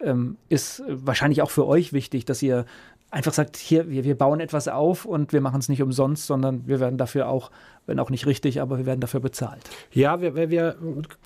ähm, 0.01 0.37
ist 0.49 0.83
wahrscheinlich 0.89 1.43
auch 1.43 1.51
für 1.51 1.67
euch 1.67 1.93
wichtig, 1.93 2.25
dass 2.25 2.43
ihr 2.43 2.65
einfach 3.11 3.33
sagt, 3.35 3.57
hier, 3.57 3.91
wir, 3.91 4.05
wir 4.05 4.17
bauen 4.17 4.41
etwas 4.41 4.69
auf 4.69 5.05
und 5.05 5.33
wir 5.33 5.43
machen 5.43 5.61
es 5.61 5.69
nicht 5.69 5.83
umsonst, 5.83 6.27
sondern 6.27 6.67
wir 6.67 6.81
werden 6.81 6.97
dafür 6.97 7.29
auch, 7.29 7.51
wenn 7.87 7.99
auch 7.99 8.11
nicht 8.11 8.27
richtig, 8.27 8.61
aber 8.61 8.79
wir 8.79 8.87
werden 8.87 9.01
dafür 9.01 9.21
bezahlt. 9.21 9.63
Ja, 9.93 10.21
wir, 10.21 10.51
wir 10.51 10.77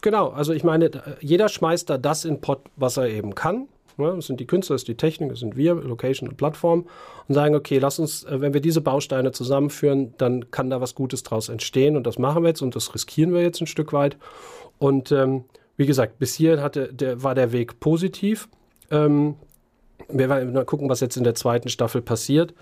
genau, 0.03 0.31
also 0.31 0.53
ich 0.53 0.65
meine, 0.65 0.91
jeder 1.21 1.49
schmeißt 1.49 1.89
da 1.89 1.97
das 1.97 2.25
in 2.25 2.41
Pott, 2.41 2.63
was 2.75 2.97
er 2.97 3.09
eben 3.09 3.35
kann. 3.35 3.69
Das 3.97 4.27
sind 4.27 4.41
die 4.41 4.47
Künstler, 4.47 4.75
das 4.75 4.83
ist 4.83 4.89
die 4.89 4.97
Technik, 4.97 5.31
das 5.31 5.41
sind 5.41 5.57
wir, 5.57 5.75
Location 5.75 6.29
und 6.29 6.37
Plattform 6.37 6.87
und 7.29 7.35
sagen, 7.35 7.55
okay, 7.55 7.79
lass 7.79 7.99
uns, 7.99 8.25
äh, 8.25 8.41
wenn 8.41 8.53
wir 8.55 8.61
diese 8.61 8.81
Bausteine 8.81 9.33
zusammenführen, 9.33 10.15
dann 10.19 10.51
kann 10.51 10.71
da 10.71 10.81
was 10.81 10.95
Gutes 10.95 11.23
draus 11.23 11.49
entstehen 11.49 11.97
und 11.97 12.07
das 12.07 12.19
machen 12.19 12.43
wir 12.43 12.49
jetzt 12.49 12.63
und 12.63 12.77
das 12.77 12.95
riskieren 12.95 13.33
wir 13.33 13.43
jetzt 13.43 13.61
ein 13.61 13.67
Stück 13.67 13.93
weit. 13.93 14.17
Und 14.79 15.13
ähm, 15.13 15.45
wie 15.77 15.87
gesagt, 15.87 16.19
bis 16.19 16.35
hier 16.35 16.63
hatte, 16.63 16.93
der, 16.93 17.23
war 17.23 17.35
der 17.35 17.53
Weg 17.53 17.81
positiv. 17.81 18.49
Ähm, 18.91 19.37
wir 20.09 20.29
werden 20.29 20.53
mal 20.53 20.65
gucken, 20.65 20.89
was 20.89 21.01
jetzt 21.01 21.17
in 21.17 21.25
der 21.25 21.35
zweiten 21.35 21.69
Staffel 21.69 22.03
passiert. 22.03 22.55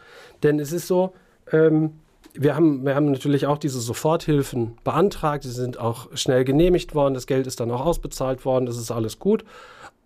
Denn 0.43 0.59
es 0.59 0.73
ist 0.73 0.87
so, 0.87 1.13
ähm, 1.53 1.93
wir, 2.33 2.57
haben, 2.57 2.85
wir 2.85 2.95
haben 2.95 3.11
natürlich 3.11 3.47
auch 3.47 3.59
diese 3.59 3.81
Soforthilfen 3.81 4.79
beantragt. 4.83 5.45
Die 5.45 5.49
sind 5.49 5.79
auch 5.79 6.09
schnell 6.15 6.45
genehmigt 6.45 6.95
worden. 6.95 7.15
Das 7.15 7.27
Geld 7.27 7.47
ist 7.47 7.61
dann 7.61 7.71
auch 7.71 7.85
ausbezahlt 7.85 8.45
worden. 8.45 8.67
Das 8.67 8.77
ist 8.77 8.91
alles 8.91 9.19
gut. 9.19 9.45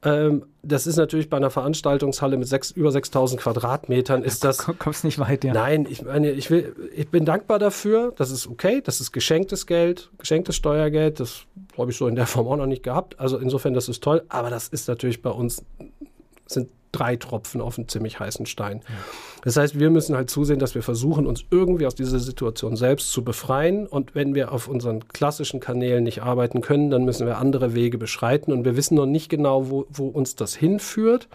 Ähm, 0.04 0.44
das 0.62 0.86
ist 0.86 0.96
natürlich 0.96 1.28
bei 1.28 1.36
einer 1.36 1.50
Veranstaltungshalle 1.50 2.36
mit 2.36 2.46
sechs, 2.46 2.70
über 2.70 2.92
6000 2.92 3.40
Quadratmetern 3.40 4.22
ist 4.22 4.44
das. 4.44 4.58
Kommst 4.78 5.04
nicht 5.04 5.18
weit, 5.18 5.42
ja. 5.44 5.52
Nein, 5.52 5.86
ich 5.88 6.02
meine, 6.02 6.30
ich, 6.30 6.50
will, 6.50 6.74
ich 6.94 7.08
bin 7.08 7.24
dankbar 7.24 7.58
dafür. 7.58 8.12
Das 8.16 8.30
ist 8.30 8.46
okay. 8.46 8.80
Das 8.82 9.00
ist 9.00 9.12
geschenktes 9.12 9.66
Geld, 9.66 10.10
geschenktes 10.18 10.56
Steuergeld. 10.56 11.18
Das 11.20 11.46
habe 11.76 11.90
ich 11.90 11.96
so 11.96 12.06
in 12.06 12.14
der 12.14 12.26
Form 12.26 12.46
auch 12.46 12.56
noch 12.56 12.66
nicht 12.66 12.82
gehabt. 12.82 13.18
Also 13.18 13.38
insofern, 13.38 13.74
das 13.74 13.88
ist 13.88 14.02
toll. 14.02 14.22
Aber 14.28 14.50
das 14.50 14.68
ist 14.68 14.88
natürlich 14.88 15.20
bei 15.20 15.30
uns, 15.30 15.64
sind 16.46 16.68
drei 16.92 17.16
Tropfen 17.16 17.60
auf 17.60 17.78
einen 17.78 17.88
ziemlich 17.88 18.20
heißen 18.20 18.46
Stein. 18.46 18.82
Das 19.42 19.56
heißt, 19.56 19.78
wir 19.78 19.90
müssen 19.90 20.16
halt 20.16 20.30
zusehen, 20.30 20.58
dass 20.58 20.74
wir 20.74 20.82
versuchen, 20.82 21.26
uns 21.26 21.44
irgendwie 21.50 21.86
aus 21.86 21.94
dieser 21.94 22.18
Situation 22.18 22.76
selbst 22.76 23.12
zu 23.12 23.24
befreien. 23.24 23.86
Und 23.86 24.14
wenn 24.14 24.34
wir 24.34 24.52
auf 24.52 24.68
unseren 24.68 25.06
klassischen 25.08 25.60
Kanälen 25.60 26.04
nicht 26.04 26.22
arbeiten 26.22 26.60
können, 26.60 26.90
dann 26.90 27.04
müssen 27.04 27.26
wir 27.26 27.38
andere 27.38 27.74
Wege 27.74 27.98
beschreiten. 27.98 28.52
Und 28.52 28.64
wir 28.64 28.76
wissen 28.76 28.94
noch 28.94 29.06
nicht 29.06 29.28
genau, 29.28 29.70
wo, 29.70 29.86
wo 29.90 30.08
uns 30.08 30.34
das 30.34 30.54
hinführt. 30.54 31.28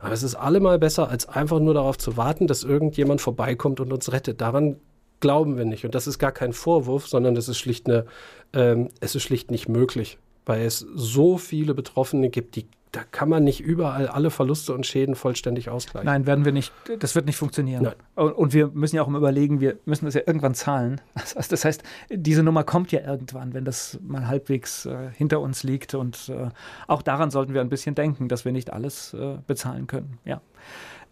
Aber 0.00 0.12
es 0.12 0.22
ist 0.22 0.34
allemal 0.34 0.78
besser, 0.78 1.08
als 1.08 1.28
einfach 1.28 1.60
nur 1.60 1.74
darauf 1.74 1.98
zu 1.98 2.16
warten, 2.16 2.46
dass 2.46 2.64
irgendjemand 2.64 3.20
vorbeikommt 3.20 3.80
und 3.80 3.92
uns 3.92 4.10
rettet. 4.12 4.40
Daran 4.40 4.76
glauben 5.20 5.56
wir 5.56 5.66
nicht. 5.66 5.84
Und 5.84 5.94
das 5.94 6.06
ist 6.06 6.18
gar 6.18 6.32
kein 6.32 6.52
Vorwurf, 6.52 7.06
sondern 7.06 7.34
das 7.34 7.48
ist 7.48 7.58
schlicht 7.58 7.86
eine, 7.86 8.06
ähm, 8.52 8.88
es 9.00 9.14
ist 9.14 9.22
schlicht 9.22 9.50
nicht 9.50 9.68
möglich, 9.68 10.18
weil 10.46 10.62
es 10.62 10.78
so 10.94 11.36
viele 11.36 11.74
Betroffene 11.74 12.30
gibt, 12.30 12.56
die 12.56 12.66
da 12.92 13.02
kann 13.04 13.28
man 13.28 13.44
nicht 13.44 13.60
überall 13.60 14.08
alle 14.08 14.30
Verluste 14.30 14.74
und 14.74 14.84
Schäden 14.84 15.14
vollständig 15.14 15.68
ausgleichen. 15.68 16.06
Nein, 16.06 16.26
werden 16.26 16.44
wir 16.44 16.52
nicht. 16.52 16.72
Das 16.98 17.14
wird 17.14 17.26
nicht 17.26 17.36
funktionieren. 17.36 17.84
Nein. 17.84 18.32
Und 18.32 18.52
wir 18.52 18.68
müssen 18.68 18.96
ja 18.96 19.02
auch 19.02 19.08
überlegen, 19.08 19.60
wir 19.60 19.78
müssen 19.84 20.06
das 20.06 20.14
ja 20.14 20.22
irgendwann 20.26 20.54
zahlen. 20.54 21.00
Das 21.50 21.64
heißt, 21.64 21.82
diese 22.10 22.42
Nummer 22.42 22.64
kommt 22.64 22.92
ja 22.92 23.00
irgendwann, 23.00 23.54
wenn 23.54 23.64
das 23.64 23.98
mal 24.02 24.26
halbwegs 24.26 24.86
äh, 24.86 25.10
hinter 25.12 25.40
uns 25.40 25.62
liegt. 25.62 25.94
Und 25.94 26.28
äh, 26.28 26.48
auch 26.86 27.02
daran 27.02 27.30
sollten 27.30 27.54
wir 27.54 27.60
ein 27.60 27.68
bisschen 27.68 27.94
denken, 27.94 28.28
dass 28.28 28.44
wir 28.44 28.52
nicht 28.52 28.72
alles 28.72 29.14
äh, 29.14 29.38
bezahlen 29.46 29.86
können. 29.86 30.18
Ja. 30.24 30.40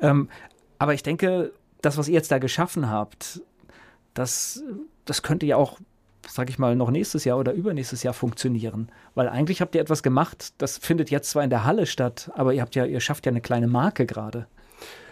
Ähm, 0.00 0.28
aber 0.78 0.94
ich 0.94 1.02
denke, 1.02 1.52
das, 1.80 1.96
was 1.96 2.08
ihr 2.08 2.14
jetzt 2.14 2.30
da 2.30 2.38
geschaffen 2.38 2.90
habt, 2.90 3.42
das, 4.14 4.62
das 5.04 5.22
könnte 5.22 5.46
ja 5.46 5.56
auch 5.56 5.78
sage 6.28 6.50
ich 6.50 6.58
mal, 6.58 6.76
noch 6.76 6.90
nächstes 6.90 7.24
Jahr 7.24 7.38
oder 7.38 7.52
übernächstes 7.52 8.02
Jahr 8.02 8.14
funktionieren. 8.14 8.88
Weil 9.14 9.28
eigentlich 9.28 9.60
habt 9.60 9.74
ihr 9.74 9.80
etwas 9.80 10.02
gemacht, 10.02 10.52
das 10.58 10.78
findet 10.78 11.10
jetzt 11.10 11.30
zwar 11.30 11.44
in 11.44 11.50
der 11.50 11.64
Halle 11.64 11.86
statt, 11.86 12.30
aber 12.34 12.52
ihr 12.52 12.62
habt 12.62 12.74
ja, 12.74 12.84
ihr 12.84 13.00
schafft 13.00 13.26
ja 13.26 13.30
eine 13.30 13.40
kleine 13.40 13.66
Marke 13.66 14.06
gerade. 14.06 14.46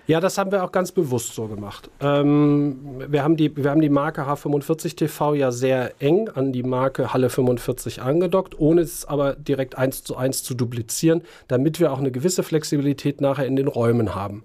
Ja, 0.06 0.20
das 0.20 0.38
haben 0.38 0.52
wir 0.52 0.62
auch 0.62 0.70
ganz 0.70 0.92
bewusst 0.92 1.34
so 1.34 1.48
gemacht. 1.48 1.90
Ähm, 2.00 3.02
wir, 3.08 3.24
haben 3.24 3.36
die, 3.36 3.56
wir 3.56 3.70
haben 3.70 3.80
die 3.80 3.88
Marke 3.88 4.22
H45 4.22 4.94
TV 4.94 5.34
ja 5.34 5.50
sehr 5.50 6.00
eng 6.00 6.28
an 6.28 6.52
die 6.52 6.62
Marke 6.62 7.12
Halle 7.12 7.28
45 7.28 8.02
angedockt, 8.02 8.56
ohne 8.56 8.82
es 8.82 9.04
aber 9.04 9.34
direkt 9.34 9.76
eins 9.76 10.04
zu 10.04 10.16
eins 10.16 10.44
zu 10.44 10.54
duplizieren, 10.54 11.22
damit 11.48 11.80
wir 11.80 11.92
auch 11.92 11.98
eine 11.98 12.12
gewisse 12.12 12.44
Flexibilität 12.44 13.20
nachher 13.20 13.46
in 13.46 13.56
den 13.56 13.66
Räumen 13.66 14.14
haben. 14.14 14.44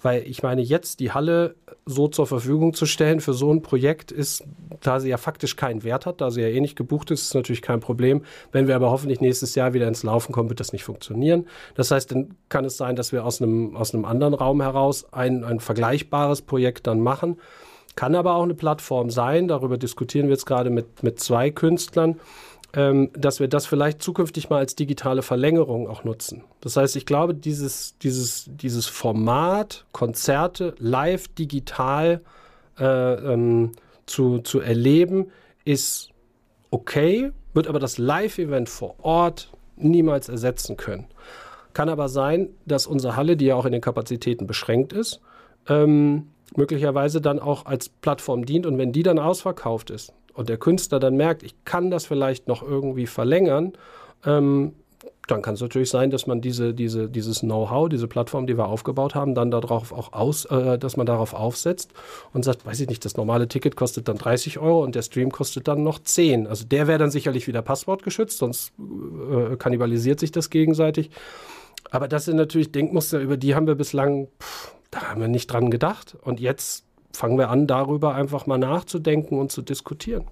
Weil 0.00 0.22
ich 0.22 0.42
meine, 0.42 0.62
jetzt 0.62 0.98
die 0.98 1.12
Halle 1.12 1.56
so 1.84 2.08
zur 2.08 2.26
Verfügung 2.26 2.74
zu 2.74 2.86
stellen 2.86 3.20
für 3.20 3.32
so 3.32 3.52
ein 3.52 3.62
Projekt 3.62 4.12
ist, 4.12 4.44
da 4.80 5.00
sie 5.00 5.08
ja 5.08 5.16
faktisch 5.16 5.56
keinen 5.56 5.82
Wert 5.82 6.06
hat, 6.06 6.20
da 6.20 6.30
sie 6.30 6.40
ja 6.40 6.48
eh 6.48 6.60
nicht 6.60 6.76
gebucht 6.76 7.10
ist, 7.10 7.22
ist 7.22 7.34
natürlich 7.34 7.62
kein 7.62 7.80
Problem. 7.80 8.22
Wenn 8.52 8.68
wir 8.68 8.76
aber 8.76 8.90
hoffentlich 8.90 9.20
nächstes 9.20 9.54
Jahr 9.54 9.72
wieder 9.72 9.88
ins 9.88 10.02
Laufen 10.02 10.32
kommen, 10.32 10.48
wird 10.48 10.60
das 10.60 10.72
nicht 10.72 10.84
funktionieren. 10.84 11.46
Das 11.74 11.90
heißt, 11.90 12.12
dann 12.12 12.36
kann 12.48 12.64
es 12.64 12.76
sein, 12.76 12.94
dass 12.94 13.12
wir 13.12 13.24
aus 13.24 13.42
einem, 13.42 13.76
aus 13.76 13.94
einem 13.94 14.04
anderen 14.04 14.34
Raum 14.34 14.60
heraus 14.60 15.12
ein, 15.12 15.44
ein 15.44 15.60
vergleichbares 15.60 16.42
Projekt 16.42 16.86
dann 16.86 17.00
machen. 17.00 17.38
Kann 17.94 18.14
aber 18.14 18.36
auch 18.36 18.44
eine 18.44 18.54
Plattform 18.54 19.10
sein, 19.10 19.48
darüber 19.48 19.76
diskutieren 19.76 20.26
wir 20.26 20.32
jetzt 20.32 20.46
gerade 20.46 20.70
mit, 20.70 21.02
mit 21.02 21.20
zwei 21.20 21.50
Künstlern, 21.50 22.18
ähm, 22.74 23.10
dass 23.14 23.40
wir 23.40 23.48
das 23.48 23.66
vielleicht 23.66 24.02
zukünftig 24.02 24.48
mal 24.48 24.58
als 24.58 24.74
digitale 24.74 25.22
Verlängerung 25.22 25.88
auch 25.88 26.04
nutzen. 26.04 26.44
Das 26.60 26.76
heißt, 26.76 26.96
ich 26.96 27.06
glaube, 27.06 27.34
dieses, 27.34 27.98
dieses, 27.98 28.46
dieses 28.48 28.86
Format, 28.86 29.84
Konzerte 29.92 30.74
live 30.78 31.28
digital 31.28 32.22
äh, 32.78 32.84
ähm, 32.84 33.72
zu, 34.06 34.38
zu 34.38 34.60
erleben, 34.60 35.26
ist 35.64 36.10
okay, 36.70 37.32
wird 37.52 37.68
aber 37.68 37.78
das 37.78 37.98
Live-Event 37.98 38.68
vor 38.68 38.96
Ort 39.02 39.52
niemals 39.76 40.28
ersetzen 40.28 40.76
können. 40.76 41.06
Kann 41.74 41.88
aber 41.88 42.08
sein, 42.08 42.48
dass 42.66 42.86
unsere 42.86 43.16
Halle, 43.16 43.36
die 43.36 43.46
ja 43.46 43.54
auch 43.54 43.66
in 43.66 43.72
den 43.72 43.80
Kapazitäten 43.80 44.46
beschränkt 44.46 44.92
ist, 44.92 45.20
ähm, 45.68 46.31
möglicherweise 46.56 47.20
dann 47.20 47.38
auch 47.38 47.66
als 47.66 47.88
Plattform 47.88 48.44
dient. 48.44 48.66
Und 48.66 48.78
wenn 48.78 48.92
die 48.92 49.02
dann 49.02 49.18
ausverkauft 49.18 49.90
ist, 49.90 50.12
und 50.34 50.48
der 50.48 50.56
Künstler 50.56 50.98
dann 50.98 51.16
merkt, 51.16 51.42
ich 51.42 51.54
kann 51.64 51.90
das 51.90 52.06
vielleicht 52.06 52.48
noch 52.48 52.62
irgendwie 52.62 53.06
verlängern, 53.06 53.72
ähm, 54.24 54.72
dann 55.28 55.40
kann 55.40 55.54
es 55.54 55.60
natürlich 55.60 55.88
sein, 55.88 56.10
dass 56.10 56.26
man 56.26 56.40
diese, 56.40 56.74
diese, 56.74 57.08
dieses 57.08 57.40
Know-how, 57.40 57.88
diese 57.88 58.08
Plattform, 58.08 58.46
die 58.46 58.58
wir 58.58 58.66
aufgebaut 58.66 59.14
haben, 59.14 59.34
dann 59.34 59.50
darauf 59.50 59.92
auch 59.92 60.12
aus, 60.12 60.44
äh, 60.46 60.78
dass 60.78 60.96
man 60.96 61.06
darauf 61.06 61.32
aufsetzt 61.32 61.92
und 62.32 62.44
sagt, 62.44 62.66
weiß 62.66 62.80
ich 62.80 62.88
nicht, 62.88 63.04
das 63.04 63.16
normale 63.16 63.46
Ticket 63.46 63.76
kostet 63.76 64.08
dann 64.08 64.18
30 64.18 64.58
Euro 64.58 64.82
und 64.82 64.94
der 64.94 65.02
Stream 65.02 65.30
kostet 65.30 65.68
dann 65.68 65.82
noch 65.84 66.00
10. 66.00 66.46
Also 66.46 66.64
der 66.64 66.88
wäre 66.88 66.98
dann 66.98 67.10
sicherlich 67.10 67.46
wieder 67.46 67.62
passwortgeschützt, 67.62 68.38
sonst 68.38 68.72
äh, 68.78 69.56
kannibalisiert 69.56 70.18
sich 70.18 70.32
das 70.32 70.50
gegenseitig. 70.50 71.10
Aber 71.90 72.08
das 72.08 72.24
sind 72.24 72.36
natürlich 72.36 72.72
Denkmuster, 72.72 73.20
über 73.20 73.36
die 73.36 73.54
haben 73.54 73.66
wir 73.66 73.74
bislang, 73.74 74.28
pff, 74.40 74.74
da 74.92 75.10
haben 75.10 75.20
wir 75.20 75.26
nicht 75.26 75.48
dran 75.48 75.70
gedacht. 75.70 76.16
Und 76.22 76.38
jetzt 76.38 76.84
fangen 77.12 77.36
wir 77.36 77.50
an, 77.50 77.66
darüber 77.66 78.14
einfach 78.14 78.46
mal 78.46 78.58
nachzudenken 78.58 79.38
und 79.40 79.50
zu 79.50 79.62
diskutieren. 79.62 80.24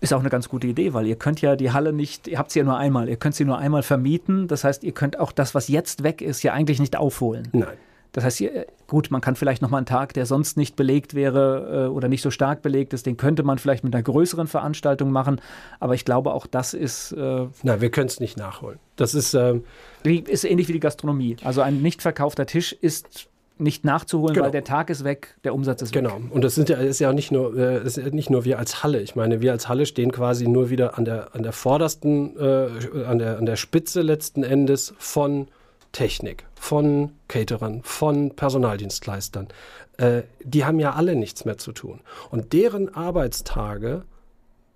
Ist 0.00 0.14
auch 0.14 0.20
eine 0.20 0.30
ganz 0.30 0.48
gute 0.48 0.66
Idee, 0.66 0.94
weil 0.94 1.06
ihr 1.06 1.16
könnt 1.16 1.42
ja 1.42 1.56
die 1.56 1.72
Halle 1.72 1.92
nicht, 1.92 2.26
ihr 2.26 2.38
habt 2.38 2.50
sie 2.50 2.60
ja 2.60 2.64
nur 2.64 2.78
einmal, 2.78 3.10
ihr 3.10 3.16
könnt 3.16 3.34
sie 3.34 3.44
nur 3.44 3.58
einmal 3.58 3.82
vermieten. 3.82 4.48
Das 4.48 4.64
heißt, 4.64 4.82
ihr 4.82 4.92
könnt 4.92 5.18
auch 5.18 5.30
das, 5.30 5.54
was 5.54 5.68
jetzt 5.68 6.02
weg 6.02 6.22
ist, 6.22 6.42
ja 6.42 6.54
eigentlich 6.54 6.80
nicht 6.80 6.96
aufholen. 6.96 7.48
Nein. 7.52 7.76
Das 8.12 8.24
heißt, 8.24 8.42
Gut, 8.90 9.12
man 9.12 9.20
kann 9.20 9.36
vielleicht 9.36 9.62
noch 9.62 9.70
mal 9.70 9.76
einen 9.76 9.86
Tag, 9.86 10.14
der 10.14 10.26
sonst 10.26 10.56
nicht 10.56 10.74
belegt 10.74 11.14
wäre 11.14 11.86
äh, 11.86 11.88
oder 11.88 12.08
nicht 12.08 12.22
so 12.22 12.32
stark 12.32 12.60
belegt 12.60 12.92
ist, 12.92 13.06
den 13.06 13.16
könnte 13.16 13.44
man 13.44 13.58
vielleicht 13.58 13.84
mit 13.84 13.94
einer 13.94 14.02
größeren 14.02 14.48
Veranstaltung 14.48 15.12
machen. 15.12 15.40
Aber 15.78 15.94
ich 15.94 16.04
glaube, 16.04 16.34
auch 16.34 16.48
das 16.48 16.74
ist. 16.74 17.12
Äh, 17.12 17.46
Nein, 17.62 17.80
wir 17.80 17.90
können 17.92 18.08
es 18.08 18.18
nicht 18.18 18.36
nachholen. 18.36 18.80
Das 18.96 19.14
ist, 19.14 19.34
ähm, 19.34 19.62
ist 20.02 20.42
ähnlich 20.42 20.66
wie 20.66 20.72
die 20.72 20.80
Gastronomie. 20.80 21.36
Also 21.44 21.60
ein 21.60 21.82
nicht 21.82 22.02
verkaufter 22.02 22.46
Tisch 22.46 22.72
ist 22.72 23.28
nicht 23.60 23.84
nachzuholen, 23.84 24.34
genau. 24.34 24.46
weil 24.46 24.52
der 24.52 24.64
Tag 24.64 24.90
ist 24.90 25.04
weg, 25.04 25.36
der 25.44 25.54
Umsatz 25.54 25.82
ist 25.82 25.92
genau. 25.92 26.10
weg. 26.10 26.18
Genau. 26.22 26.34
Und 26.34 26.42
das 26.42 26.54
sind 26.54 26.68
ja, 26.68 26.76
ist 26.78 26.98
ja 26.98 27.12
nicht 27.12 27.30
nur, 27.30 27.56
äh, 27.56 27.84
ist 27.84 27.98
nicht 27.98 28.30
nur 28.30 28.44
wir 28.44 28.58
als 28.58 28.82
Halle. 28.82 29.00
Ich 29.00 29.14
meine, 29.14 29.40
wir 29.40 29.52
als 29.52 29.68
Halle 29.68 29.86
stehen 29.86 30.12
quasi 30.12 30.48
nur 30.48 30.70
wieder 30.70 30.98
an 30.98 31.04
der, 31.04 31.34
an 31.34 31.42
der 31.42 31.52
vordersten, 31.52 32.36
äh, 32.38 33.04
an, 33.04 33.18
der, 33.18 33.38
an 33.38 33.46
der 33.46 33.56
Spitze 33.56 34.02
letzten 34.02 34.42
Endes 34.42 34.94
von 34.98 35.48
Technik, 35.92 36.44
von 36.54 37.12
Caterern, 37.28 37.82
von 37.82 38.30
Personaldienstleistern. 38.30 39.48
Äh, 39.98 40.22
die 40.42 40.64
haben 40.64 40.80
ja 40.80 40.92
alle 40.92 41.16
nichts 41.16 41.44
mehr 41.44 41.58
zu 41.58 41.72
tun. 41.72 42.00
Und 42.30 42.52
deren 42.52 42.94
Arbeitstage 42.94 44.04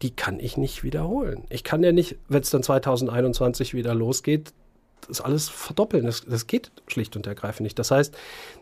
die 0.02 0.10
kann 0.10 0.38
ich 0.38 0.58
nicht 0.58 0.82
wiederholen. 0.82 1.44
Ich 1.48 1.64
kann 1.64 1.82
ja 1.82 1.90
nicht, 1.90 2.16
wenn 2.28 2.42
es 2.42 2.50
dann 2.50 2.62
2021 2.62 3.72
wieder 3.72 3.94
losgeht, 3.94 4.52
das 5.08 5.20
alles 5.20 5.48
verdoppeln. 5.48 6.06
Das, 6.06 6.24
das 6.24 6.46
geht 6.46 6.70
schlicht 6.86 7.16
und 7.16 7.26
ergreifend 7.26 7.64
nicht. 7.64 7.78
Das 7.78 7.90
heißt, 7.90 8.16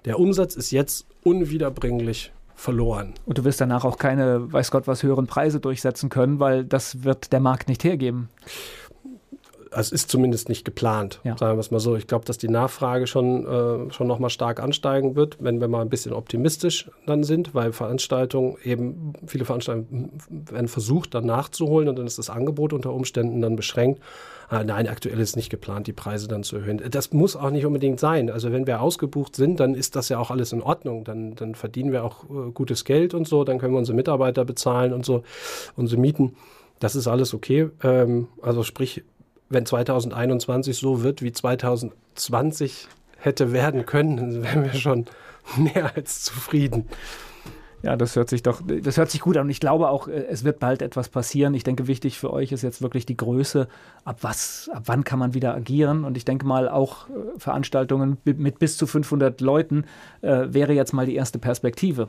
der 0.05 0.19
Umsatz 0.19 0.55
ist 0.55 0.71
jetzt 0.71 1.07
unwiederbringlich 1.23 2.33
verloren. 2.55 3.15
Und 3.27 3.39
du 3.39 3.45
wirst 3.45 3.61
danach 3.61 3.85
auch 3.85 3.99
keine, 3.99 4.53
weiß 4.53 4.71
Gott 4.71 4.87
was, 4.87 5.03
höheren 5.03 5.27
Preise 5.27 5.59
durchsetzen 5.59 6.11
können, 6.11 6.39
weil 6.39 6.65
das 6.65 7.03
wird 7.03 7.33
der 7.33 7.41
Markt 7.41 7.69
nicht 7.69 7.83
hergeben 7.83 8.29
es 9.75 9.93
ist 9.93 10.11
zumindest 10.11 10.49
nicht 10.49 10.65
geplant, 10.65 11.21
ja. 11.25 11.37
sagen 11.37 11.57
wir 11.57 11.61
es 11.61 11.71
mal 11.71 11.81
so. 11.81 11.97
Ich 11.97 12.07
glaube, 12.07 12.25
dass 12.25 12.39
die 12.39 12.49
Nachfrage 12.49 13.07
schon, 13.07 13.47
äh, 13.47 13.93
schon 13.93 14.07
nochmal 14.07 14.31
stark 14.31 14.61
ansteigen 14.63 15.17
wird, 15.17 15.39
wenn 15.41 15.61
wir 15.61 15.69
mal 15.69 15.81
ein 15.81 15.89
bisschen 15.89 16.13
optimistisch 16.13 16.91
dann 17.07 17.25
sind, 17.25 17.55
weil 17.55 17.73
Veranstaltungen 17.73 18.57
eben, 18.63 19.15
viele 19.27 19.45
Veranstaltungen 19.45 20.13
werden 20.29 20.69
versucht, 20.69 21.15
dann 21.15 21.27
nachzuholen 21.27 21.89
und 21.89 21.97
dann 21.97 22.07
ist 22.07 22.19
das 22.19 22.31
Angebot 22.31 22.73
unter 22.73 22.93
Umständen 22.93 23.41
dann 23.41 23.57
beschränkt. 23.57 24.01
Ah, 24.49 24.65
nein, 24.65 24.87
aktuell 24.87 25.19
ist 25.19 25.37
nicht 25.37 25.49
geplant, 25.49 25.87
die 25.87 25.95
Preise 25.95 26.29
dann 26.29 26.43
zu 26.43 26.57
erhöhen. 26.57 26.83
Das 26.91 27.13
muss 27.13 27.37
auch 27.37 27.51
nicht 27.51 27.65
unbedingt 27.65 27.99
sein. 27.99 28.29
Also 28.29 28.53
wenn 28.53 28.67
wir 28.67 28.83
ausgebucht 28.83 29.35
sind, 29.35 29.61
dann 29.61 29.75
ist 29.75 29.97
das 29.97 30.11
ja 30.11 30.19
auch 30.19 30.31
alles 30.31 30.53
in 30.53 30.61
Ordnung. 30.61 31.05
Dann, 31.05 31.35
dann 31.37 31.55
verdienen 31.55 31.91
wir 31.91 32.05
auch 32.05 32.25
äh, 32.25 32.51
gutes 32.53 32.85
Geld 32.85 33.15
und 33.15 33.27
so, 33.27 33.45
dann 33.45 33.59
können 33.59 33.73
wir 33.73 33.79
unsere 33.79 33.97
Mitarbeiter 33.97 34.45
bezahlen 34.45 34.93
und 34.93 35.07
so, 35.07 35.23
unsere 35.75 35.99
Mieten. 35.99 36.37
Das 36.83 36.97
ist 36.97 37.07
alles 37.07 37.33
okay. 37.33 37.71
Ähm, 37.83 38.27
also 38.43 38.65
sprich, 38.65 39.05
wenn 39.53 39.67
2021 39.67 40.77
so 40.77 41.03
wird, 41.03 41.23
wie 41.23 41.33
2020 41.33 42.89
hätte 43.19 43.53
werden 43.53 43.87
können, 43.87 44.17
dann 44.17 44.43
wären 44.43 44.65
wir 44.65 44.75
schon 44.75 45.07
mehr 45.57 45.95
als 45.97 46.23
zufrieden. 46.23 46.89
Ja, 47.83 47.97
das 47.97 48.15
hört 48.15 48.31
sich 48.31 48.45
doch, 48.45 48.63
das 48.65 48.97
hört 48.97 49.11
sich 49.11 49.21
gut 49.21 49.37
an. 49.37 49.45
Und 49.45 49.51
ich 49.51 49.59
glaube 49.59 49.89
auch, 49.89 50.07
äh, 50.07 50.27
es 50.31 50.45
wird 50.45 50.61
bald 50.61 50.83
etwas 50.83 51.09
passieren. 51.09 51.53
Ich 51.55 51.65
denke, 51.65 51.89
wichtig 51.89 52.19
für 52.19 52.33
euch 52.33 52.53
ist 52.53 52.63
jetzt 52.63 52.81
wirklich 52.81 53.07
die 53.07 53.17
Größe. 53.17 53.67
Ab 54.05 54.19
was, 54.23 54.71
ab 54.73 54.85
wann 54.87 55.03
kann 55.03 55.19
man 55.19 55.35
wieder 55.35 55.55
agieren? 55.55 56.05
Und 56.05 56.17
ich 56.17 56.25
denke 56.25 56.47
mal, 56.47 56.69
auch 56.69 57.09
äh, 57.09 57.13
Veranstaltungen 57.39 58.19
mit 58.25 58.61
bis 58.61 58.77
zu 58.77 58.87
500 58.87 59.41
Leuten 59.41 59.85
äh, 60.21 60.47
wäre 60.49 60.73
jetzt 60.73 60.93
mal 60.93 61.07
die 61.07 61.17
erste 61.17 61.41
Perspektive. 61.41 62.09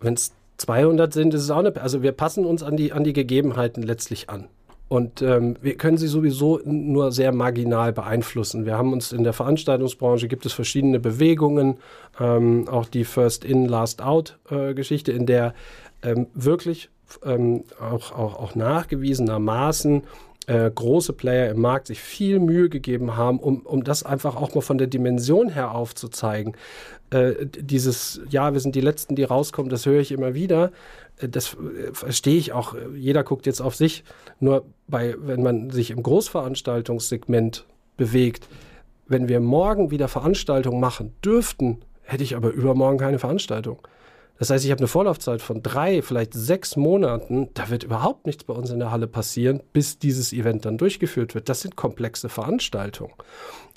Wenn 0.00 0.14
es 0.14 0.32
200 0.58 1.12
sind, 1.12 1.34
ist 1.34 1.42
es 1.42 1.50
auch 1.50 1.58
eine, 1.58 1.74
also 1.80 2.02
wir 2.02 2.12
passen 2.12 2.46
uns 2.46 2.62
an 2.62 2.76
die, 2.76 2.92
an 2.92 3.02
die 3.02 3.12
Gegebenheiten 3.12 3.82
letztlich 3.82 4.30
an. 4.30 4.46
Und 4.88 5.20
ähm, 5.20 5.56
wir 5.60 5.76
können 5.76 5.96
sie 5.96 6.06
sowieso 6.06 6.60
nur 6.64 7.10
sehr 7.10 7.32
marginal 7.32 7.92
beeinflussen. 7.92 8.66
Wir 8.66 8.78
haben 8.78 8.92
uns 8.92 9.10
in 9.10 9.24
der 9.24 9.32
Veranstaltungsbranche, 9.32 10.28
gibt 10.28 10.46
es 10.46 10.52
verschiedene 10.52 11.00
Bewegungen, 11.00 11.78
ähm, 12.20 12.68
auch 12.68 12.86
die 12.86 13.04
First-in, 13.04 13.66
Last-out-Geschichte, 13.66 15.10
äh, 15.10 15.16
in 15.16 15.26
der 15.26 15.54
ähm, 16.02 16.28
wirklich 16.34 16.88
ähm, 17.24 17.64
auch, 17.80 18.12
auch, 18.12 18.38
auch 18.38 18.54
nachgewiesenermaßen 18.54 20.02
äh, 20.46 20.70
große 20.70 21.12
Player 21.12 21.50
im 21.50 21.60
Markt 21.60 21.88
sich 21.88 22.00
viel 22.00 22.38
Mühe 22.38 22.68
gegeben 22.68 23.16
haben, 23.16 23.40
um, 23.40 23.60
um 23.62 23.82
das 23.82 24.04
einfach 24.04 24.36
auch 24.36 24.54
mal 24.54 24.60
von 24.60 24.78
der 24.78 24.86
Dimension 24.86 25.48
her 25.48 25.74
aufzuzeigen. 25.74 26.56
Äh, 27.10 27.46
dieses, 27.46 28.20
ja, 28.30 28.52
wir 28.52 28.60
sind 28.60 28.74
die 28.74 28.80
Letzten, 28.80 29.14
die 29.14 29.24
rauskommen, 29.24 29.70
das 29.70 29.86
höre 29.86 30.00
ich 30.00 30.12
immer 30.12 30.34
wieder. 30.34 30.72
Äh, 31.18 31.28
das 31.28 31.54
äh, 31.54 31.92
verstehe 31.92 32.36
ich 32.36 32.52
auch. 32.52 32.74
Jeder 32.94 33.22
guckt 33.24 33.46
jetzt 33.46 33.60
auf 33.60 33.74
sich. 33.74 34.04
Nur 34.40 34.64
bei, 34.88 35.14
wenn 35.18 35.42
man 35.42 35.70
sich 35.70 35.90
im 35.90 36.02
Großveranstaltungssegment 36.02 37.64
bewegt, 37.96 38.48
wenn 39.06 39.28
wir 39.28 39.40
morgen 39.40 39.90
wieder 39.90 40.08
Veranstaltungen 40.08 40.80
machen 40.80 41.14
dürften, 41.24 41.78
hätte 42.02 42.24
ich 42.24 42.36
aber 42.36 42.50
übermorgen 42.50 42.98
keine 42.98 43.18
Veranstaltung. 43.18 43.78
Das 44.38 44.50
heißt, 44.50 44.64
ich 44.64 44.70
habe 44.70 44.80
eine 44.80 44.88
Vorlaufzeit 44.88 45.40
von 45.40 45.62
drei, 45.62 46.02
vielleicht 46.02 46.34
sechs 46.34 46.76
Monaten. 46.76 47.48
Da 47.54 47.70
wird 47.70 47.84
überhaupt 47.84 48.26
nichts 48.26 48.44
bei 48.44 48.52
uns 48.52 48.70
in 48.70 48.80
der 48.80 48.90
Halle 48.90 49.06
passieren, 49.06 49.62
bis 49.72 49.98
dieses 49.98 50.32
Event 50.32 50.66
dann 50.66 50.76
durchgeführt 50.76 51.34
wird. 51.34 51.48
Das 51.48 51.62
sind 51.62 51.76
komplexe 51.76 52.28
Veranstaltungen. 52.28 53.14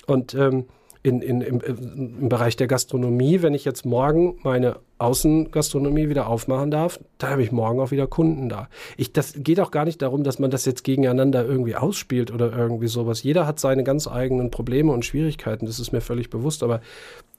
Und 0.06 0.34
ähm, 0.34 0.66
in, 1.02 1.22
in, 1.22 1.40
im, 1.40 1.60
im, 1.60 2.28
Bereich 2.28 2.56
der 2.56 2.66
Gastronomie, 2.66 3.40
wenn 3.40 3.54
ich 3.54 3.64
jetzt 3.64 3.86
morgen 3.86 4.36
meine 4.42 4.76
Außengastronomie 4.98 6.10
wieder 6.10 6.26
aufmachen 6.26 6.70
darf, 6.70 7.00
da 7.16 7.30
habe 7.30 7.42
ich 7.42 7.52
morgen 7.52 7.80
auch 7.80 7.90
wieder 7.90 8.06
Kunden 8.06 8.50
da. 8.50 8.68
Ich, 8.98 9.12
das 9.12 9.32
geht 9.36 9.60
auch 9.60 9.70
gar 9.70 9.86
nicht 9.86 10.02
darum, 10.02 10.24
dass 10.24 10.38
man 10.38 10.50
das 10.50 10.66
jetzt 10.66 10.84
gegeneinander 10.84 11.44
irgendwie 11.44 11.74
ausspielt 11.74 12.30
oder 12.30 12.52
irgendwie 12.54 12.88
sowas. 12.88 13.22
Jeder 13.22 13.46
hat 13.46 13.58
seine 13.58 13.82
ganz 13.82 14.08
eigenen 14.08 14.50
Probleme 14.50 14.92
und 14.92 15.06
Schwierigkeiten, 15.06 15.64
das 15.64 15.80
ist 15.80 15.92
mir 15.92 16.02
völlig 16.02 16.28
bewusst, 16.28 16.62
aber 16.62 16.82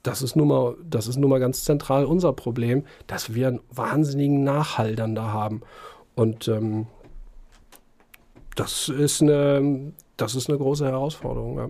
das 0.01 0.23
ist 0.23 0.35
nun 0.35 0.47
mal, 0.47 0.75
das 0.89 1.05
ist 1.05 1.17
nun 1.17 1.29
mal 1.29 1.39
ganz 1.39 1.63
zentral 1.63 2.05
unser 2.05 2.33
Problem, 2.33 2.83
dass 3.05 3.35
wir 3.35 3.47
einen 3.47 3.59
wahnsinnigen 3.69 4.43
Nachhall 4.43 4.95
dann 4.95 5.13
da 5.13 5.31
haben. 5.31 5.61
Und 6.15 6.47
ähm, 6.47 6.87
das 8.55 8.89
ist 8.89 9.21
eine, 9.21 9.93
das 10.17 10.33
ist 10.33 10.49
eine 10.49 10.57
große 10.57 10.85
Herausforderung. 10.85 11.57
Ja. 11.57 11.69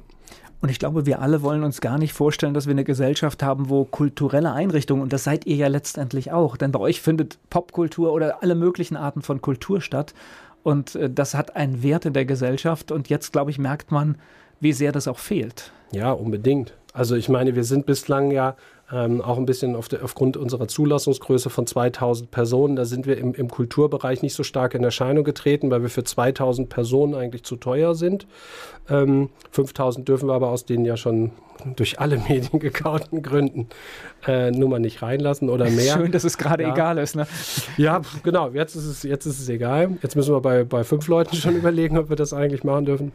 Und 0.61 0.69
ich 0.69 0.77
glaube, 0.77 1.07
wir 1.07 1.21
alle 1.21 1.41
wollen 1.41 1.63
uns 1.63 1.81
gar 1.81 1.97
nicht 1.97 2.13
vorstellen, 2.13 2.53
dass 2.53 2.67
wir 2.67 2.71
eine 2.71 2.83
Gesellschaft 2.83 3.41
haben, 3.41 3.69
wo 3.69 3.83
kulturelle 3.83 4.53
Einrichtungen, 4.53 5.01
und 5.01 5.11
das 5.11 5.23
seid 5.23 5.47
ihr 5.47 5.55
ja 5.55 5.67
letztendlich 5.67 6.31
auch, 6.31 6.55
denn 6.55 6.71
bei 6.71 6.79
euch 6.79 7.01
findet 7.01 7.39
Popkultur 7.49 8.13
oder 8.13 8.43
alle 8.43 8.53
möglichen 8.53 8.95
Arten 8.95 9.23
von 9.23 9.41
Kultur 9.41 9.81
statt. 9.81 10.13
Und 10.63 10.95
äh, 10.95 11.09
das 11.09 11.33
hat 11.33 11.55
einen 11.55 11.81
Wert 11.81 12.05
in 12.05 12.13
der 12.13 12.25
Gesellschaft. 12.25 12.91
Und 12.91 13.09
jetzt, 13.09 13.33
glaube 13.33 13.49
ich, 13.49 13.57
merkt 13.57 13.91
man, 13.91 14.17
wie 14.59 14.73
sehr 14.73 14.91
das 14.91 15.07
auch 15.07 15.17
fehlt. 15.17 15.71
Ja, 15.91 16.11
unbedingt. 16.11 16.73
Also 16.93 17.15
ich 17.15 17.29
meine, 17.29 17.55
wir 17.55 17.63
sind 17.63 17.85
bislang 17.87 18.31
ja 18.31 18.55
ähm, 18.91 19.21
auch 19.21 19.37
ein 19.37 19.45
bisschen 19.45 19.75
auf 19.75 19.87
der, 19.87 20.03
aufgrund 20.03 20.37
unserer 20.37 20.67
Zulassungsgröße 20.67 21.49
von 21.49 21.65
2000 21.65 22.29
Personen, 22.31 22.75
da 22.75 22.85
sind 22.85 23.07
wir 23.07 23.17
im, 23.17 23.33
im, 23.33 23.49
Kulturbereich 23.49 24.21
nicht 24.21 24.33
so 24.33 24.43
stark 24.43 24.73
in 24.73 24.83
Erscheinung 24.83 25.23
getreten, 25.23 25.71
weil 25.71 25.81
wir 25.81 25.89
für 25.89 26.03
2000 26.03 26.69
Personen 26.69 27.15
eigentlich 27.15 27.43
zu 27.43 27.55
teuer 27.55 27.95
sind. 27.95 28.27
Ähm, 28.89 29.29
5000 29.51 30.07
dürfen 30.07 30.27
wir 30.27 30.33
aber 30.33 30.49
aus 30.49 30.65
den 30.65 30.83
ja 30.83 30.97
schon 30.97 31.31
durch 31.75 31.99
alle 31.99 32.17
Medien 32.29 32.59
gekauten 32.59 33.21
Gründen 33.21 33.67
äh, 34.27 34.51
nur 34.51 34.69
mal 34.69 34.79
nicht 34.79 35.01
reinlassen 35.01 35.49
oder 35.49 35.69
mehr. 35.69 35.93
Schön, 35.93 36.11
dass 36.11 36.23
es 36.23 36.37
gerade 36.37 36.63
ja. 36.63 36.73
egal 36.73 36.97
ist. 36.97 37.15
Ne? 37.15 37.27
Ja, 37.77 38.01
genau. 38.23 38.49
Jetzt 38.49 38.75
ist, 38.75 38.85
es, 38.85 39.03
jetzt 39.03 39.25
ist 39.25 39.39
es 39.39 39.47
egal. 39.47 39.97
Jetzt 40.01 40.15
müssen 40.15 40.33
wir 40.33 40.41
bei, 40.41 40.63
bei 40.63 40.83
fünf 40.83 41.07
Leuten 41.07 41.35
schon 41.35 41.55
überlegen, 41.57 41.97
ob 41.97 42.09
wir 42.09 42.15
das 42.15 42.33
eigentlich 42.33 42.63
machen 42.63 42.85
dürfen. 42.85 43.11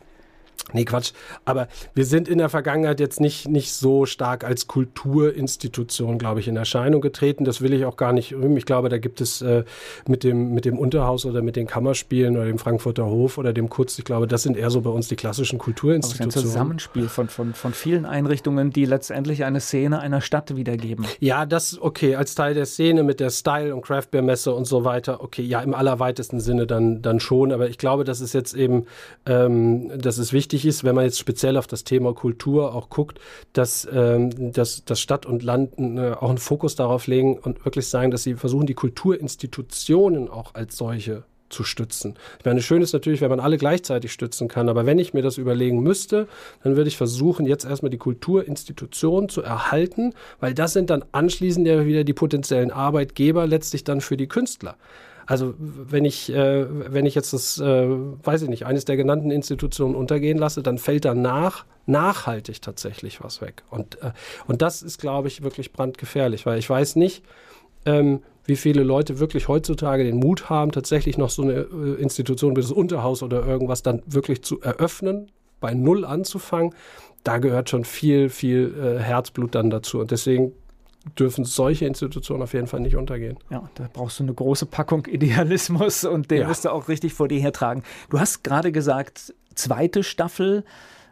Nee, 0.73 0.85
Quatsch. 0.85 1.13
Aber 1.45 1.69
wir 1.95 2.05
sind 2.05 2.29
in 2.29 2.39
der 2.39 2.49
Vergangenheit 2.49 2.99
jetzt 2.99 3.21
nicht, 3.21 3.49
nicht 3.49 3.73
so 3.73 4.05
stark 4.05 4.43
als 4.43 4.67
Kulturinstitution, 4.67 6.19
glaube 6.19 6.41
ich, 6.41 6.49
in 6.49 6.57
Erscheinung 6.57 7.01
getreten. 7.01 7.45
Das 7.45 7.61
will 7.61 7.73
ich 7.73 7.85
auch 7.85 7.97
gar 7.97 8.13
nicht. 8.13 8.33
Ich 8.33 8.67
glaube, 8.67 8.89
da 8.89 8.99
gibt 8.99 9.21
es 9.21 9.43
äh, 9.43 9.63
mit, 10.09 10.25
dem, 10.25 10.55
mit 10.55 10.65
dem 10.65 10.77
Unterhaus 10.77 11.25
oder 11.25 11.41
mit 11.41 11.55
den 11.55 11.69
Kammerspielen 11.69 12.37
oder 12.37 12.47
dem 12.47 12.59
Frankfurter 12.59 13.07
Hof 13.07 13.39
oder 13.39 13.53
dem 13.53 13.71
Kutz, 13.71 13.99
ich 13.99 14.05
glaube, 14.05 14.27
das 14.27 14.43
sind 14.43 14.57
eher 14.57 14.71
so 14.71 14.81
bei 14.81 14.91
uns 14.91 15.07
die 15.07 15.15
klassischen 15.15 15.59
Kulturinstitutionen. 15.59 16.33
Aber 16.33 16.41
ein 16.41 16.51
Zusammenspiel 16.51 17.09
von, 17.09 17.29
von, 17.29 17.55
von 17.55 17.73
vielen 17.73 18.05
Einrichtungen, 18.05 18.71
die 18.71 18.87
letztendlich 18.87 19.45
eine 19.45 19.61
Szene 19.61 20.01
einer 20.01 20.21
Stadt 20.21 20.57
wiedergeben. 20.57 21.07
Ja, 21.21 21.47
das, 21.47 21.81
okay, 21.81 22.17
als 22.17 22.35
Teil 22.35 22.55
der 22.55 22.67
Szene 22.67 23.05
mit 23.05 23.21
der 23.21 23.31
Style- 23.31 23.75
und 23.75 23.83
Craftbeer-Messe 23.83 24.53
und 24.53 24.65
so 24.65 24.85
weiter, 24.85 25.23
okay, 25.23 25.43
ja, 25.43 25.61
im 25.61 25.75
allerweitesten 25.75 26.41
Sinne 26.41 26.67
dann, 26.67 27.03
dann 27.03 27.21
schon. 27.21 27.53
Aber 27.53 27.69
ich 27.69 27.79
glaube, 27.79 28.03
das 28.03 28.21
ist 28.21 28.33
jetzt 28.33 28.55
eben, 28.55 28.87
ähm, 29.27 29.93
das 29.97 30.19
ist 30.19 30.33
wichtig 30.33 30.46
wichtig 30.47 30.65
ist, 30.65 30.85
wenn 30.85 30.95
man 30.95 31.05
jetzt 31.05 31.19
speziell 31.19 31.57
auf 31.57 31.67
das 31.67 31.83
Thema 31.83 32.15
Kultur 32.15 32.73
auch 32.73 32.89
guckt, 32.89 33.19
dass, 33.53 33.87
ähm, 33.93 34.53
dass, 34.53 34.85
dass 34.85 35.01
Stadt 35.01 35.27
und 35.27 35.43
Land 35.43 35.73
äh, 35.77 36.13
auch 36.13 36.29
einen 36.29 36.39
Fokus 36.39 36.77
darauf 36.77 37.09
legen 37.09 37.37
und 37.37 37.65
wirklich 37.65 37.89
sagen, 37.89 38.13
dass 38.13 38.23
sie 38.23 38.35
versuchen, 38.35 38.67
die 38.67 38.75
Kulturinstitutionen 38.75 40.29
auch 40.29 40.55
als 40.55 40.77
solche 40.77 41.25
zu 41.49 41.65
stützen. 41.65 42.15
Ich 42.39 42.45
meine, 42.45 42.63
schön 42.63 42.81
ist 42.81 42.93
natürlich, 42.93 43.21
wenn 43.21 43.31
man 43.31 43.41
alle 43.41 43.59
gleichzeitig 43.59 44.13
stützen 44.13 44.47
kann, 44.47 44.69
aber 44.69 44.87
wenn 44.87 45.01
ich 45.01 45.15
mir 45.15 45.23
das 45.23 45.37
überlegen 45.37 45.81
müsste, 45.81 46.29
dann 46.63 46.77
würde 46.77 46.89
ich 46.89 46.97
versuchen, 46.97 47.45
jetzt 47.45 47.65
erstmal 47.65 47.91
die 47.91 47.99
Kulturinstitutionen 47.99 49.29
zu 49.29 49.43
erhalten, 49.43 50.13
weil 50.39 50.55
das 50.55 50.73
sind 50.73 50.91
dann 50.91 51.05
anschließend 51.11 51.67
ja 51.67 51.87
wieder 51.87 52.05
die 52.05 52.15
potenziellen 52.15 52.71
Arbeitgeber 52.71 53.49
letztlich 53.49 53.83
dann 53.83 54.01
für 54.01 54.17
die 54.17 54.29
Künstler. 54.29 54.77
Also 55.27 55.55
wenn 55.59 56.05
ich, 56.05 56.33
äh, 56.33 56.67
wenn 56.93 57.05
ich 57.05 57.15
jetzt 57.15 57.33
das, 57.33 57.59
äh, 57.59 57.89
weiß 57.89 58.43
ich 58.43 58.49
nicht, 58.49 58.65
eines 58.65 58.85
der 58.85 58.97
genannten 58.97 59.31
Institutionen 59.31 59.95
untergehen 59.95 60.39
lasse, 60.39 60.63
dann 60.63 60.79
fällt 60.79 61.05
danach 61.05 61.65
nachhaltig 61.87 62.63
tatsächlich 62.63 63.23
was 63.23 63.41
weg. 63.41 63.65
Und, 63.71 64.03
äh, 64.03 64.13
und 64.47 64.63
das 64.63 64.83
ist, 64.83 64.99
glaube 64.99 65.29
ich, 65.29 65.43
wirklich 65.43 65.73
brandgefährlich, 65.73 66.47
weil 66.47 66.59
ich 66.59 66.71
weiß 66.71 66.97
nicht, 66.97 67.25
ähm, 67.85 68.21
wie 68.45 68.57
viele 68.57 68.85
Leute 68.85 69.19
wirklich 69.19 69.49
heutzutage 69.49 70.05
den 70.05 70.17
Mut 70.17 70.49
haben, 70.49 70.71
tatsächlich 70.71 71.19
noch 71.19 71.31
so 71.31 71.43
eine 71.43 71.53
äh, 71.55 72.01
Institution 72.01 72.57
wie 72.57 72.61
das 72.61 72.71
Unterhaus 72.71 73.23
oder 73.23 73.45
irgendwas 73.45 73.83
dann 73.83 74.03
wirklich 74.07 74.43
zu 74.43 74.61
eröffnen, 74.61 75.31
bei 75.61 75.75
Null 75.75 76.05
anzufangen. 76.05 76.75
Da 77.25 77.39
gehört 77.39 77.71
schon 77.71 77.85
viel, 77.85 78.29
viel 78.29 78.75
äh, 78.81 79.01
Herzblut 79.01 79.55
dann 79.57 79.71
dazu. 79.71 79.99
Und 79.99 80.13
deswegen 80.13 80.53
dürfen 81.19 81.45
solche 81.45 81.87
Institutionen 81.87 82.43
auf 82.43 82.53
jeden 82.53 82.67
Fall 82.67 82.81
nicht 82.81 82.97
untergehen. 82.97 83.39
Ja, 83.51 83.69
da 83.75 83.89
brauchst 83.93 84.19
du 84.19 84.25
eine 84.25 84.35
große 84.35 84.67
Packung 84.67 85.07
Idealismus 85.11 86.05
und 86.05 86.31
den 86.31 86.43
ja. 86.43 86.49
musst 86.49 86.65
du 86.65 86.71
auch 86.71 86.89
richtig 86.89 87.15
vor 87.15 87.29
dir 87.29 87.41
hertragen. 87.41 87.83
Du 88.11 88.19
hast 88.21 88.43
gerade 88.43 88.73
gesagt, 88.73 89.35
zweite 89.55 90.03
Staffel. 90.03 90.65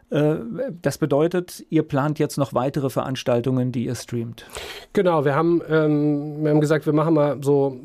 Äh, 0.09 0.35
das 0.81 0.97
bedeutet, 0.97 1.65
ihr 1.69 1.83
plant 1.83 2.19
jetzt 2.19 2.37
noch 2.37 2.53
weitere 2.53 2.89
Veranstaltungen, 2.89 3.71
die 3.71 3.85
ihr 3.85 3.95
streamt. 3.95 4.45
Genau, 4.93 5.25
wir 5.25 5.35
haben, 5.35 5.61
ähm, 5.69 6.43
wir 6.43 6.51
haben 6.51 6.61
gesagt, 6.61 6.85
wir 6.85 6.93
machen 6.93 7.13
mal 7.13 7.37
so 7.41 7.79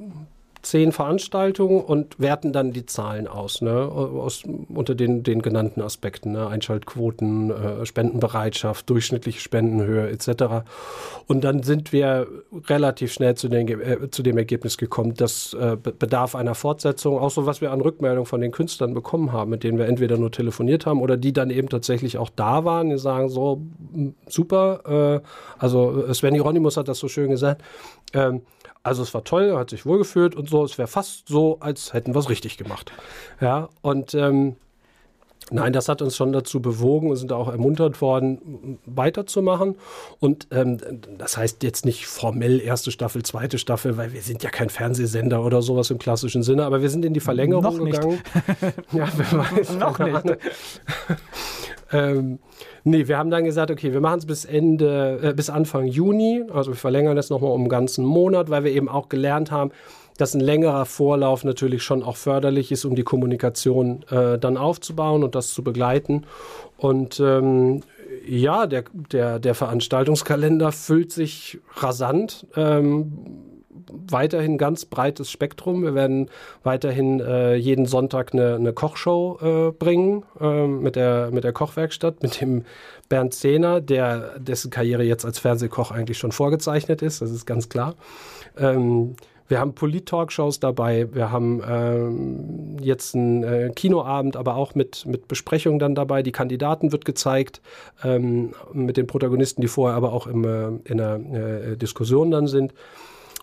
zehn 0.62 0.92
Veranstaltungen 0.92 1.80
und 1.80 2.18
werten 2.20 2.52
dann 2.52 2.72
die 2.72 2.84
Zahlen 2.84 3.26
aus, 3.26 3.62
ne? 3.62 3.72
aus 3.72 4.42
unter 4.68 4.94
den, 4.94 5.22
den 5.22 5.42
genannten 5.42 5.80
Aspekten, 5.80 6.32
ne? 6.32 6.48
Einschaltquoten, 6.48 7.50
äh, 7.50 7.86
Spendenbereitschaft, 7.86 8.88
durchschnittliche 8.90 9.40
Spendenhöhe 9.40 10.10
etc. 10.10 10.66
Und 11.26 11.44
dann 11.44 11.62
sind 11.62 11.92
wir 11.92 12.26
relativ 12.66 13.12
schnell 13.12 13.36
zu, 13.36 13.48
den, 13.48 13.68
äh, 13.68 14.10
zu 14.10 14.22
dem 14.22 14.36
Ergebnis 14.36 14.76
gekommen, 14.76 15.14
dass 15.14 15.54
äh, 15.54 15.76
bedarf 15.76 16.34
einer 16.34 16.54
Fortsetzung, 16.54 17.18
auch 17.18 17.30
so 17.30 17.46
was 17.46 17.60
wir 17.60 17.72
an 17.72 17.80
Rückmeldung 17.80 18.26
von 18.26 18.40
den 18.40 18.52
Künstlern 18.52 18.92
bekommen 18.92 19.32
haben, 19.32 19.50
mit 19.50 19.64
denen 19.64 19.78
wir 19.78 19.86
entweder 19.86 20.18
nur 20.18 20.30
telefoniert 20.30 20.84
haben 20.84 21.00
oder 21.00 21.16
die 21.16 21.32
dann 21.32 21.50
eben 21.50 21.68
tatsächlich 21.68 22.18
auch 22.18 22.30
da 22.34 22.64
waren, 22.64 22.90
die 22.90 22.98
sagen 22.98 23.28
so, 23.28 23.62
super, 24.28 25.22
also 25.58 26.12
Sven 26.12 26.34
Hieronymus 26.34 26.76
hat 26.76 26.88
das 26.88 26.98
so 26.98 27.08
schön 27.08 27.30
gesagt, 27.30 27.62
ähm, 28.12 28.42
also 28.82 29.02
es 29.02 29.12
war 29.14 29.24
toll, 29.24 29.56
hat 29.56 29.70
sich 29.70 29.84
wohlgefühlt 29.86 30.34
und 30.34 30.48
so. 30.48 30.64
Es 30.64 30.78
wäre 30.78 30.88
fast 30.88 31.28
so, 31.28 31.58
als 31.60 31.92
hätten 31.92 32.14
wir 32.14 32.18
es 32.18 32.28
richtig 32.28 32.56
gemacht. 32.56 32.92
Ja, 33.40 33.68
und 33.82 34.14
ähm, 34.14 34.56
Nein, 35.52 35.72
das 35.72 35.88
hat 35.88 36.00
uns 36.00 36.16
schon 36.16 36.32
dazu 36.32 36.62
bewogen 36.62 37.10
und 37.10 37.16
sind 37.16 37.32
auch 37.32 37.48
ermuntert 37.48 38.00
worden, 38.00 38.78
weiterzumachen. 38.86 39.76
Und 40.20 40.46
ähm, 40.52 40.78
das 41.18 41.36
heißt 41.36 41.62
jetzt 41.64 41.84
nicht 41.84 42.06
formell 42.06 42.60
erste 42.60 42.92
Staffel, 42.92 43.24
zweite 43.24 43.58
Staffel, 43.58 43.96
weil 43.96 44.12
wir 44.12 44.22
sind 44.22 44.44
ja 44.44 44.50
kein 44.50 44.70
Fernsehsender 44.70 45.44
oder 45.44 45.60
sowas 45.60 45.90
im 45.90 45.98
klassischen 45.98 46.42
Sinne, 46.42 46.64
aber 46.64 46.82
wir 46.82 46.90
sind 46.90 47.04
in 47.04 47.14
die 47.14 47.20
Verlängerung 47.20 47.64
Noch 47.64 47.84
gegangen. 47.84 48.20
ja, 48.92 49.08
wer 49.16 49.38
weiß. 49.38 49.74
Noch 49.76 49.98
nicht. 49.98 50.38
Ähm, 51.92 52.38
nee, 52.84 53.08
wir 53.08 53.18
haben 53.18 53.30
dann 53.30 53.44
gesagt, 53.44 53.70
okay, 53.70 53.92
wir 53.92 54.00
machen 54.00 54.18
es 54.20 54.26
bis 54.26 54.44
Ende, 54.44 55.18
äh, 55.22 55.34
bis 55.34 55.50
Anfang 55.50 55.86
Juni. 55.86 56.44
Also 56.52 56.72
wir 56.72 56.76
verlängern 56.76 57.16
das 57.16 57.30
nochmal 57.30 57.52
um 57.52 57.62
einen 57.62 57.68
ganzen 57.68 58.04
Monat, 58.04 58.50
weil 58.50 58.64
wir 58.64 58.72
eben 58.72 58.88
auch 58.88 59.08
gelernt 59.08 59.50
haben, 59.50 59.70
dass 60.16 60.34
ein 60.34 60.40
längerer 60.40 60.84
Vorlauf 60.84 61.44
natürlich 61.44 61.82
schon 61.82 62.02
auch 62.02 62.16
förderlich 62.16 62.70
ist, 62.70 62.84
um 62.84 62.94
die 62.94 63.02
Kommunikation 63.02 64.04
äh, 64.10 64.38
dann 64.38 64.56
aufzubauen 64.56 65.24
und 65.24 65.34
das 65.34 65.52
zu 65.52 65.64
begleiten. 65.64 66.26
Und 66.76 67.20
ähm, 67.20 67.80
ja, 68.26 68.66
der, 68.66 68.84
der, 69.12 69.38
der 69.38 69.54
Veranstaltungskalender 69.54 70.72
füllt 70.72 71.12
sich 71.12 71.58
rasant. 71.76 72.46
Ähm, 72.56 73.49
weiterhin 74.08 74.58
ganz 74.58 74.84
breites 74.84 75.30
Spektrum. 75.30 75.82
Wir 75.82 75.94
werden 75.94 76.30
weiterhin 76.62 77.20
äh, 77.20 77.54
jeden 77.54 77.86
Sonntag 77.86 78.32
eine, 78.32 78.56
eine 78.56 78.72
Kochshow 78.72 79.38
äh, 79.40 79.72
bringen 79.72 80.24
äh, 80.40 80.66
mit, 80.66 80.96
der, 80.96 81.30
mit 81.32 81.44
der 81.44 81.52
Kochwerkstatt, 81.52 82.22
mit 82.22 82.40
dem 82.40 82.64
Bernd 83.08 83.34
Zehner, 83.34 83.80
der, 83.80 84.38
dessen 84.38 84.70
Karriere 84.70 85.02
jetzt 85.02 85.24
als 85.24 85.38
Fernsehkoch 85.38 85.90
eigentlich 85.90 86.18
schon 86.18 86.32
vorgezeichnet 86.32 87.02
ist, 87.02 87.20
das 87.22 87.30
ist 87.30 87.46
ganz 87.46 87.68
klar. 87.68 87.94
Ähm, 88.56 89.16
wir 89.50 89.58
haben 89.58 89.74
Polit-Talkshows 89.74 90.60
dabei, 90.60 91.12
wir 91.12 91.32
haben 91.32 91.60
ähm, 91.68 92.76
jetzt 92.80 93.16
einen 93.16 93.42
äh, 93.42 93.72
Kinoabend, 93.74 94.36
aber 94.36 94.54
auch 94.54 94.76
mit, 94.76 95.06
mit 95.06 95.26
Besprechungen 95.26 95.80
dann 95.80 95.96
dabei. 95.96 96.22
Die 96.22 96.30
Kandidaten 96.30 96.92
wird 96.92 97.04
gezeigt, 97.04 97.60
ähm, 98.04 98.54
mit 98.72 98.96
den 98.96 99.08
Protagonisten, 99.08 99.60
die 99.60 99.66
vorher 99.66 99.96
aber 99.96 100.12
auch 100.12 100.28
im, 100.28 100.44
äh, 100.44 100.68
in 100.88 100.98
der 100.98 101.14
äh, 101.16 101.76
Diskussion 101.76 102.30
dann 102.30 102.46
sind. 102.46 102.72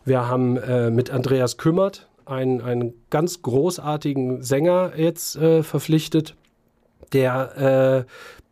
Wir 0.07 0.25
haben 0.25 0.55
äh, 0.55 0.89
mit 0.89 1.11
Andreas 1.11 1.57
Kümmert 1.57 2.07
einen, 2.23 2.61
einen 2.61 2.93
ganz 3.09 3.41
großartigen 3.41 4.41
Sänger 4.41 4.93
jetzt 4.95 5.35
äh, 5.35 5.63
verpflichtet, 5.63 6.33
der 7.11 8.05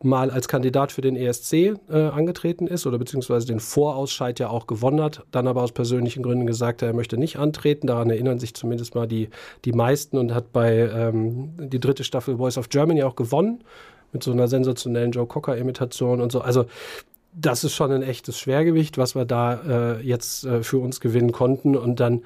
äh, 0.04 0.06
mal 0.06 0.30
als 0.30 0.48
Kandidat 0.48 0.92
für 0.92 1.00
den 1.00 1.16
ESC 1.16 1.54
äh, 1.54 1.76
angetreten 1.88 2.66
ist 2.66 2.86
oder 2.86 2.98
beziehungsweise 2.98 3.46
den 3.46 3.60
Vorausscheid 3.60 4.38
ja 4.38 4.50
auch 4.50 4.66
gewonnen 4.66 5.00
hat, 5.00 5.24
dann 5.30 5.48
aber 5.48 5.62
aus 5.62 5.72
persönlichen 5.72 6.22
Gründen 6.22 6.46
gesagt 6.46 6.82
hat, 6.82 6.88
er 6.88 6.94
möchte 6.94 7.16
nicht 7.16 7.38
antreten. 7.38 7.86
Daran 7.86 8.10
erinnern 8.10 8.38
sich 8.38 8.52
zumindest 8.52 8.94
mal 8.94 9.08
die, 9.08 9.30
die 9.64 9.72
meisten 9.72 10.18
und 10.18 10.34
hat 10.34 10.52
bei 10.52 10.76
ähm, 10.76 11.54
die 11.56 11.80
dritte 11.80 12.04
Staffel 12.04 12.36
Voice 12.36 12.58
of 12.58 12.68
Germany 12.68 13.02
auch 13.02 13.16
gewonnen 13.16 13.64
mit 14.12 14.22
so 14.22 14.30
einer 14.30 14.48
sensationellen 14.48 15.12
Joe 15.12 15.26
Cocker-Imitation 15.26 16.20
und 16.20 16.30
so. 16.30 16.42
Also 16.42 16.66
das 17.38 17.64
ist 17.64 17.74
schon 17.74 17.92
ein 17.92 18.02
echtes 18.02 18.38
Schwergewicht, 18.38 18.96
was 18.96 19.14
wir 19.14 19.26
da 19.26 19.54
äh, 19.54 20.00
jetzt 20.00 20.44
äh, 20.44 20.62
für 20.62 20.78
uns 20.78 21.00
gewinnen 21.00 21.32
konnten 21.32 21.76
und 21.76 22.00
dann 22.00 22.22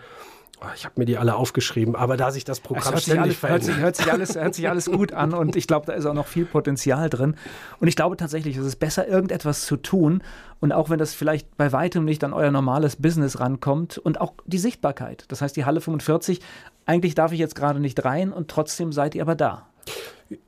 Oh, 0.63 0.67
ich 0.77 0.85
habe 0.85 0.97
mir 0.99 1.07
die 1.07 1.17
alle 1.17 1.37
aufgeschrieben, 1.37 1.97
aber 1.97 2.19
da 2.19 2.31
sich 2.31 2.45
das 2.45 2.61
Programm 2.61 2.93
das 2.93 3.05
ständig 3.05 3.23
alles, 3.23 3.37
verändert. 3.39 3.63
Hört 3.63 3.77
sich, 3.77 3.83
hört, 3.83 3.97
sich 3.97 4.13
alles, 4.13 4.35
hört 4.35 4.55
sich 4.55 4.69
alles 4.69 4.91
gut 4.91 5.15
an 5.15 5.33
und 5.33 5.57
ich 5.57 5.67
glaube, 5.67 5.87
da 5.87 5.95
ist 5.95 6.05
auch 6.05 6.13
noch 6.13 6.27
viel 6.27 6.45
Potenzial 6.45 7.09
drin. 7.09 7.35
Und 7.79 7.89
ich 7.89 7.97
glaube 7.97 8.19
tatsächlich, 8.19 8.59
es 8.59 8.67
ist 8.67 8.77
besser, 8.77 9.09
irgendetwas 9.09 9.65
zu 9.65 9.79
tun 9.79 10.23
und 10.61 10.73
auch 10.73 10.91
wenn 10.91 10.99
das 10.99 11.15
vielleicht 11.15 11.57
bei 11.57 11.73
weitem 11.73 12.05
nicht 12.05 12.23
an 12.25 12.35
euer 12.35 12.51
normales 12.51 12.97
Business 12.97 13.41
rankommt 13.41 13.97
und 13.97 14.21
auch 14.21 14.35
die 14.45 14.59
Sichtbarkeit. 14.59 15.25
Das 15.29 15.41
heißt, 15.41 15.57
die 15.57 15.65
Halle 15.65 15.81
45, 15.81 16.41
eigentlich 16.85 17.15
darf 17.15 17.33
ich 17.33 17.39
jetzt 17.39 17.55
gerade 17.55 17.81
nicht 17.81 18.05
rein 18.05 18.31
und 18.31 18.49
trotzdem 18.49 18.93
seid 18.93 19.15
ihr 19.15 19.23
aber 19.23 19.37
da. 19.37 19.67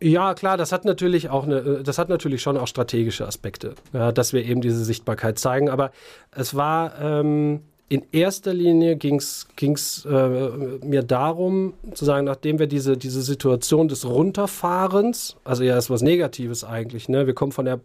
Ja, 0.01 0.35
klar, 0.35 0.57
das 0.57 0.71
hat 0.71 0.85
natürlich 0.85 1.29
auch 1.29 1.45
eine, 1.45 1.83
das 1.83 1.99
hat 1.99 2.09
natürlich 2.09 2.41
schon 2.41 2.57
auch 2.57 2.69
strategische 2.69 3.27
Aspekte, 3.27 3.75
ja, 3.93 4.13
dass 4.13 4.33
wir 4.33 4.45
eben 4.45 4.61
diese 4.61 4.85
Sichtbarkeit 4.85 5.39
zeigen. 5.39 5.69
Aber 5.69 5.91
es 6.31 6.55
war 6.55 7.01
ähm, 7.01 7.63
in 7.93 8.05
erster 8.11 8.55
Linie 8.55 8.97
ging 8.97 9.17
es 9.17 10.07
äh, 10.07 10.49
mir 10.83 11.03
darum, 11.03 11.75
zu 11.93 12.07
sagen, 12.07 12.25
nachdem 12.25 12.59
wir 12.59 12.67
diese, 12.67 12.97
diese 12.97 13.21
Situation 13.21 13.89
des 13.89 14.07
Runterfahrens, 14.07 15.37
also 15.45 15.63
ja, 15.63 15.77
ist 15.77 15.91
was 15.91 16.01
Negatives 16.01 16.65
eigentlich, 16.65 17.11
ne? 17.11 17.27
wir 17.27 17.35
kommen 17.35 17.53
von 17.53 17.67
der 17.67 17.81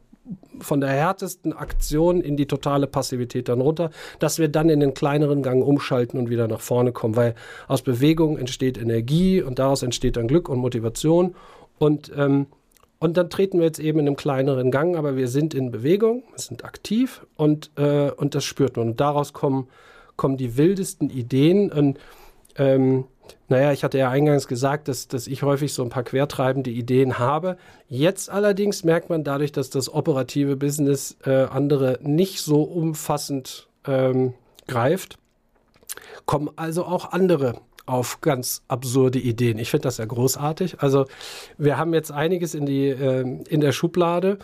von 0.59 0.81
der 0.81 0.89
härtesten 0.89 1.53
Aktion 1.53 2.19
in 2.19 2.35
die 2.35 2.47
totale 2.47 2.87
Passivität 2.87 3.47
dann 3.47 3.61
runter, 3.61 3.91
dass 4.19 4.39
wir 4.39 4.49
dann 4.49 4.69
in 4.69 4.81
den 4.81 4.93
kleineren 4.93 5.41
Gang 5.41 5.65
umschalten 5.65 6.19
und 6.19 6.29
wieder 6.29 6.49
nach 6.49 6.59
vorne 6.59 6.91
kommen, 6.91 7.15
weil 7.15 7.35
aus 7.67 7.81
Bewegung 7.81 8.37
entsteht 8.37 8.77
Energie 8.77 9.41
und 9.41 9.59
daraus 9.59 9.83
entsteht 9.83 10.17
dann 10.17 10.27
Glück 10.27 10.49
und 10.49 10.59
Motivation 10.59 11.35
und 11.79 12.11
ähm, 12.15 12.47
und 12.99 13.15
dann 13.15 13.29
treten 13.29 13.59
wir 13.59 13.67
jetzt 13.67 13.77
eben 13.77 13.99
in 13.99 14.07
einem 14.07 14.15
kleineren 14.15 14.71
Gang, 14.71 14.97
aber 14.97 15.15
wir 15.15 15.27
sind 15.27 15.53
in 15.53 15.69
Bewegung, 15.69 16.23
wir 16.31 16.39
sind 16.39 16.65
aktiv 16.65 17.27
und, 17.35 17.69
äh, 17.75 18.09
und 18.09 18.33
das 18.33 18.43
spürt 18.43 18.75
man. 18.75 18.89
Und 18.89 18.99
daraus 18.99 19.33
kommen 19.33 19.67
kommen 20.17 20.35
die 20.35 20.57
wildesten 20.57 21.09
Ideen. 21.09 21.71
Und 21.71 21.99
ähm, 22.57 23.05
naja, 23.47 23.71
ich 23.71 23.83
hatte 23.83 23.97
ja 23.97 24.09
eingangs 24.09 24.47
gesagt, 24.47 24.89
dass, 24.89 25.07
dass 25.07 25.27
ich 25.27 25.43
häufig 25.43 25.73
so 25.73 25.83
ein 25.83 25.89
paar 25.89 26.03
quertreibende 26.03 26.71
Ideen 26.71 27.19
habe. 27.19 27.55
Jetzt 27.87 28.29
allerdings 28.29 28.83
merkt 28.83 29.09
man 29.09 29.23
dadurch, 29.23 29.53
dass 29.53 29.69
das 29.69 29.93
operative 29.93 30.57
Business 30.57 31.15
äh, 31.23 31.45
andere 31.45 31.99
nicht 32.01 32.41
so 32.41 32.63
umfassend 32.63 33.69
ähm, 33.85 34.33
greift, 34.67 35.17
kommen 36.25 36.49
also 36.57 36.83
auch 36.83 37.13
andere 37.13 37.61
auf 37.87 38.21
ganz 38.21 38.61
absurde 38.67 39.17
Ideen. 39.17 39.57
Ich 39.57 39.71
finde 39.71 39.83
das 39.83 39.97
ja 39.97 40.05
großartig. 40.05 40.81
Also 40.81 41.05
wir 41.57 41.77
haben 41.77 41.93
jetzt 41.93 42.11
einiges 42.11 42.53
in, 42.53 42.65
die, 42.65 42.89
äh, 42.89 43.21
in 43.49 43.61
der 43.61 43.71
Schublade, 43.71 44.37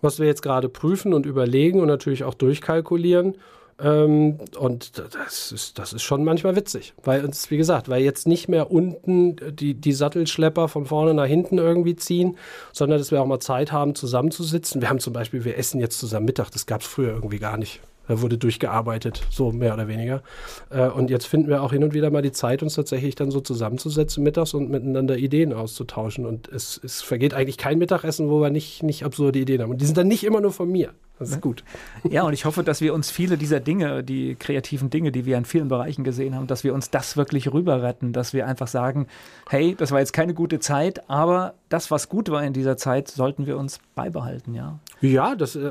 was 0.00 0.20
wir 0.20 0.26
jetzt 0.26 0.42
gerade 0.42 0.68
prüfen 0.68 1.12
und 1.12 1.26
überlegen 1.26 1.80
und 1.80 1.88
natürlich 1.88 2.24
auch 2.24 2.34
durchkalkulieren. 2.34 3.34
Ähm, 3.82 4.38
und 4.58 4.98
das 4.98 5.52
ist, 5.52 5.78
das 5.78 5.92
ist 5.94 6.02
schon 6.02 6.24
manchmal 6.24 6.54
witzig, 6.54 6.92
weil 7.02 7.24
uns, 7.24 7.50
wie 7.50 7.56
gesagt, 7.56 7.88
weil 7.88 8.02
jetzt 8.02 8.26
nicht 8.26 8.48
mehr 8.48 8.70
unten 8.70 9.36
die, 9.56 9.74
die 9.74 9.92
Sattelschlepper 9.92 10.68
von 10.68 10.84
vorne 10.84 11.14
nach 11.14 11.26
hinten 11.26 11.56
irgendwie 11.56 11.96
ziehen, 11.96 12.36
sondern 12.72 12.98
dass 12.98 13.10
wir 13.10 13.22
auch 13.22 13.26
mal 13.26 13.40
Zeit 13.40 13.72
haben, 13.72 13.94
zusammenzusitzen. 13.94 14.82
Wir 14.82 14.90
haben 14.90 15.00
zum 15.00 15.14
Beispiel, 15.14 15.44
wir 15.44 15.56
essen 15.56 15.80
jetzt 15.80 15.98
zusammen 15.98 16.26
Mittag, 16.26 16.50
das 16.50 16.66
gab 16.66 16.82
es 16.82 16.86
früher 16.86 17.14
irgendwie 17.14 17.38
gar 17.38 17.56
nicht. 17.56 17.80
Da 18.10 18.20
wurde 18.22 18.38
durchgearbeitet, 18.38 19.22
so 19.30 19.52
mehr 19.52 19.72
oder 19.72 19.86
weniger. 19.86 20.24
Äh, 20.68 20.88
und 20.88 21.10
jetzt 21.10 21.26
finden 21.26 21.46
wir 21.46 21.62
auch 21.62 21.70
hin 21.70 21.84
und 21.84 21.94
wieder 21.94 22.10
mal 22.10 22.22
die 22.22 22.32
Zeit, 22.32 22.60
uns 22.60 22.74
tatsächlich 22.74 23.14
dann 23.14 23.30
so 23.30 23.40
zusammenzusetzen 23.40 24.24
mittags 24.24 24.52
und 24.52 24.68
miteinander 24.68 25.16
Ideen 25.16 25.52
auszutauschen. 25.52 26.26
Und 26.26 26.48
es, 26.48 26.80
es 26.82 27.02
vergeht 27.02 27.34
eigentlich 27.34 27.56
kein 27.56 27.78
Mittagessen, 27.78 28.28
wo 28.28 28.40
wir 28.40 28.50
nicht, 28.50 28.82
nicht 28.82 29.04
absurde 29.04 29.38
Ideen 29.38 29.62
haben. 29.62 29.70
Und 29.70 29.80
die 29.80 29.86
sind 29.86 29.96
dann 29.96 30.08
nicht 30.08 30.24
immer 30.24 30.40
nur 30.40 30.50
von 30.50 30.68
mir. 30.68 30.92
Das 31.20 31.30
ist 31.30 31.40
gut. 31.40 31.62
Ja, 32.10 32.24
und 32.24 32.32
ich 32.32 32.46
hoffe, 32.46 32.64
dass 32.64 32.80
wir 32.80 32.94
uns 32.94 33.12
viele 33.12 33.36
dieser 33.36 33.60
Dinge, 33.60 34.02
die 34.02 34.34
kreativen 34.34 34.90
Dinge, 34.90 35.12
die 35.12 35.24
wir 35.24 35.38
in 35.38 35.44
vielen 35.44 35.68
Bereichen 35.68 36.02
gesehen 36.02 36.34
haben, 36.34 36.48
dass 36.48 36.64
wir 36.64 36.74
uns 36.74 36.90
das 36.90 37.16
wirklich 37.16 37.52
rüber 37.52 37.80
retten, 37.80 38.12
dass 38.12 38.32
wir 38.32 38.44
einfach 38.44 38.66
sagen, 38.66 39.06
hey, 39.48 39.76
das 39.78 39.92
war 39.92 40.00
jetzt 40.00 40.12
keine 40.12 40.34
gute 40.34 40.58
Zeit, 40.58 41.08
aber 41.08 41.54
das, 41.70 41.90
was 41.90 42.08
gut 42.08 42.30
war 42.30 42.44
in 42.44 42.52
dieser 42.52 42.76
Zeit, 42.76 43.08
sollten 43.08 43.46
wir 43.46 43.56
uns 43.56 43.78
beibehalten, 43.94 44.54
ja. 44.54 44.80
Ja, 45.00 45.36
das, 45.36 45.54
äh, 45.54 45.70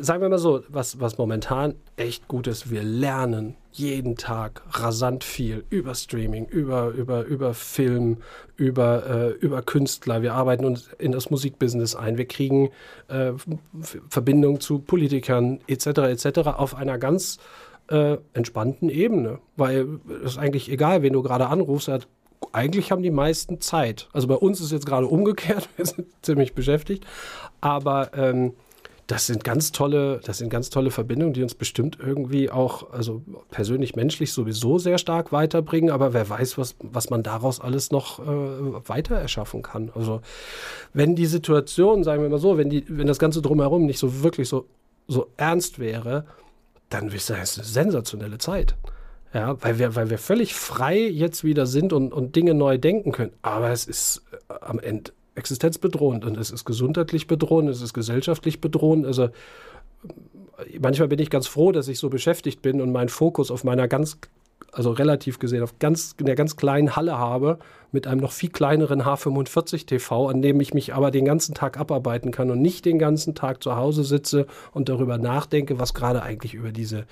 sagen 0.00 0.20
wir 0.20 0.28
mal 0.28 0.38
so, 0.38 0.62
was, 0.68 1.00
was 1.00 1.16
momentan 1.18 1.74
echt 1.96 2.28
gut 2.28 2.48
ist, 2.48 2.70
wir 2.70 2.82
lernen 2.82 3.54
jeden 3.70 4.16
Tag 4.16 4.62
rasant 4.70 5.22
viel 5.22 5.64
über 5.70 5.94
Streaming, 5.94 6.46
über, 6.46 6.88
über, 6.88 7.24
über 7.24 7.54
Film, 7.54 8.18
über, 8.56 9.06
äh, 9.08 9.30
über 9.32 9.62
Künstler. 9.62 10.20
Wir 10.20 10.34
arbeiten 10.34 10.64
uns 10.64 10.88
in 10.98 11.12
das 11.12 11.30
Musikbusiness 11.30 11.94
ein. 11.94 12.18
Wir 12.18 12.26
kriegen 12.26 12.70
äh, 13.08 13.32
Verbindungen 14.08 14.60
zu 14.60 14.80
Politikern 14.80 15.60
etc. 15.68 15.86
etc. 15.86 16.38
auf 16.48 16.74
einer 16.74 16.98
ganz 16.98 17.38
äh, 17.88 18.16
entspannten 18.32 18.88
Ebene. 18.88 19.38
Weil 19.56 20.00
es 20.24 20.32
ist 20.32 20.38
eigentlich 20.38 20.70
egal, 20.70 21.02
wen 21.02 21.12
du 21.12 21.22
gerade 21.22 21.46
anrufst, 21.46 21.88
hat 21.88 22.08
eigentlich 22.52 22.90
haben 22.90 23.02
die 23.02 23.10
meisten 23.10 23.60
Zeit. 23.60 24.08
Also 24.12 24.28
bei 24.28 24.34
uns 24.34 24.60
ist 24.60 24.72
jetzt 24.72 24.86
gerade 24.86 25.06
umgekehrt, 25.06 25.68
wir 25.76 25.86
sind 25.86 26.06
ziemlich 26.22 26.54
beschäftigt. 26.54 27.04
Aber 27.60 28.10
ähm, 28.14 28.52
das 29.06 29.26
sind 29.26 29.44
ganz 29.44 29.70
tolle, 29.70 30.20
das 30.24 30.38
sind 30.38 30.48
ganz 30.48 30.68
tolle 30.68 30.90
Verbindungen, 30.90 31.32
die 31.32 31.42
uns 31.42 31.54
bestimmt 31.54 31.98
irgendwie 32.00 32.50
auch, 32.50 32.90
also 32.92 33.22
persönlich 33.50 33.94
menschlich 33.94 34.32
sowieso 34.32 34.78
sehr 34.78 34.98
stark 34.98 35.30
weiterbringen, 35.30 35.90
aber 35.90 36.12
wer 36.12 36.28
weiß, 36.28 36.58
was, 36.58 36.74
was 36.80 37.08
man 37.08 37.22
daraus 37.22 37.60
alles 37.60 37.92
noch 37.92 38.18
äh, 38.18 38.88
weiter 38.88 39.14
erschaffen 39.14 39.62
kann. 39.62 39.92
Also 39.94 40.22
wenn 40.92 41.14
die 41.14 41.26
Situation, 41.26 42.02
sagen 42.02 42.22
wir 42.22 42.28
mal 42.28 42.38
so, 42.38 42.58
wenn 42.58 42.68
die, 42.68 42.84
wenn 42.88 43.06
das 43.06 43.20
Ganze 43.20 43.42
drumherum 43.42 43.86
nicht 43.86 44.00
so 44.00 44.22
wirklich 44.24 44.48
so, 44.48 44.66
so 45.06 45.28
ernst 45.36 45.78
wäre, 45.78 46.26
dann 46.90 47.10
sagen, 47.10 47.42
es 47.42 47.58
eine 47.58 47.66
sensationelle 47.66 48.38
Zeit. 48.38 48.74
Ja, 49.36 49.62
weil 49.62 49.78
wir, 49.78 49.94
weil 49.94 50.08
wir 50.08 50.16
völlig 50.16 50.54
frei 50.54 50.98
jetzt 50.98 51.44
wieder 51.44 51.66
sind 51.66 51.92
und, 51.92 52.14
und 52.14 52.36
Dinge 52.36 52.54
neu 52.54 52.78
denken 52.78 53.12
können. 53.12 53.32
Aber 53.42 53.68
es 53.68 53.84
ist 53.84 54.22
äh, 54.48 54.54
am 54.62 54.78
Ende 54.78 55.12
existenzbedrohend 55.34 56.24
und 56.24 56.38
es 56.38 56.50
ist 56.50 56.64
gesundheitlich 56.64 57.26
bedrohend, 57.26 57.68
es 57.68 57.82
ist 57.82 57.92
gesellschaftlich 57.92 58.62
bedrohend. 58.62 59.04
Also 59.04 59.28
manchmal 60.80 61.08
bin 61.08 61.18
ich 61.18 61.28
ganz 61.28 61.46
froh, 61.48 61.70
dass 61.70 61.86
ich 61.88 61.98
so 61.98 62.08
beschäftigt 62.08 62.62
bin 62.62 62.80
und 62.80 62.92
meinen 62.92 63.10
Fokus 63.10 63.50
auf 63.50 63.62
meiner 63.62 63.88
ganz, 63.88 64.16
also 64.72 64.90
relativ 64.92 65.38
gesehen, 65.38 65.62
auf 65.62 65.78
ganz, 65.80 66.14
in 66.18 66.24
der 66.24 66.34
ganz 66.34 66.56
kleinen 66.56 66.96
Halle 66.96 67.18
habe, 67.18 67.58
mit 67.92 68.06
einem 68.06 68.22
noch 68.22 68.32
viel 68.32 68.48
kleineren 68.48 69.02
H45 69.02 69.84
TV, 69.84 70.30
an 70.30 70.40
dem 70.40 70.58
ich 70.62 70.72
mich 70.72 70.94
aber 70.94 71.10
den 71.10 71.26
ganzen 71.26 71.54
Tag 71.54 71.78
abarbeiten 71.78 72.30
kann 72.30 72.50
und 72.50 72.62
nicht 72.62 72.86
den 72.86 72.98
ganzen 72.98 73.34
Tag 73.34 73.62
zu 73.62 73.76
Hause 73.76 74.02
sitze 74.02 74.46
und 74.72 74.88
darüber 74.88 75.18
nachdenke, 75.18 75.78
was 75.78 75.92
gerade 75.92 76.22
eigentlich 76.22 76.54
über 76.54 76.72
diese, 76.72 77.04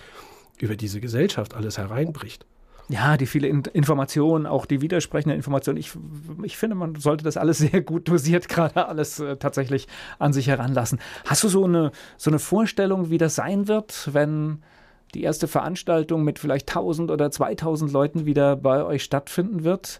über 0.59 0.77
diese 0.77 1.01
Gesellschaft 1.01 1.55
alles 1.55 1.79
hereinbricht. 1.79 2.47
Ja, 2.89 3.17
die 3.17 3.27
viele 3.27 3.49
Informationen, 3.49 4.47
auch 4.47 4.67
die 4.67 4.83
widersprechenden 4.83 5.37
Informationen. 5.37 5.79
Ich, 5.79 5.93
ich 6.43 6.59
finde, 6.59 6.77
man 6.77 6.97
sollte 6.97 7.25
das 7.25 7.37
alles 7.37 7.59
sehr 7.59 7.81
gut 7.81 8.09
dosiert, 8.09 8.49
gerade 8.49 8.87
alles 8.87 9.21
äh, 9.21 9.37
tatsächlich 9.37 9.89
an 10.19 10.33
sich 10.33 10.49
heranlassen. 10.49 11.01
Hast 11.25 11.45
du 11.45 11.49
so 11.49 11.65
eine, 11.65 11.93
so 12.19 12.31
eine 12.31 12.39
Vorstellung, 12.39 13.11
wie 13.11 13.19
das 13.19 13.35
sein 13.37 13.69
wird, 13.69 14.11
wenn 14.13 14.63
die 15.15 15.23
erste 15.23 15.49
Veranstaltung 15.49 16.25
mit 16.25 16.39
vielleicht 16.39 16.69
1000 16.69 17.11
oder 17.11 17.31
2000 17.31 17.91
Leuten 17.91 18.27
wieder 18.27 18.57
bei 18.57 18.85
euch 18.85 19.03
stattfinden 19.03 19.65
wird? 19.65 19.99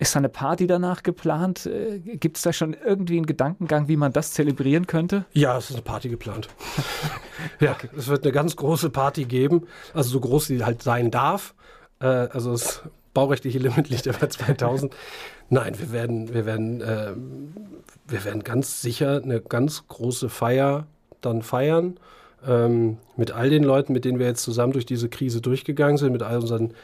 Ist 0.00 0.14
da 0.14 0.18
eine 0.18 0.28
Party 0.28 0.68
danach 0.68 1.02
geplant? 1.02 1.66
Äh, 1.66 1.98
Gibt 1.98 2.36
es 2.36 2.44
da 2.44 2.52
schon 2.52 2.74
irgendwie 2.74 3.16
einen 3.16 3.26
Gedankengang, 3.26 3.88
wie 3.88 3.96
man 3.96 4.12
das 4.12 4.32
zelebrieren 4.32 4.86
könnte? 4.86 5.24
Ja, 5.32 5.58
es 5.58 5.70
ist 5.70 5.76
eine 5.76 5.82
Party 5.82 6.08
geplant. 6.08 6.48
ja, 7.60 7.72
okay. 7.72 7.88
es 7.96 8.08
wird 8.08 8.24
eine 8.24 8.32
ganz 8.32 8.56
große 8.56 8.90
Party 8.90 9.24
geben, 9.24 9.66
also 9.94 10.10
so 10.10 10.20
groß 10.20 10.46
sie 10.46 10.64
halt 10.64 10.82
sein 10.82 11.10
darf. 11.10 11.54
Äh, 12.00 12.06
also 12.06 12.52
das 12.52 12.82
baurechtliche 13.14 13.58
Limit 13.58 13.88
liegt 13.88 14.06
ja 14.06 14.12
bei 14.18 14.28
2000. 14.28 14.94
Nein, 15.50 15.78
wir 15.78 15.92
werden, 15.92 16.32
wir 16.32 16.46
werden, 16.46 16.80
äh, 16.80 17.14
wir 18.06 18.24
werden 18.24 18.44
ganz 18.44 18.80
sicher 18.82 19.20
eine 19.22 19.40
ganz 19.40 19.88
große 19.88 20.28
Feier 20.28 20.86
dann 21.20 21.42
feiern. 21.42 21.98
Ähm, 22.46 22.98
mit 23.16 23.32
all 23.32 23.50
den 23.50 23.64
Leuten, 23.64 23.92
mit 23.92 24.04
denen 24.04 24.20
wir 24.20 24.26
jetzt 24.26 24.44
zusammen 24.44 24.72
durch 24.72 24.86
diese 24.86 25.08
Krise 25.08 25.40
durchgegangen 25.40 25.96
sind, 25.96 26.12
mit 26.12 26.22
all 26.22 26.38
unseren 26.38 26.74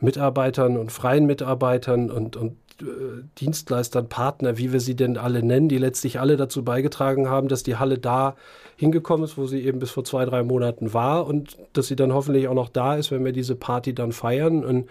Mitarbeitern 0.00 0.76
und 0.76 0.92
freien 0.92 1.26
Mitarbeitern 1.26 2.10
und, 2.10 2.36
und 2.36 2.56
äh, 2.80 3.24
Dienstleistern, 3.38 4.08
Partner, 4.08 4.58
wie 4.58 4.72
wir 4.72 4.80
sie 4.80 4.94
denn 4.94 5.16
alle 5.16 5.42
nennen, 5.42 5.68
die 5.68 5.78
letztlich 5.78 6.20
alle 6.20 6.36
dazu 6.36 6.64
beigetragen 6.64 7.28
haben, 7.28 7.48
dass 7.48 7.62
die 7.62 7.76
Halle 7.76 7.98
da 7.98 8.36
hingekommen 8.76 9.24
ist, 9.24 9.36
wo 9.36 9.46
sie 9.46 9.64
eben 9.64 9.80
bis 9.80 9.90
vor 9.90 10.04
zwei, 10.04 10.24
drei 10.24 10.42
Monaten 10.42 10.94
war 10.94 11.26
und 11.26 11.56
dass 11.72 11.88
sie 11.88 11.96
dann 11.96 12.12
hoffentlich 12.12 12.46
auch 12.46 12.54
noch 12.54 12.68
da 12.68 12.96
ist, 12.96 13.10
wenn 13.10 13.24
wir 13.24 13.32
diese 13.32 13.56
Party 13.56 13.94
dann 13.94 14.12
feiern. 14.12 14.64
Und 14.64 14.88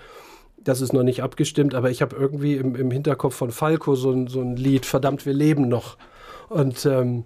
das 0.57 0.81
ist 0.81 0.91
noch 0.91 1.03
nicht 1.03 1.23
abgestimmt, 1.23 1.73
aber 1.73 1.89
ich 1.89 2.01
habe 2.01 2.15
irgendwie 2.15 2.55
im, 2.55 2.75
im, 2.75 2.91
Hinterkopf 2.91 3.35
von 3.35 3.51
Falco 3.51 3.95
so 3.95 4.11
ein, 4.11 4.27
so 4.27 4.41
ein 4.41 4.57
Lied, 4.57 4.85
verdammt, 4.85 5.25
wir 5.25 5.33
leben 5.33 5.69
noch. 5.69 5.97
Und 6.49 6.85
ähm, 6.85 7.23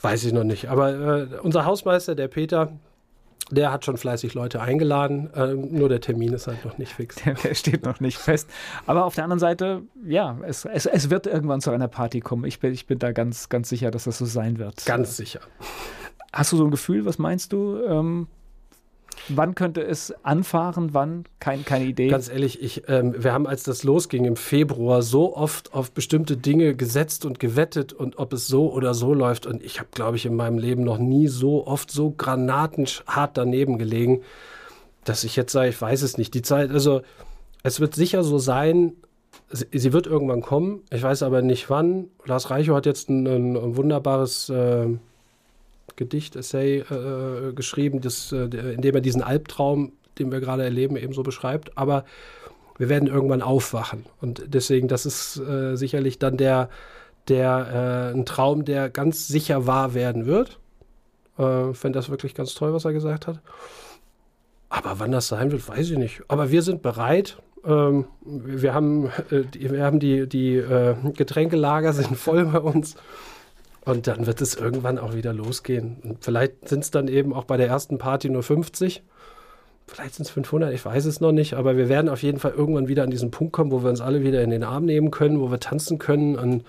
weiß 0.00 0.24
ich 0.24 0.32
noch 0.32 0.44
nicht. 0.44 0.68
Aber 0.68 0.94
äh, 0.94 1.26
unser 1.42 1.64
Hausmeister, 1.64 2.16
der 2.16 2.28
Peter, 2.28 2.72
der 3.50 3.72
hat 3.72 3.84
schon 3.84 3.96
fleißig 3.96 4.34
Leute 4.34 4.60
eingeladen, 4.60 5.32
äh, 5.34 5.54
nur 5.54 5.88
der 5.88 6.00
Termin 6.00 6.32
ist 6.32 6.46
halt 6.46 6.64
noch 6.64 6.78
nicht 6.78 6.92
fix. 6.92 7.16
Der, 7.16 7.34
der, 7.42 7.54
steht 7.54 7.84
noch 7.84 8.00
nicht 8.00 8.18
fest. 8.18 8.48
Aber 8.86 9.04
auf 9.04 9.14
der 9.14 9.24
anderen 9.24 9.40
Seite, 9.40 9.82
ja, 10.04 10.38
es, 10.46 10.64
es, 10.64 10.86
es 10.86 11.10
wird 11.10 11.26
irgendwann 11.26 11.60
zu 11.60 11.70
einer 11.70 11.88
Party 11.88 12.20
kommen. 12.20 12.44
Ich 12.44 12.60
bin, 12.60 12.72
ich 12.72 12.86
bin 12.86 12.98
da 12.98 13.12
ganz, 13.12 13.48
ganz 13.48 13.68
sicher, 13.68 13.90
dass 13.90 14.04
das 14.04 14.18
so 14.18 14.24
sein 14.24 14.58
wird. 14.58 14.84
Ganz 14.86 15.16
sicher. 15.16 15.40
Hast 16.32 16.52
du 16.52 16.56
so 16.56 16.64
ein 16.64 16.70
Gefühl, 16.70 17.04
was 17.04 17.18
meinst 17.18 17.52
du? 17.52 17.80
Ähm, 17.84 18.26
Wann 19.28 19.54
könnte 19.54 19.82
es 19.82 20.14
anfahren? 20.24 20.94
Wann? 20.94 21.24
Kein, 21.40 21.64
keine 21.64 21.84
Idee. 21.84 22.08
Ganz 22.08 22.28
ehrlich, 22.28 22.62
ich, 22.62 22.84
ähm, 22.88 23.14
wir 23.18 23.32
haben, 23.32 23.46
als 23.46 23.62
das 23.62 23.82
losging 23.82 24.24
im 24.24 24.36
Februar, 24.36 25.02
so 25.02 25.36
oft 25.36 25.74
auf 25.74 25.90
bestimmte 25.90 26.36
Dinge 26.36 26.74
gesetzt 26.74 27.24
und 27.24 27.40
gewettet 27.40 27.92
und 27.92 28.18
ob 28.18 28.32
es 28.32 28.46
so 28.46 28.72
oder 28.72 28.94
so 28.94 29.14
läuft. 29.14 29.46
Und 29.46 29.62
ich 29.62 29.78
habe, 29.78 29.88
glaube 29.92 30.16
ich, 30.16 30.26
in 30.26 30.36
meinem 30.36 30.58
Leben 30.58 30.84
noch 30.84 30.98
nie 30.98 31.28
so 31.28 31.66
oft 31.66 31.90
so 31.90 32.10
granatenhart 32.10 33.36
daneben 33.36 33.78
gelegen, 33.78 34.22
dass 35.04 35.24
ich 35.24 35.36
jetzt 35.36 35.52
sage, 35.52 35.70
ich 35.70 35.80
weiß 35.80 36.02
es 36.02 36.18
nicht. 36.18 36.34
Die 36.34 36.42
Zeit, 36.42 36.70
also 36.70 37.02
es 37.62 37.80
wird 37.80 37.94
sicher 37.94 38.22
so 38.22 38.38
sein, 38.38 38.92
sie, 39.50 39.92
wird 39.92 40.06
irgendwann 40.06 40.42
kommen. 40.42 40.82
Ich 40.90 41.02
weiß 41.02 41.22
aber 41.22 41.42
nicht 41.42 41.70
wann. 41.70 42.08
Lars 42.24 42.50
Reichow 42.50 42.76
hat 42.76 42.86
jetzt 42.86 43.08
ein, 43.08 43.26
ein, 43.26 43.56
ein 43.56 43.76
wunderbares. 43.76 44.48
Äh, 44.50 44.98
Gedicht, 45.96 46.36
Essay 46.36 46.78
äh, 46.78 47.52
geschrieben, 47.52 48.00
das, 48.00 48.32
äh, 48.32 48.44
in 48.44 48.82
dem 48.82 48.94
er 48.94 49.00
diesen 49.00 49.22
Albtraum, 49.22 49.92
den 50.18 50.30
wir 50.30 50.40
gerade 50.40 50.62
erleben, 50.62 50.96
eben 50.96 51.12
so 51.12 51.22
beschreibt. 51.22 51.76
Aber 51.76 52.04
wir 52.78 52.88
werden 52.88 53.08
irgendwann 53.08 53.42
aufwachen. 53.42 54.04
Und 54.20 54.42
deswegen, 54.46 54.88
das 54.88 55.06
ist 55.06 55.38
äh, 55.38 55.76
sicherlich 55.76 56.18
dann 56.18 56.36
der, 56.36 56.68
der 57.28 58.12
äh, 58.12 58.16
ein 58.16 58.26
Traum, 58.26 58.64
der 58.64 58.90
ganz 58.90 59.28
sicher 59.28 59.66
wahr 59.66 59.94
werden 59.94 60.26
wird. 60.26 60.58
Äh, 61.38 61.72
Fände 61.72 61.98
das 61.98 62.10
wirklich 62.10 62.34
ganz 62.34 62.54
toll, 62.54 62.72
was 62.72 62.84
er 62.84 62.92
gesagt 62.92 63.26
hat. 63.26 63.40
Aber 64.68 64.98
wann 64.98 65.12
das 65.12 65.28
sein 65.28 65.52
wird, 65.52 65.66
weiß 65.68 65.90
ich 65.90 65.98
nicht. 65.98 66.22
Aber 66.28 66.50
wir 66.50 66.62
sind 66.62 66.82
bereit. 66.82 67.38
Ähm, 67.64 68.06
wir 68.22 68.74
haben, 68.74 69.06
äh, 69.30 69.42
die, 69.54 69.70
wir 69.70 69.84
haben 69.84 70.00
die, 70.00 70.28
die 70.28 70.56
äh, 70.56 70.94
Getränkelager 71.14 71.92
sind 71.92 72.16
voll 72.16 72.44
bei 72.46 72.58
uns. 72.58 72.96
Und 73.86 74.08
dann 74.08 74.26
wird 74.26 74.40
es 74.40 74.56
irgendwann 74.56 74.98
auch 74.98 75.14
wieder 75.14 75.32
losgehen. 75.32 75.98
Und 76.02 76.24
vielleicht 76.24 76.68
sind 76.68 76.82
es 76.82 76.90
dann 76.90 77.06
eben 77.06 77.32
auch 77.32 77.44
bei 77.44 77.56
der 77.56 77.68
ersten 77.68 77.98
Party 77.98 78.28
nur 78.28 78.42
50. 78.42 79.04
Vielleicht 79.86 80.16
sind 80.16 80.26
es 80.26 80.30
500, 80.30 80.74
ich 80.74 80.84
weiß 80.84 81.04
es 81.04 81.20
noch 81.20 81.30
nicht. 81.30 81.54
Aber 81.54 81.76
wir 81.76 81.88
werden 81.88 82.08
auf 82.08 82.20
jeden 82.24 82.40
Fall 82.40 82.50
irgendwann 82.50 82.88
wieder 82.88 83.04
an 83.04 83.12
diesen 83.12 83.30
Punkt 83.30 83.52
kommen, 83.52 83.70
wo 83.70 83.84
wir 83.84 83.90
uns 83.90 84.00
alle 84.00 84.24
wieder 84.24 84.42
in 84.42 84.50
den 84.50 84.64
Arm 84.64 84.86
nehmen 84.86 85.12
können, 85.12 85.40
wo 85.40 85.52
wir 85.52 85.60
tanzen 85.60 85.98
können 85.98 86.34
und 86.34 86.64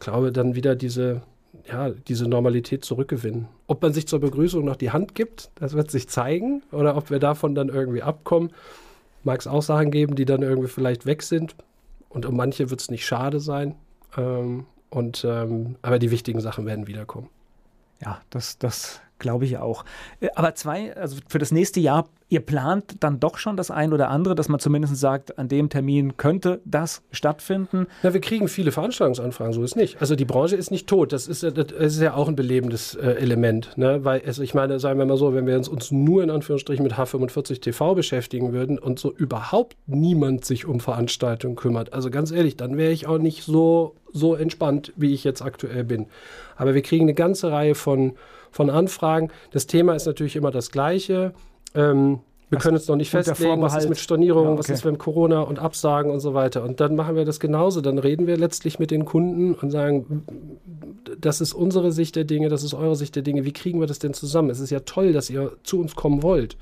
glaube 0.00 0.32
dann 0.32 0.54
wieder 0.54 0.76
diese, 0.76 1.22
ja, 1.66 1.88
diese 1.88 2.28
Normalität 2.28 2.84
zurückgewinnen. 2.84 3.48
Ob 3.66 3.80
man 3.80 3.94
sich 3.94 4.06
zur 4.06 4.20
Begrüßung 4.20 4.62
noch 4.62 4.76
die 4.76 4.90
Hand 4.90 5.14
gibt, 5.14 5.50
das 5.54 5.72
wird 5.72 5.90
sich 5.90 6.10
zeigen. 6.10 6.62
Oder 6.72 6.94
ob 6.94 7.08
wir 7.08 7.20
davon 7.20 7.54
dann 7.54 7.70
irgendwie 7.70 8.02
abkommen. 8.02 8.50
Mag 9.24 9.40
es 9.40 9.46
auch 9.46 9.62
Sachen 9.62 9.90
geben, 9.90 10.14
die 10.14 10.26
dann 10.26 10.42
irgendwie 10.42 10.68
vielleicht 10.68 11.06
weg 11.06 11.22
sind. 11.22 11.54
Und 12.10 12.26
um 12.26 12.36
manche 12.36 12.68
wird 12.68 12.82
es 12.82 12.90
nicht 12.90 13.06
schade 13.06 13.40
sein. 13.40 13.76
Ähm, 14.18 14.66
und, 14.90 15.24
ähm, 15.24 15.76
aber 15.82 15.98
die 15.98 16.10
wichtigen 16.10 16.40
Sachen 16.40 16.66
werden 16.66 16.86
wiederkommen. 16.86 17.28
Ja, 18.02 18.20
das, 18.30 18.58
das 18.58 19.00
glaube 19.20 19.44
ich 19.44 19.58
auch. 19.58 19.84
Äh, 20.20 20.28
aber 20.34 20.54
zwei, 20.54 20.96
also 20.96 21.16
für 21.28 21.38
das 21.38 21.52
nächste 21.52 21.78
Jahr, 21.78 22.08
ihr 22.28 22.40
plant 22.40 22.96
dann 23.00 23.20
doch 23.20 23.38
schon 23.38 23.56
das 23.56 23.70
ein 23.70 23.92
oder 23.92 24.08
andere, 24.08 24.34
dass 24.34 24.48
man 24.48 24.60
zumindest 24.60 24.96
sagt, 24.96 25.38
an 25.38 25.48
dem 25.48 25.68
Termin 25.68 26.16
könnte 26.16 26.60
das 26.64 27.02
stattfinden? 27.10 27.86
Ja, 28.02 28.14
wir 28.14 28.20
kriegen 28.20 28.48
viele 28.48 28.72
Veranstaltungsanfragen, 28.72 29.52
so 29.52 29.62
ist 29.62 29.76
nicht. 29.76 30.00
Also 30.00 30.16
die 30.16 30.24
Branche 30.24 30.56
ist 30.56 30.70
nicht 30.70 30.88
tot, 30.88 31.12
das 31.12 31.26
ist, 31.28 31.42
das 31.42 31.72
ist 31.72 32.00
ja 32.00 32.14
auch 32.14 32.28
ein 32.28 32.36
belebendes 32.36 32.94
äh, 32.94 33.12
Element. 33.12 33.76
Ne? 33.76 34.04
Weil, 34.04 34.22
also 34.24 34.42
ich 34.42 34.54
meine, 34.54 34.80
sagen 34.80 34.98
wir 34.98 35.06
mal 35.06 35.16
so, 35.16 35.34
wenn 35.34 35.46
wir 35.46 35.56
uns, 35.56 35.68
uns 35.68 35.90
nur 35.90 36.22
in 36.22 36.30
Anführungsstrichen 36.30 36.82
mit 36.82 36.94
H45 36.94 37.60
TV 37.60 37.94
beschäftigen 37.94 38.52
würden 38.52 38.78
und 38.78 38.98
so 38.98 39.12
überhaupt 39.12 39.76
niemand 39.86 40.44
sich 40.44 40.66
um 40.66 40.80
Veranstaltungen 40.80 41.56
kümmert, 41.56 41.92
also 41.92 42.10
ganz 42.10 42.30
ehrlich, 42.30 42.56
dann 42.56 42.76
wäre 42.76 42.92
ich 42.92 43.06
auch 43.06 43.18
nicht 43.18 43.44
so 43.44 43.96
so 44.12 44.34
entspannt, 44.34 44.92
wie 44.96 45.14
ich 45.14 45.24
jetzt 45.24 45.42
aktuell 45.42 45.84
bin. 45.84 46.06
Aber 46.56 46.74
wir 46.74 46.82
kriegen 46.82 47.04
eine 47.04 47.14
ganze 47.14 47.50
Reihe 47.50 47.74
von, 47.74 48.14
von 48.50 48.70
Anfragen. 48.70 49.30
Das 49.50 49.66
Thema 49.66 49.94
ist 49.94 50.06
natürlich 50.06 50.36
immer 50.36 50.50
das 50.50 50.70
gleiche. 50.70 51.32
Ähm, 51.74 52.20
wir 52.50 52.58
können 52.58 52.76
uns 52.76 52.88
noch 52.88 52.96
nicht 52.96 53.10
festlegen, 53.10 53.62
was 53.62 53.76
ist 53.76 53.88
mit 53.88 53.98
Stornierung, 53.98 54.44
ja, 54.44 54.50
okay. 54.50 54.58
was 54.58 54.68
ist 54.70 54.84
mit 54.84 54.98
Corona 54.98 55.42
und 55.42 55.60
Absagen 55.60 56.10
und 56.10 56.18
so 56.18 56.34
weiter. 56.34 56.64
Und 56.64 56.80
dann 56.80 56.96
machen 56.96 57.14
wir 57.14 57.24
das 57.24 57.38
genauso. 57.38 57.80
Dann 57.80 57.98
reden 57.98 58.26
wir 58.26 58.36
letztlich 58.36 58.80
mit 58.80 58.90
den 58.90 59.04
Kunden 59.04 59.54
und 59.54 59.70
sagen, 59.70 60.24
das 61.20 61.40
ist 61.40 61.52
unsere 61.52 61.92
Sicht 61.92 62.16
der 62.16 62.24
Dinge, 62.24 62.48
das 62.48 62.64
ist 62.64 62.74
eure 62.74 62.96
Sicht 62.96 63.14
der 63.14 63.22
Dinge. 63.22 63.44
Wie 63.44 63.52
kriegen 63.52 63.78
wir 63.78 63.86
das 63.86 64.00
denn 64.00 64.14
zusammen? 64.14 64.50
Es 64.50 64.58
ist 64.58 64.70
ja 64.70 64.80
toll, 64.80 65.12
dass 65.12 65.30
ihr 65.30 65.52
zu 65.62 65.80
uns 65.80 65.94
kommen 65.94 66.24
wollt. 66.24 66.56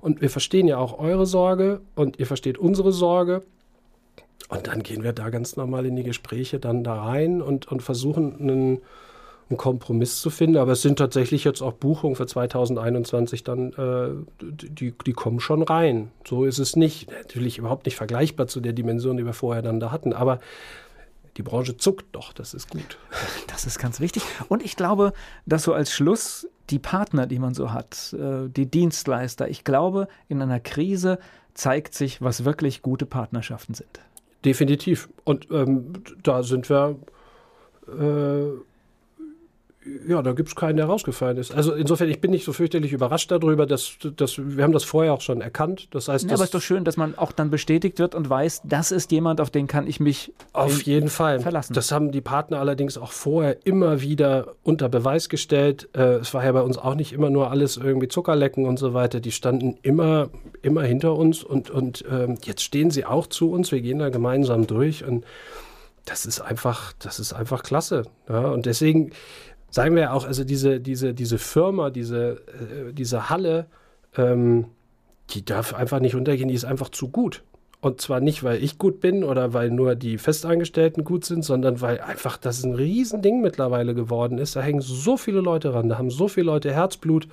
Und 0.00 0.22
wir 0.22 0.30
verstehen 0.30 0.66
ja 0.66 0.78
auch 0.78 0.98
eure 0.98 1.26
Sorge 1.26 1.80
und 1.94 2.18
ihr 2.18 2.26
versteht 2.26 2.56
unsere 2.56 2.92
Sorge. 2.92 3.42
Und 4.48 4.66
dann 4.66 4.82
gehen 4.82 5.02
wir 5.02 5.12
da 5.12 5.28
ganz 5.28 5.56
normal 5.56 5.84
in 5.84 5.96
die 5.96 6.04
Gespräche 6.04 6.58
dann 6.58 6.84
da 6.84 7.02
rein 7.02 7.42
und, 7.42 7.70
und 7.70 7.82
versuchen 7.82 8.40
einen 8.40 8.78
einen 9.50 9.56
Kompromiss 9.56 10.20
zu 10.20 10.30
finden. 10.30 10.56
Aber 10.56 10.72
es 10.72 10.82
sind 10.82 10.98
tatsächlich 10.98 11.44
jetzt 11.44 11.62
auch 11.62 11.72
Buchungen 11.72 12.16
für 12.16 12.26
2021 12.26 13.44
dann, 13.44 13.72
äh, 13.72 14.10
die, 14.40 14.92
die 15.06 15.12
kommen 15.12 15.40
schon 15.40 15.62
rein. 15.62 16.10
So 16.26 16.44
ist 16.44 16.58
es 16.58 16.76
nicht. 16.76 17.10
Natürlich 17.10 17.58
überhaupt 17.58 17.86
nicht 17.86 17.96
vergleichbar 17.96 18.46
zu 18.46 18.60
der 18.60 18.72
Dimension, 18.72 19.16
die 19.16 19.24
wir 19.24 19.32
vorher 19.32 19.62
dann 19.62 19.80
da 19.80 19.90
hatten. 19.90 20.12
Aber 20.12 20.40
die 21.36 21.42
Branche 21.42 21.76
zuckt 21.76 22.06
doch, 22.12 22.32
das 22.32 22.52
ist 22.52 22.70
gut. 22.70 22.98
Das 23.46 23.64
ist 23.64 23.78
ganz 23.78 24.00
wichtig. 24.00 24.22
Und 24.48 24.62
ich 24.64 24.76
glaube, 24.76 25.12
dass 25.46 25.62
so 25.62 25.72
als 25.72 25.92
Schluss 25.92 26.48
die 26.70 26.78
Partner, 26.78 27.26
die 27.26 27.38
man 27.38 27.54
so 27.54 27.72
hat, 27.72 28.12
äh, 28.12 28.48
die 28.48 28.66
Dienstleister, 28.66 29.48
ich 29.48 29.64
glaube, 29.64 30.08
in 30.28 30.42
einer 30.42 30.60
Krise 30.60 31.18
zeigt 31.54 31.94
sich, 31.94 32.20
was 32.20 32.44
wirklich 32.44 32.82
gute 32.82 33.06
Partnerschaften 33.06 33.74
sind. 33.74 34.00
Definitiv. 34.44 35.08
Und 35.24 35.48
ähm, 35.50 35.92
da 36.22 36.42
sind 36.42 36.68
wir 36.68 36.96
äh, 37.88 38.50
ja, 40.06 40.22
da 40.22 40.32
gibt 40.32 40.48
es 40.48 40.56
keinen, 40.56 40.76
der 40.76 40.86
rausgefallen 40.86 41.36
ist. 41.36 41.54
Also 41.54 41.72
insofern, 41.72 42.08
ich 42.08 42.20
bin 42.20 42.30
nicht 42.30 42.44
so 42.44 42.52
fürchterlich 42.52 42.92
überrascht 42.92 43.30
darüber, 43.30 43.66
dass, 43.66 43.96
dass 44.16 44.38
wir 44.38 44.64
haben 44.64 44.72
das 44.72 44.84
vorher 44.84 45.12
auch 45.12 45.20
schon 45.20 45.40
erkannt. 45.40 45.88
Das 45.90 46.08
heißt, 46.08 46.24
ja, 46.24 46.30
aber 46.30 46.42
es 46.42 46.48
ist 46.48 46.54
doch 46.54 46.62
schön, 46.62 46.84
dass 46.84 46.96
man 46.96 47.16
auch 47.16 47.32
dann 47.32 47.50
bestätigt 47.50 47.98
wird 47.98 48.14
und 48.14 48.28
weiß, 48.28 48.62
das 48.64 48.90
ist 48.90 49.12
jemand, 49.12 49.40
auf 49.40 49.50
den 49.50 49.66
kann 49.66 49.86
ich 49.86 50.00
mich 50.00 50.32
auf 50.52 50.82
jeden 50.82 51.08
Fall 51.08 51.40
verlassen. 51.40 51.74
Das 51.74 51.92
haben 51.92 52.12
die 52.12 52.20
Partner 52.20 52.60
allerdings 52.60 52.98
auch 52.98 53.12
vorher 53.12 53.66
immer 53.66 54.00
wieder 54.00 54.54
unter 54.62 54.88
Beweis 54.88 55.28
gestellt. 55.28 55.88
Äh, 55.94 56.16
es 56.16 56.34
war 56.34 56.44
ja 56.44 56.52
bei 56.52 56.62
uns 56.62 56.78
auch 56.78 56.94
nicht 56.94 57.12
immer 57.12 57.30
nur 57.30 57.50
alles 57.50 57.76
irgendwie 57.76 58.08
Zuckerlecken 58.08 58.66
und 58.66 58.78
so 58.78 58.94
weiter. 58.94 59.20
Die 59.20 59.32
standen 59.32 59.76
immer, 59.82 60.30
immer 60.62 60.82
hinter 60.82 61.14
uns 61.14 61.44
und, 61.44 61.70
und 61.70 62.04
ähm, 62.10 62.36
jetzt 62.44 62.62
stehen 62.62 62.90
sie 62.90 63.04
auch 63.04 63.26
zu 63.26 63.50
uns. 63.50 63.72
Wir 63.72 63.80
gehen 63.80 63.98
da 63.98 64.08
gemeinsam 64.08 64.66
durch 64.66 65.04
und 65.04 65.24
das 66.08 66.26
ist 66.26 66.40
einfach, 66.40 66.92
das 66.98 67.18
ist 67.18 67.32
einfach 67.32 67.62
klasse. 67.62 68.04
Ja? 68.28 68.48
Und 68.48 68.66
deswegen 68.66 69.10
sagen 69.70 69.96
wir 69.96 70.12
auch, 70.12 70.26
also 70.26 70.44
diese, 70.44 70.80
diese, 70.80 71.14
diese 71.14 71.38
Firma, 71.38 71.90
diese, 71.90 72.42
äh, 72.48 72.92
diese 72.92 73.30
Halle, 73.30 73.66
ähm, 74.16 74.66
die 75.30 75.44
darf 75.44 75.74
einfach 75.74 76.00
nicht 76.00 76.14
untergehen, 76.14 76.48
die 76.48 76.54
ist 76.54 76.64
einfach 76.64 76.88
zu 76.88 77.08
gut. 77.08 77.42
Und 77.80 78.00
zwar 78.00 78.18
nicht, 78.20 78.42
weil 78.42 78.62
ich 78.62 78.76
gut 78.78 79.00
bin 79.00 79.22
oder 79.22 79.52
weil 79.54 79.70
nur 79.70 79.94
die 79.94 80.18
Festangestellten 80.18 81.04
gut 81.04 81.24
sind, 81.24 81.44
sondern 81.44 81.80
weil 81.80 82.00
einfach 82.00 82.36
das 82.36 82.64
ein 82.64 82.74
Riesending 82.74 83.40
mittlerweile 83.40 83.94
geworden 83.94 84.38
ist. 84.38 84.56
Da 84.56 84.62
hängen 84.62 84.80
so 84.80 85.16
viele 85.16 85.40
Leute 85.40 85.74
ran, 85.74 85.88
da 85.88 85.96
haben 85.96 86.10
so 86.10 86.26
viele 86.26 86.46
Leute 86.46 86.72
Herzblut 86.72 87.28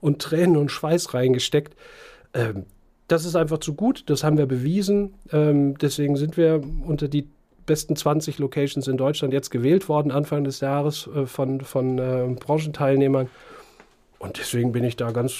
und 0.00 0.20
Tränen 0.20 0.56
und 0.56 0.70
Schweiß 0.70 1.14
reingesteckt. 1.14 1.76
Ähm, 2.32 2.64
das 3.06 3.24
ist 3.24 3.36
einfach 3.36 3.58
zu 3.58 3.74
gut, 3.74 4.04
das 4.06 4.24
haben 4.24 4.38
wir 4.38 4.46
bewiesen. 4.46 5.14
Ähm, 5.30 5.78
deswegen 5.78 6.16
sind 6.16 6.36
wir 6.36 6.60
unter 6.84 7.06
die 7.06 7.28
besten 7.66 7.96
20 7.96 8.38
Locations 8.38 8.88
in 8.88 8.96
Deutschland 8.96 9.32
jetzt 9.32 9.50
gewählt 9.50 9.88
worden, 9.88 10.10
Anfang 10.10 10.44
des 10.44 10.60
Jahres 10.60 11.08
äh, 11.14 11.26
von, 11.26 11.60
von 11.60 11.98
äh, 11.98 12.36
Branchenteilnehmern. 12.38 13.28
Und 14.24 14.38
deswegen 14.38 14.72
bin 14.72 14.84
ich 14.84 14.96
da 14.96 15.10
ganz, 15.10 15.34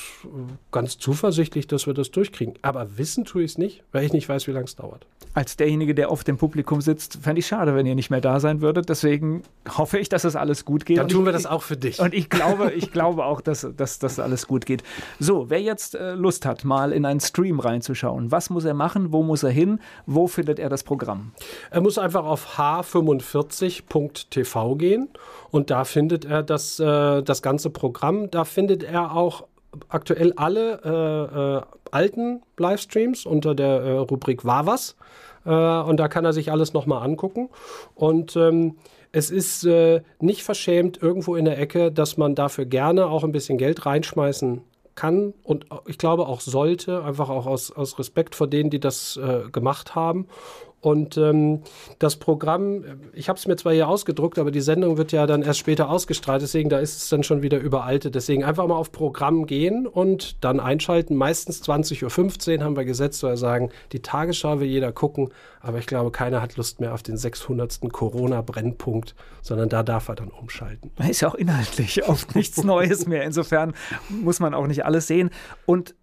ganz 0.70 0.98
zuversichtlich, 0.98 1.66
dass 1.66 1.86
wir 1.86 1.94
das 1.94 2.10
durchkriegen. 2.10 2.52
Aber 2.60 2.98
wissen 2.98 3.24
tue 3.24 3.42
ich 3.42 3.52
es 3.52 3.58
nicht, 3.58 3.82
weil 3.92 4.04
ich 4.04 4.12
nicht 4.12 4.28
weiß, 4.28 4.46
wie 4.46 4.50
lange 4.50 4.66
es 4.66 4.76
dauert. 4.76 5.06
Als 5.32 5.56
derjenige, 5.56 5.94
der 5.94 6.12
oft 6.12 6.28
im 6.28 6.36
Publikum 6.36 6.82
sitzt, 6.82 7.16
fände 7.22 7.38
ich 7.38 7.46
schade, 7.46 7.74
wenn 7.74 7.86
ihr 7.86 7.94
nicht 7.94 8.10
mehr 8.10 8.20
da 8.20 8.40
sein 8.40 8.60
würdet. 8.60 8.90
Deswegen 8.90 9.42
hoffe 9.66 9.98
ich, 9.98 10.10
dass 10.10 10.24
es 10.24 10.36
alles 10.36 10.66
gut 10.66 10.84
geht. 10.84 10.98
Dann 10.98 11.08
tun 11.08 11.24
wir 11.24 11.32
das 11.32 11.46
auch 11.46 11.62
für 11.62 11.78
dich. 11.78 11.98
Und 11.98 12.12
ich 12.12 12.28
glaube, 12.28 12.72
ich 12.72 12.92
glaube 12.92 13.24
auch, 13.24 13.40
dass, 13.40 13.66
dass 13.74 13.98
das 13.98 14.20
alles 14.20 14.46
gut 14.46 14.66
geht. 14.66 14.82
So, 15.18 15.48
wer 15.48 15.62
jetzt 15.62 15.94
äh, 15.94 16.12
Lust 16.12 16.44
hat, 16.44 16.64
mal 16.64 16.92
in 16.92 17.06
einen 17.06 17.20
Stream 17.20 17.60
reinzuschauen, 17.60 18.30
was 18.30 18.50
muss 18.50 18.66
er 18.66 18.74
machen? 18.74 19.12
Wo 19.12 19.22
muss 19.22 19.44
er 19.44 19.50
hin? 19.50 19.80
Wo 20.04 20.26
findet 20.26 20.58
er 20.58 20.68
das 20.68 20.84
Programm? 20.84 21.32
Er 21.70 21.80
muss 21.80 21.96
einfach 21.96 22.26
auf 22.26 22.58
h45.tv 22.58 24.76
gehen 24.76 25.08
und 25.54 25.70
da 25.70 25.84
findet 25.84 26.24
er 26.24 26.42
das, 26.42 26.80
äh, 26.80 27.22
das 27.22 27.40
ganze 27.40 27.70
Programm. 27.70 28.28
Da 28.28 28.44
findet 28.44 28.82
er 28.82 29.14
auch 29.14 29.44
aktuell 29.88 30.32
alle 30.34 30.80
äh, 30.84 31.58
äh, 31.58 31.62
alten 31.92 32.42
Livestreams 32.58 33.24
unter 33.24 33.54
der 33.54 33.68
äh, 33.68 33.90
Rubrik 33.98 34.44
War 34.44 34.66
was. 34.66 34.96
Äh, 35.46 35.50
und 35.50 35.98
da 35.98 36.08
kann 36.08 36.24
er 36.24 36.32
sich 36.32 36.50
alles 36.50 36.72
nochmal 36.72 37.04
angucken. 37.04 37.50
Und 37.94 38.34
ähm, 38.34 38.78
es 39.12 39.30
ist 39.30 39.64
nicht 40.18 40.42
verschämt 40.42 41.00
irgendwo 41.00 41.36
in 41.36 41.44
der 41.44 41.56
Ecke, 41.56 41.92
dass 41.92 42.16
man 42.16 42.34
dafür 42.34 42.64
gerne 42.64 43.06
auch 43.06 43.22
ein 43.22 43.30
bisschen 43.30 43.58
Geld 43.58 43.86
reinschmeißen 43.86 44.60
kann 44.96 45.34
und 45.42 45.66
ich 45.86 45.98
glaube 45.98 46.26
auch 46.26 46.40
sollte, 46.40 47.02
einfach 47.04 47.28
auch 47.28 47.46
aus, 47.46 47.70
aus 47.70 47.98
Respekt 47.98 48.34
vor 48.34 48.46
denen, 48.48 48.70
die 48.70 48.80
das 48.80 49.16
äh, 49.16 49.48
gemacht 49.50 49.94
haben. 49.94 50.26
Und 50.84 51.16
ähm, 51.16 51.62
das 51.98 52.16
Programm, 52.16 52.84
ich 53.14 53.30
habe 53.30 53.38
es 53.38 53.46
mir 53.46 53.56
zwar 53.56 53.72
hier 53.72 53.88
ausgedruckt, 53.88 54.38
aber 54.38 54.50
die 54.50 54.60
Sendung 54.60 54.98
wird 54.98 55.12
ja 55.12 55.26
dann 55.26 55.40
erst 55.40 55.60
später 55.60 55.88
ausgestrahlt, 55.88 56.42
deswegen 56.42 56.68
da 56.68 56.78
ist 56.78 56.94
es 56.98 57.08
dann 57.08 57.22
schon 57.22 57.40
wieder 57.40 57.58
überaltet. 57.58 58.14
Deswegen 58.14 58.44
einfach 58.44 58.66
mal 58.66 58.74
auf 58.74 58.92
Programm 58.92 59.46
gehen 59.46 59.86
und 59.86 60.44
dann 60.44 60.60
einschalten. 60.60 61.16
Meistens 61.16 61.62
20.15 61.62 62.58
Uhr 62.58 62.64
haben 62.64 62.76
wir 62.76 62.84
gesetzt, 62.84 63.22
wir 63.22 63.38
sagen, 63.38 63.70
die 63.92 64.02
Tagesschau 64.02 64.60
will 64.60 64.66
jeder 64.66 64.92
gucken, 64.92 65.30
aber 65.62 65.78
ich 65.78 65.86
glaube, 65.86 66.10
keiner 66.10 66.42
hat 66.42 66.58
Lust 66.58 66.80
mehr 66.80 66.92
auf 66.92 67.02
den 67.02 67.16
600. 67.16 67.90
Corona-Brennpunkt, 67.90 69.14
sondern 69.40 69.70
da 69.70 69.82
darf 69.82 70.08
er 70.08 70.16
dann 70.16 70.28
umschalten. 70.28 70.90
Ist 71.08 71.22
ja 71.22 71.28
auch 71.28 71.34
inhaltlich 71.34 72.06
oft 72.06 72.34
nichts 72.34 72.62
Neues 72.62 73.06
mehr. 73.06 73.24
Insofern 73.24 73.72
muss 74.10 74.38
man 74.38 74.52
auch 74.52 74.66
nicht 74.66 74.84
alles 74.84 75.06
sehen. 75.06 75.30
Und 75.64 75.94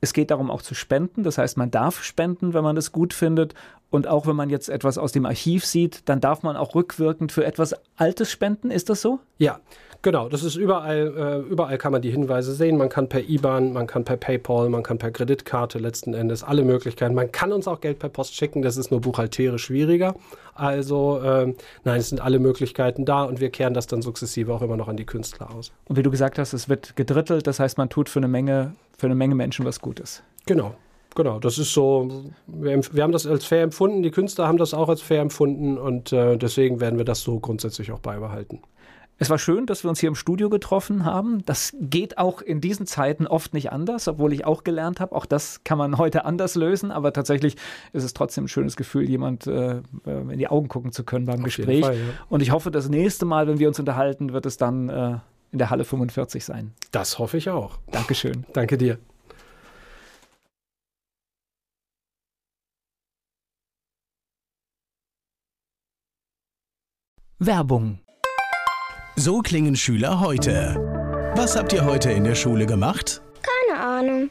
es 0.00 0.12
geht 0.12 0.30
darum, 0.30 0.50
auch 0.50 0.62
zu 0.62 0.74
spenden. 0.74 1.22
Das 1.24 1.38
heißt, 1.38 1.56
man 1.56 1.70
darf 1.70 2.02
spenden, 2.02 2.54
wenn 2.54 2.62
man 2.62 2.76
es 2.76 2.92
gut 2.92 3.12
findet. 3.12 3.54
Und 3.90 4.06
auch 4.06 4.26
wenn 4.26 4.36
man 4.36 4.50
jetzt 4.50 4.68
etwas 4.68 4.98
aus 4.98 5.12
dem 5.12 5.24
Archiv 5.24 5.64
sieht, 5.64 6.08
dann 6.08 6.20
darf 6.20 6.42
man 6.42 6.56
auch 6.56 6.74
rückwirkend 6.74 7.32
für 7.32 7.44
etwas 7.44 7.74
Altes 7.96 8.30
spenden. 8.30 8.70
Ist 8.70 8.90
das 8.90 9.00
so? 9.00 9.18
Ja, 9.38 9.60
genau. 10.02 10.28
Das 10.28 10.42
ist 10.42 10.56
überall, 10.56 11.14
äh, 11.16 11.50
überall 11.50 11.78
kann 11.78 11.92
man 11.92 12.02
die 12.02 12.10
Hinweise 12.10 12.52
sehen. 12.52 12.76
Man 12.76 12.90
kann 12.90 13.08
per 13.08 13.26
IBAN, 13.26 13.72
man 13.72 13.86
kann 13.86 14.04
per 14.04 14.18
PayPal, 14.18 14.68
man 14.68 14.82
kann 14.82 14.98
per 14.98 15.10
Kreditkarte 15.10 15.78
letzten 15.78 16.12
Endes 16.12 16.44
alle 16.44 16.64
Möglichkeiten. 16.64 17.14
Man 17.14 17.32
kann 17.32 17.50
uns 17.50 17.66
auch 17.66 17.80
Geld 17.80 17.98
per 17.98 18.10
Post 18.10 18.36
schicken. 18.36 18.60
Das 18.60 18.76
ist 18.76 18.90
nur 18.90 19.00
buchhalterisch 19.00 19.64
schwieriger. 19.64 20.14
Also 20.54 21.20
äh, 21.20 21.54
nein, 21.84 22.00
es 22.00 22.10
sind 22.10 22.20
alle 22.20 22.40
Möglichkeiten 22.40 23.06
da 23.06 23.22
und 23.22 23.40
wir 23.40 23.48
kehren 23.48 23.72
das 23.72 23.86
dann 23.86 24.02
sukzessive 24.02 24.52
auch 24.52 24.60
immer 24.60 24.76
noch 24.76 24.88
an 24.88 24.98
die 24.98 25.06
Künstler 25.06 25.50
aus. 25.54 25.72
Und 25.86 25.96
wie 25.96 26.02
du 26.02 26.10
gesagt 26.10 26.38
hast, 26.38 26.52
es 26.52 26.68
wird 26.68 26.94
gedrittelt. 26.94 27.46
Das 27.46 27.58
heißt, 27.58 27.78
man 27.78 27.88
tut 27.88 28.10
für 28.10 28.18
eine 28.18 28.28
Menge, 28.28 28.72
für 28.98 29.06
eine 29.06 29.14
Menge 29.14 29.34
Menschen 29.34 29.64
was 29.64 29.80
Gutes. 29.80 30.22
Genau. 30.44 30.74
Genau, 31.14 31.40
das 31.40 31.58
ist 31.58 31.72
so, 31.72 32.30
wir, 32.46 32.80
wir, 32.92 33.02
haben 33.02 33.12
das 33.12 33.26
als 33.26 33.44
fair 33.44 33.62
empfunden, 33.62 34.02
die 34.02 34.10
Künstler 34.10 34.46
haben 34.46 34.58
das 34.58 34.74
auch 34.74 34.88
als 34.88 35.00
fair 35.00 35.20
empfunden 35.20 35.78
und 35.78 36.12
äh, 36.12 36.36
deswegen 36.36 36.80
werden 36.80 36.98
wir 36.98 37.04
das 37.04 37.22
so 37.22 37.40
grundsätzlich 37.40 37.90
auch 37.90 37.98
beibehalten. 37.98 38.60
Es 39.20 39.28
war 39.28 39.38
schön, 39.38 39.66
dass 39.66 39.82
wir 39.82 39.90
uns 39.90 39.98
hier 39.98 40.08
im 40.08 40.14
Studio 40.14 40.48
getroffen 40.48 41.04
haben. 41.04 41.44
Das 41.44 41.74
geht 41.80 42.18
auch 42.18 42.40
in 42.40 42.60
diesen 42.60 42.86
Zeiten 42.86 43.26
oft 43.26 43.52
nicht 43.52 43.72
anders, 43.72 44.06
obwohl 44.06 44.32
ich 44.32 44.44
auch 44.44 44.62
gelernt 44.62 45.00
habe. 45.00 45.14
Auch 45.16 45.26
das 45.26 45.64
kann 45.64 45.76
man 45.76 45.98
heute 45.98 46.24
anders 46.24 46.54
lösen, 46.54 46.92
aber 46.92 47.12
tatsächlich 47.12 47.56
ist 47.92 48.04
es 48.04 48.14
trotzdem 48.14 48.44
ein 48.44 48.48
schönes 48.48 48.76
Gefühl, 48.76 49.08
jemand 49.08 49.48
äh, 49.48 49.80
in 50.04 50.38
die 50.38 50.46
Augen 50.46 50.68
gucken 50.68 50.92
zu 50.92 51.02
können 51.02 51.26
beim 51.26 51.40
Auf 51.40 51.46
Gespräch. 51.46 51.84
Fall, 51.84 51.96
ja. 51.96 52.02
Und 52.28 52.42
ich 52.42 52.52
hoffe, 52.52 52.70
das 52.70 52.88
nächste 52.88 53.24
Mal, 53.24 53.48
wenn 53.48 53.58
wir 53.58 53.66
uns 53.66 53.80
unterhalten, 53.80 54.32
wird 54.32 54.46
es 54.46 54.56
dann 54.56 54.88
äh, 54.88 55.16
in 55.52 55.58
der 55.58 55.70
Halle 55.70 55.84
45 55.84 56.44
sein. 56.44 56.74
Das 56.90 57.18
hoffe 57.18 57.36
ich 57.38 57.50
auch. 57.50 57.78
Dankeschön. 57.90 58.44
Danke 58.52 58.78
dir. 58.78 58.98
Werbung. 67.40 68.00
So 69.14 69.40
klingen 69.42 69.76
Schüler 69.76 70.20
heute. 70.20 70.74
Was 71.36 71.56
habt 71.56 71.72
ihr 71.72 71.84
heute 71.84 72.10
in 72.10 72.24
der 72.24 72.34
Schule 72.34 72.66
gemacht? 72.66 73.22
Keine 73.42 73.80
Ahnung. 73.80 74.30